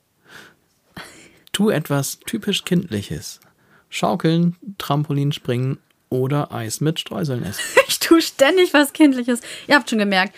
Tu 1.53 1.71
etwas 1.71 2.21
typisch 2.21 2.65
Kindliches. 2.65 3.41
Schaukeln, 3.89 4.57
Trampolin 4.79 5.33
springen 5.33 5.79
oder 6.11 6.53
Eis 6.53 6.81
mit 6.81 7.01
Streuseln 7.01 7.43
essen. 7.45 7.61
Ich 7.89 7.99
tue 7.99 8.23
ständig 8.23 8.73
was 8.73 8.93
Kindliches. 8.93 9.41
Ihr 9.69 9.75
habt 9.77 9.91
schon 9.91 9.99
gemerkt, 9.99 10.35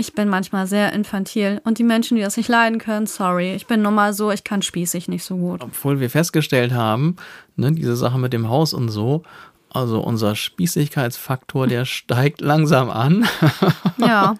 ich 0.00 0.14
bin 0.14 0.28
manchmal 0.28 0.66
sehr 0.66 0.92
infantil. 0.94 1.60
Und 1.64 1.78
die 1.78 1.84
Menschen, 1.84 2.16
die 2.16 2.22
das 2.22 2.38
nicht 2.38 2.48
leiden 2.48 2.78
können, 2.78 3.06
sorry. 3.06 3.54
Ich 3.54 3.66
bin 3.66 3.82
nun 3.82 3.94
mal 3.94 4.14
so, 4.14 4.30
ich 4.30 4.44
kann 4.44 4.62
spießig 4.62 5.08
nicht 5.08 5.24
so 5.24 5.36
gut. 5.36 5.62
Obwohl 5.62 6.00
wir 6.00 6.08
festgestellt 6.08 6.72
haben, 6.72 7.16
ne, 7.56 7.70
diese 7.72 7.94
Sache 7.96 8.18
mit 8.18 8.32
dem 8.32 8.48
Haus 8.48 8.72
und 8.72 8.88
so, 8.88 9.22
also 9.68 10.00
unser 10.00 10.34
Spießigkeitsfaktor, 10.34 11.66
der 11.66 11.84
steigt 11.84 12.40
langsam 12.40 12.90
an. 12.90 13.28
Ja. 13.98 14.36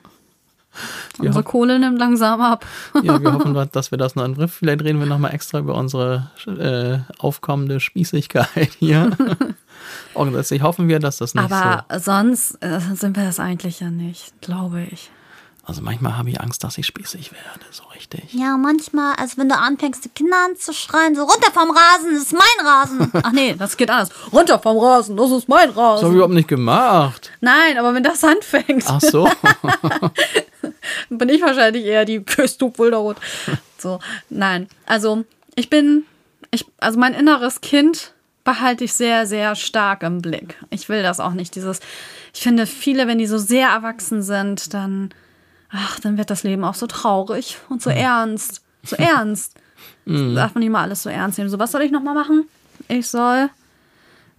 Unsere 1.19 1.43
Kohle 1.43 1.79
nimmt 1.79 1.99
langsam 1.99 2.41
ab. 2.41 2.65
Ja, 3.03 3.21
wir 3.21 3.33
hoffen, 3.35 3.55
dass 3.73 3.91
wir 3.91 3.99
das 3.99 4.15
noch 4.15 4.25
in 4.25 4.33
den 4.33 4.39
Griff. 4.39 4.55
Vielleicht 4.55 4.83
reden 4.83 5.01
wir 5.01 5.07
nochmal 5.07 5.35
extra 5.35 5.59
über 5.59 5.75
unsere 5.75 6.31
äh, 6.47 7.01
aufkommende 7.19 7.81
Spießigkeit 7.81 8.71
hier. 8.79 9.11
Letztlich 10.15 10.63
hoffen 10.63 10.89
wir, 10.89 11.01
dass 11.01 11.19
das 11.19 11.35
nicht 11.35 11.53
Aber 11.53 11.85
sonst 11.99 12.57
äh, 12.63 12.81
sind 12.95 13.17
wir 13.17 13.25
das 13.25 13.41
eigentlich 13.41 13.81
ja 13.81 13.91
nicht, 13.91 14.41
glaube 14.41 14.83
ich. 14.91 15.11
So. 15.75 15.81
Also 15.81 15.83
manchmal 15.83 16.19
habe 16.19 16.29
ich 16.31 16.41
Angst, 16.41 16.65
dass 16.65 16.77
ich 16.79 16.87
spießig 16.87 17.33
werde, 17.33 17.65
so 17.71 17.85
richtig. 17.95 18.33
Ja, 18.35 18.57
manchmal, 18.57 19.15
als 19.15 19.39
wenn 19.39 19.49
du 19.49 19.57
anfängst, 19.57 20.05
die 20.05 20.09
Kinder 20.09 20.37
anzuschreien, 20.45 21.15
so 21.15 21.23
runter 21.23 21.51
vom 21.53 21.71
Rasen, 21.71 22.13
das 22.15 22.23
ist 22.25 22.33
mein 22.33 22.67
Rasen. 22.67 23.11
Ach 23.23 23.33
nee, 23.33 23.55
das 23.59 23.77
geht 23.77 23.89
anders. 23.89 24.11
Runter 24.33 24.59
vom 24.59 24.79
Rasen, 24.79 25.17
das 25.17 25.31
ist 25.31 25.49
mein 25.49 25.69
Das 25.69 25.77
habe 25.77 25.97
ich 25.97 26.03
Rasen. 26.03 26.13
überhaupt 26.15 26.35
nicht 26.35 26.49
gemacht. 26.49 27.31
Nein, 27.41 27.79
aber 27.79 27.95
wenn 27.95 28.03
das 28.03 28.23
anfängt, 28.25 28.85
Ach 28.89 29.01
so. 29.01 29.31
bin 31.09 31.29
ich 31.29 31.41
wahrscheinlich 31.41 31.85
eher 31.85 32.05
die 32.05 32.21
Küstub 32.23 32.79
Wulderot. 32.79 33.17
So, 33.79 34.01
nein. 34.29 34.69
Also, 34.87 35.25
ich 35.55 35.71
bin, 35.71 36.05
ich, 36.51 36.67
also 36.79 36.99
mein 36.99 37.15
inneres 37.15 37.61
Kind 37.61 38.13
behalte 38.45 38.85
ich 38.85 38.95
sehr, 38.95 39.27
sehr 39.27 39.55
stark 39.55 40.03
im 40.03 40.21
Blick. 40.21 40.57
Ich 40.71 40.89
will 40.89 41.03
das 41.03 41.21
auch 41.21 41.33
nicht. 41.33 41.55
Dieses, 41.55 41.81
ich 42.35 42.41
finde, 42.41 42.67
viele, 42.67 43.07
wenn 43.07 43.19
die 43.19 43.27
so 43.27 43.39
sehr 43.39 43.69
erwachsen 43.69 44.23
sind, 44.23 44.75
dann, 44.75 45.11
ach, 45.73 46.01
dann 46.01 46.19
wird 46.19 46.31
das 46.31 46.43
Leben 46.43 46.65
auch 46.65 46.75
so 46.75 46.87
traurig 46.87 47.59
und 47.69 47.83
so 47.83 47.91
ernst. 47.91 48.63
So 48.83 48.97
ernst. 48.99 49.55
Das 50.05 50.35
darf 50.35 50.55
man 50.55 50.61
nicht 50.63 50.71
mal 50.71 50.83
alles 50.83 51.03
so 51.03 51.11
ernst 51.11 51.39
nehmen. 51.39 51.51
So, 51.51 51.59
was 51.59 51.73
soll 51.73 51.83
ich 51.83 51.91
nochmal 51.91 52.15
machen? 52.15 52.49
Ich 52.89 53.09
soll, 53.09 53.51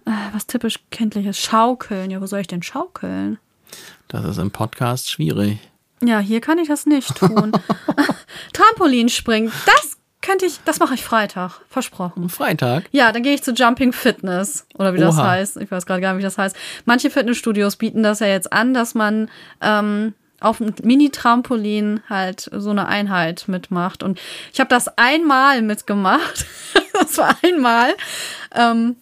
äh, 0.04 0.10
was 0.32 0.46
typisch 0.46 0.78
kindliches, 0.90 1.38
schaukeln. 1.38 2.10
Ja, 2.10 2.20
wo 2.20 2.26
soll 2.26 2.40
ich 2.40 2.46
denn 2.46 2.62
schaukeln? 2.62 3.38
Das 4.08 4.24
ist 4.24 4.38
im 4.38 4.50
Podcast 4.50 5.10
schwierig. 5.10 5.58
Ja, 6.02 6.18
hier 6.18 6.40
kann 6.40 6.58
ich 6.58 6.68
das 6.68 6.86
nicht 6.86 7.14
tun. 7.16 7.52
Trampolin 8.52 9.08
springen, 9.08 9.52
das 9.66 9.96
könnte 10.20 10.46
ich, 10.46 10.60
das 10.64 10.78
mache 10.78 10.94
ich 10.94 11.04
Freitag, 11.04 11.60
versprochen. 11.68 12.28
Freitag. 12.28 12.84
Ja, 12.92 13.12
dann 13.12 13.22
gehe 13.22 13.34
ich 13.34 13.42
zu 13.42 13.52
Jumping 13.52 13.92
Fitness 13.92 14.66
oder 14.78 14.94
wie 14.94 14.98
das 14.98 15.16
Oha. 15.16 15.30
heißt. 15.30 15.56
Ich 15.58 15.70
weiß 15.70 15.84
gerade 15.84 16.00
gar 16.00 16.12
nicht, 16.12 16.20
wie 16.20 16.24
das 16.24 16.38
heißt. 16.38 16.56
Manche 16.84 17.10
Fitnessstudios 17.10 17.76
bieten 17.76 18.02
das 18.02 18.20
ja 18.20 18.28
jetzt 18.28 18.52
an, 18.52 18.72
dass 18.72 18.94
man 18.94 19.28
ähm, 19.60 20.14
auf 20.42 20.60
einem 20.60 20.74
Mini-Trampolin 20.82 22.00
halt 22.08 22.50
so 22.52 22.70
eine 22.70 22.86
Einheit 22.86 23.44
mitmacht. 23.48 24.02
Und 24.02 24.20
ich 24.52 24.60
habe 24.60 24.68
das 24.68 24.88
einmal 24.98 25.62
mitgemacht. 25.62 26.46
das 26.92 27.18
war 27.18 27.36
einmal. 27.42 27.94
Ähm, 28.54 28.96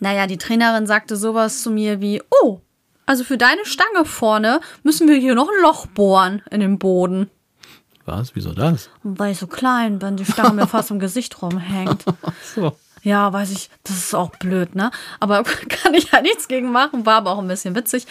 naja, 0.00 0.26
die 0.26 0.38
Trainerin 0.38 0.86
sagte 0.86 1.16
sowas 1.16 1.62
zu 1.62 1.70
mir 1.70 2.00
wie, 2.00 2.22
oh, 2.42 2.60
also 3.06 3.24
für 3.24 3.38
deine 3.38 3.64
Stange 3.64 4.04
vorne 4.04 4.60
müssen 4.82 5.08
wir 5.08 5.16
hier 5.16 5.34
noch 5.34 5.48
ein 5.48 5.62
Loch 5.62 5.86
bohren 5.86 6.42
in 6.50 6.60
den 6.60 6.78
Boden. 6.78 7.30
Was? 8.04 8.34
Wieso 8.34 8.52
das? 8.52 8.90
Weil 9.02 9.32
ich 9.32 9.38
so 9.38 9.46
klein 9.46 9.98
bin, 9.98 10.16
die 10.16 10.24
Stange 10.24 10.54
mir 10.54 10.66
fast 10.66 10.90
im 10.90 10.98
Gesicht 10.98 11.40
rumhängt. 11.42 12.04
So. 12.54 12.76
Ja, 13.06 13.32
weiß 13.32 13.52
ich, 13.52 13.70
das 13.84 13.96
ist 13.98 14.14
auch 14.16 14.30
blöd, 14.30 14.74
ne? 14.74 14.90
Aber 15.20 15.44
kann 15.68 15.94
ich 15.94 16.10
ja 16.10 16.20
nichts 16.20 16.48
gegen 16.48 16.72
machen, 16.72 17.06
war 17.06 17.18
aber 17.18 17.30
auch 17.30 17.38
ein 17.38 17.46
bisschen 17.46 17.76
witzig. 17.76 18.04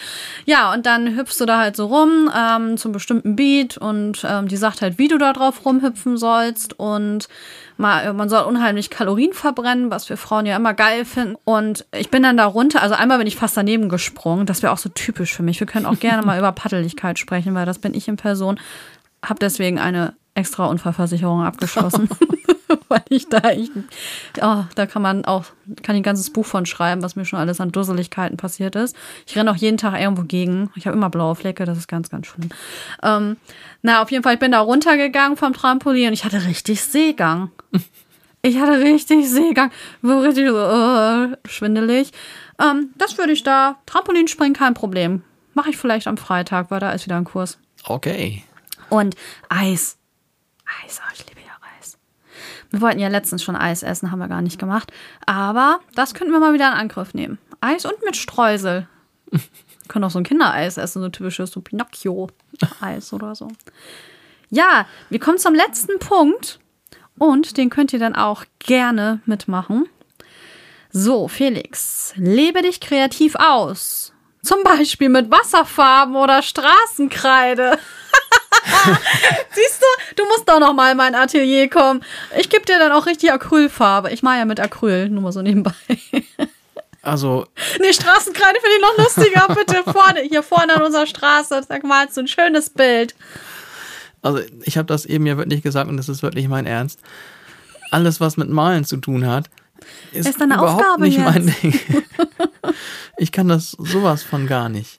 Ja, 0.46 0.72
und 0.72 0.86
dann 0.86 1.14
hüpfst 1.14 1.38
du 1.38 1.44
da 1.44 1.58
halt 1.58 1.76
so 1.76 1.84
rum 1.84 2.30
ähm, 2.34 2.78
zum 2.78 2.92
bestimmten 2.92 3.36
Beat 3.36 3.76
und 3.76 4.24
ähm, 4.26 4.48
die 4.48 4.56
sagt 4.56 4.80
halt, 4.80 4.96
wie 4.96 5.08
du 5.08 5.18
da 5.18 5.34
drauf 5.34 5.66
rumhüpfen 5.66 6.16
sollst 6.16 6.80
und 6.80 7.28
mal, 7.76 8.10
man 8.14 8.30
soll 8.30 8.44
unheimlich 8.44 8.88
Kalorien 8.88 9.34
verbrennen, 9.34 9.90
was 9.90 10.08
wir 10.08 10.16
Frauen 10.16 10.46
ja 10.46 10.56
immer 10.56 10.72
geil 10.72 11.04
finden. 11.04 11.36
Und 11.44 11.84
ich 11.92 12.08
bin 12.08 12.22
dann 12.22 12.38
da 12.38 12.46
runter, 12.46 12.80
also 12.80 12.94
einmal 12.94 13.18
bin 13.18 13.26
ich 13.26 13.36
fast 13.36 13.54
daneben 13.54 13.90
gesprungen, 13.90 14.46
das 14.46 14.62
wäre 14.62 14.72
auch 14.72 14.78
so 14.78 14.88
typisch 14.88 15.34
für 15.34 15.42
mich. 15.42 15.60
Wir 15.60 15.66
können 15.66 15.84
auch 15.84 16.00
gerne 16.00 16.24
mal 16.24 16.38
über 16.38 16.52
Paddeligkeit 16.52 17.18
sprechen, 17.18 17.54
weil 17.54 17.66
das 17.66 17.80
bin 17.80 17.92
ich 17.92 18.08
in 18.08 18.16
Person. 18.16 18.58
Hab 19.22 19.40
deswegen 19.40 19.78
eine 19.78 20.14
extra 20.36 20.66
Unfallversicherung 20.66 21.42
abgeschlossen. 21.42 22.08
weil 22.88 23.02
ich 23.08 23.28
da 23.28 23.50
ich, 23.50 23.70
oh, 24.40 24.64
da 24.74 24.86
kann 24.86 25.02
man 25.02 25.24
auch 25.24 25.44
kann 25.82 25.94
ich 25.96 26.00
ein 26.00 26.04
ganzes 26.04 26.30
Buch 26.30 26.46
von 26.46 26.66
schreiben, 26.66 27.02
was 27.02 27.16
mir 27.16 27.24
schon 27.24 27.38
alles 27.38 27.60
an 27.60 27.72
Dusseligkeiten 27.72 28.36
passiert 28.36 28.76
ist. 28.76 28.96
Ich 29.26 29.36
renne 29.36 29.50
auch 29.50 29.56
jeden 29.56 29.78
Tag 29.78 30.00
irgendwo 30.00 30.22
gegen. 30.22 30.70
Ich 30.76 30.86
habe 30.86 30.96
immer 30.96 31.10
blaue 31.10 31.34
Flecke, 31.34 31.64
das 31.64 31.78
ist 31.78 31.88
ganz, 31.88 32.10
ganz 32.10 32.26
schlimm. 32.26 32.50
Ähm, 33.02 33.36
na, 33.82 34.02
auf 34.02 34.10
jeden 34.10 34.22
Fall, 34.22 34.34
ich 34.34 34.40
bin 34.40 34.52
da 34.52 34.60
runtergegangen 34.60 35.36
vom 35.36 35.52
Trampolin 35.52 36.08
und 36.08 36.12
ich 36.12 36.24
hatte 36.24 36.44
richtig 36.44 36.82
Seegang. 36.82 37.50
Ich 38.42 38.60
hatte 38.60 38.78
richtig 38.78 39.28
Seegang, 39.28 39.72
so 40.02 40.20
richtig 40.20 40.46
so, 40.46 40.56
äh, 40.56 41.36
schwindelig. 41.48 42.12
Ähm, 42.62 42.90
das 42.96 43.18
würde 43.18 43.32
ich 43.32 43.42
da, 43.42 43.74
Trampolinspringen, 43.86 44.54
kein 44.54 44.72
Problem. 44.72 45.22
Mache 45.54 45.70
ich 45.70 45.76
vielleicht 45.76 46.06
am 46.06 46.16
Freitag, 46.16 46.70
weil 46.70 46.78
da 46.78 46.92
ist 46.92 47.06
wieder 47.06 47.16
ein 47.16 47.24
Kurs. 47.24 47.58
Okay. 47.82 48.44
Und 48.88 49.16
Eis. 49.48 49.96
Eis, 50.84 51.00
oh, 51.02 51.10
ich 51.14 51.26
liebe 51.28 51.40
ja 51.40 51.52
Eis. 51.78 51.98
Wir 52.70 52.80
wollten 52.80 52.98
ja 52.98 53.08
letztens 53.08 53.42
schon 53.42 53.56
Eis 53.56 53.82
essen, 53.82 54.10
haben 54.10 54.18
wir 54.18 54.28
gar 54.28 54.42
nicht 54.42 54.58
gemacht. 54.58 54.92
Aber 55.26 55.80
das 55.94 56.14
könnten 56.14 56.32
wir 56.32 56.40
mal 56.40 56.54
wieder 56.54 56.68
in 56.68 56.78
Angriff 56.78 57.14
nehmen. 57.14 57.38
Eis 57.60 57.84
und 57.84 58.02
mit 58.04 58.16
Streusel. 58.16 58.88
Wir 59.30 59.40
können 59.88 60.04
auch 60.04 60.10
so 60.10 60.18
ein 60.18 60.24
Kindereis 60.24 60.76
essen, 60.76 61.02
so 61.02 61.08
typisches 61.08 61.50
so 61.50 61.60
Pinocchio-Eis 61.60 63.12
oder 63.12 63.34
so. 63.34 63.48
Ja, 64.50 64.86
wir 65.10 65.20
kommen 65.20 65.38
zum 65.38 65.54
letzten 65.54 65.98
Punkt 65.98 66.60
und 67.18 67.56
den 67.56 67.70
könnt 67.70 67.92
ihr 67.92 67.98
dann 67.98 68.14
auch 68.14 68.44
gerne 68.58 69.20
mitmachen. 69.26 69.88
So, 70.90 71.28
Felix, 71.28 72.12
lebe 72.16 72.62
dich 72.62 72.80
kreativ 72.80 73.34
aus. 73.36 74.12
Zum 74.42 74.62
Beispiel 74.62 75.08
mit 75.08 75.30
Wasserfarben 75.30 76.16
oder 76.16 76.42
Straßenkreide. 76.42 77.78
Siehst 79.54 79.80
du, 79.82 80.14
du 80.16 80.24
musst 80.28 80.48
doch 80.48 80.58
noch 80.60 80.74
mal 80.74 80.90
in 80.92 80.96
mein 80.96 81.14
Atelier 81.14 81.68
kommen. 81.70 82.02
Ich 82.38 82.48
gebe 82.50 82.64
dir 82.64 82.78
dann 82.78 82.92
auch 82.92 83.06
richtig 83.06 83.32
Acrylfarbe. 83.32 84.10
Ich 84.10 84.22
mache 84.22 84.38
ja 84.38 84.44
mit 84.44 84.60
Acryl, 84.60 85.08
nur 85.08 85.22
mal 85.22 85.32
so 85.32 85.42
nebenbei. 85.42 85.72
Also, 87.02 87.46
Nee, 87.78 87.92
Straßenkreide 87.92 88.58
finde 88.60 88.76
ich 88.76 88.82
noch 88.82 88.98
lustiger, 88.98 89.46
bitte. 89.54 89.84
Vorne, 89.92 90.22
hier 90.28 90.42
vorne 90.42 90.74
an 90.74 90.82
unserer 90.82 91.06
Straße. 91.06 91.62
Sag 91.68 91.84
mal, 91.84 92.10
so 92.10 92.20
ein 92.20 92.26
schönes 92.26 92.68
Bild. 92.68 93.14
also 94.22 94.40
ich 94.64 94.76
habe 94.76 94.86
das 94.86 95.04
eben 95.06 95.24
ja 95.24 95.36
wirklich 95.36 95.62
gesagt 95.62 95.88
und 95.88 95.98
das 95.98 96.08
ist 96.08 96.24
wirklich 96.24 96.48
mein 96.48 96.66
Ernst. 96.66 96.98
Alles, 97.92 98.20
was 98.20 98.36
mit 98.36 98.48
Malen 98.50 98.84
zu 98.84 98.96
tun 98.96 99.24
hat, 99.24 99.48
ist, 100.10 100.28
Ist 100.28 100.40
deine 100.40 100.54
überhaupt 100.54 100.80
Aufgabe 100.82 101.02
nicht 101.02 101.18
mein 101.20 101.46
jetzt. 101.46 101.62
Ding. 101.62 101.80
ich 103.18 103.30
kann 103.30 103.46
das 103.46 103.70
sowas 103.78 104.24
von 104.24 104.48
gar 104.48 104.68
nicht. 104.68 104.98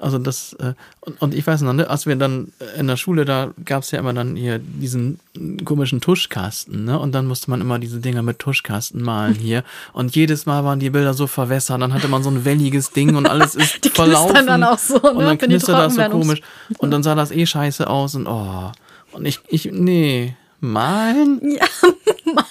Also 0.00 0.18
das, 0.18 0.54
äh, 0.54 0.74
und, 1.00 1.20
und 1.22 1.34
ich 1.34 1.46
weiß 1.46 1.62
noch, 1.62 1.72
ne, 1.72 1.88
als 1.88 2.06
wir 2.06 2.16
dann 2.16 2.52
in 2.78 2.86
der 2.86 2.96
Schule, 2.96 3.24
da 3.24 3.52
gab 3.64 3.82
es 3.82 3.90
ja 3.90 3.98
immer 3.98 4.12
dann 4.12 4.36
hier 4.36 4.58
diesen 4.58 5.20
komischen 5.64 6.00
Tuschkasten, 6.00 6.84
ne? 6.84 6.98
Und 6.98 7.12
dann 7.12 7.26
musste 7.26 7.50
man 7.50 7.60
immer 7.60 7.78
diese 7.78 8.00
Dinger 8.00 8.22
mit 8.22 8.38
Tuschkasten 8.38 9.02
malen 9.02 9.34
hier. 9.38 9.64
Und 9.92 10.14
jedes 10.16 10.46
Mal 10.46 10.64
waren 10.64 10.80
die 10.80 10.90
Bilder 10.90 11.14
so 11.14 11.26
verwässert, 11.26 11.80
dann 11.80 11.92
hatte 11.92 12.08
man 12.08 12.22
so 12.22 12.30
ein 12.30 12.44
welliges 12.44 12.90
Ding 12.90 13.16
und 13.16 13.26
alles 13.26 13.54
ist 13.54 13.84
Die 13.84 13.90
verlaufen. 13.90 14.46
dann 14.46 14.64
auch 14.64 14.78
so, 14.78 14.96
und 14.96 15.02
ne, 15.02 15.10
dann 15.10 15.28
wenn 15.28 15.38
die 15.38 15.46
knistert 15.46 15.78
das 15.78 15.94
so 15.94 16.02
komisch. 16.04 16.40
Und 16.78 16.90
dann 16.90 17.02
sah 17.02 17.14
das 17.14 17.30
eh 17.30 17.46
scheiße 17.46 17.88
aus 17.88 18.14
und 18.14 18.26
oh. 18.26 18.72
Und 19.12 19.24
ich, 19.24 19.40
ich, 19.48 19.70
nee, 19.72 20.36
malen? 20.60 21.40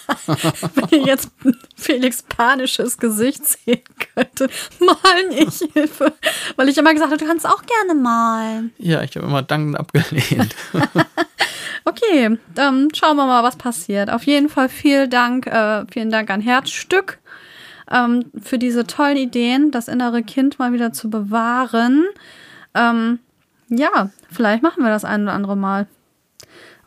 Wenn 0.75 1.01
ihr 1.01 1.07
jetzt 1.07 1.29
Felix 1.75 2.23
panisches 2.23 2.97
Gesicht 2.97 3.45
sehen 3.45 3.83
könntet, 4.13 4.51
malen 4.79 5.31
ich 5.31 5.59
Hilfe. 5.73 6.13
Weil 6.55 6.69
ich 6.69 6.77
immer 6.77 6.93
gesagt 6.93 7.11
habe, 7.11 7.21
du 7.21 7.27
kannst 7.27 7.47
auch 7.47 7.63
gerne 7.63 7.99
malen. 7.99 8.73
Ja, 8.77 9.01
ich 9.03 9.15
habe 9.15 9.25
immer 9.25 9.41
dankend 9.41 9.79
abgelehnt. 9.79 10.55
Okay, 11.87 12.39
dann 12.55 12.87
schauen 12.95 13.15
wir 13.15 13.27
mal, 13.27 13.43
was 13.43 13.57
passiert. 13.57 14.09
Auf 14.09 14.23
jeden 14.23 14.49
Fall 14.49 14.69
vielen 14.69 15.07
Dank, 15.07 15.45
äh, 15.45 15.85
vielen 15.91 16.09
Dank 16.09 16.31
an 16.31 16.41
Herzstück 16.41 17.19
ähm, 17.91 18.25
für 18.41 18.57
diese 18.57 18.87
tollen 18.87 19.17
Ideen, 19.17 19.69
das 19.69 19.87
innere 19.87 20.23
Kind 20.23 20.57
mal 20.57 20.73
wieder 20.73 20.93
zu 20.93 21.11
bewahren. 21.11 22.05
Ähm, 22.73 23.19
ja, 23.69 24.09
vielleicht 24.31 24.63
machen 24.63 24.83
wir 24.83 24.89
das 24.89 25.05
ein 25.05 25.23
oder 25.23 25.33
andere 25.33 25.55
Mal. 25.55 25.85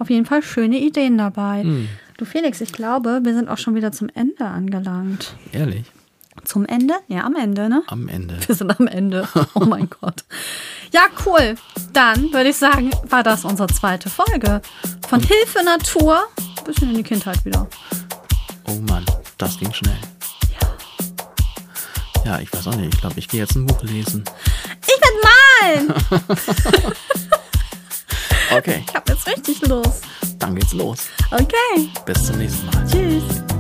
Auf 0.01 0.11
jeden 0.11 0.27
Fall 0.27 0.43
schöne 0.43 0.79
Ideen 0.79 1.17
dabei. 1.17 1.63
Du 2.19 2.25
Felix, 2.25 2.61
ich 2.61 2.73
glaube, 2.73 3.21
wir 3.23 3.33
sind 3.33 3.49
auch 3.49 3.59
schon 3.59 3.75
wieder 3.77 3.93
zum 3.93 4.09
Ende 4.13 4.45
angelangt. 4.45 5.37
Ehrlich, 5.53 5.85
Zum 6.45 6.67
Ende? 6.67 6.95
Ja, 7.09 7.25
am 7.25 7.37
Ende, 7.37 7.69
ne? 7.69 7.83
am 7.87 8.09
Ende. 8.09 8.39
Wir 8.47 8.55
sind 8.55 8.71
am 8.79 8.87
Ende. 8.89 9.29
Oh 9.55 9.65
mein 9.65 9.89
Gott. 10.01 10.25
Ja, 10.93 11.03
cool. 11.27 11.55
Dann 11.93 12.33
würde 12.33 12.51
ich 12.51 12.57
sagen, 12.57 12.91
war 13.09 13.23
das 13.23 13.45
unsere 13.45 13.69
zweite 13.69 14.11
Folge. 14.11 14.61
Von 15.09 15.21
Hilfe 15.21 15.65
Natur 15.65 16.25
bisschen 16.65 16.91
in 16.91 16.97
die 16.97 17.03
Kindheit 17.03 17.43
wieder. 17.47 17.67
Oh 18.69 18.75
Mann, 18.89 19.05
das 19.39 19.59
ging 19.59 19.73
schnell. 19.73 19.97
Ja. 20.61 22.33
Ja, 22.33 22.39
ich 22.41 22.53
weiß 22.53 22.67
auch 22.67 22.75
nicht. 22.77 22.95
Ich 22.95 23.01
glaube, 23.01 23.19
ich 23.19 23.27
gehe 23.29 23.41
jetzt 23.41 23.55
ein 23.57 23.65
Buch 23.65 23.83
lesen. 23.83 24.23
Ich 24.83 24.89
will 24.89 25.21
malen. 25.87 25.95
Okay, 28.51 28.83
Ich 28.89 28.95
habe 28.95 29.13
jetzt 29.13 29.27
richtig 29.27 29.61
Lust. 29.69 30.05
Dann 30.39 30.55
geht's 30.55 30.73
los. 30.73 31.09
Okay. 31.31 31.89
Bis 32.05 32.25
zum 32.25 32.39
nächsten 32.39 32.67
Mal. 32.67 32.87
Tschüss. 32.87 33.58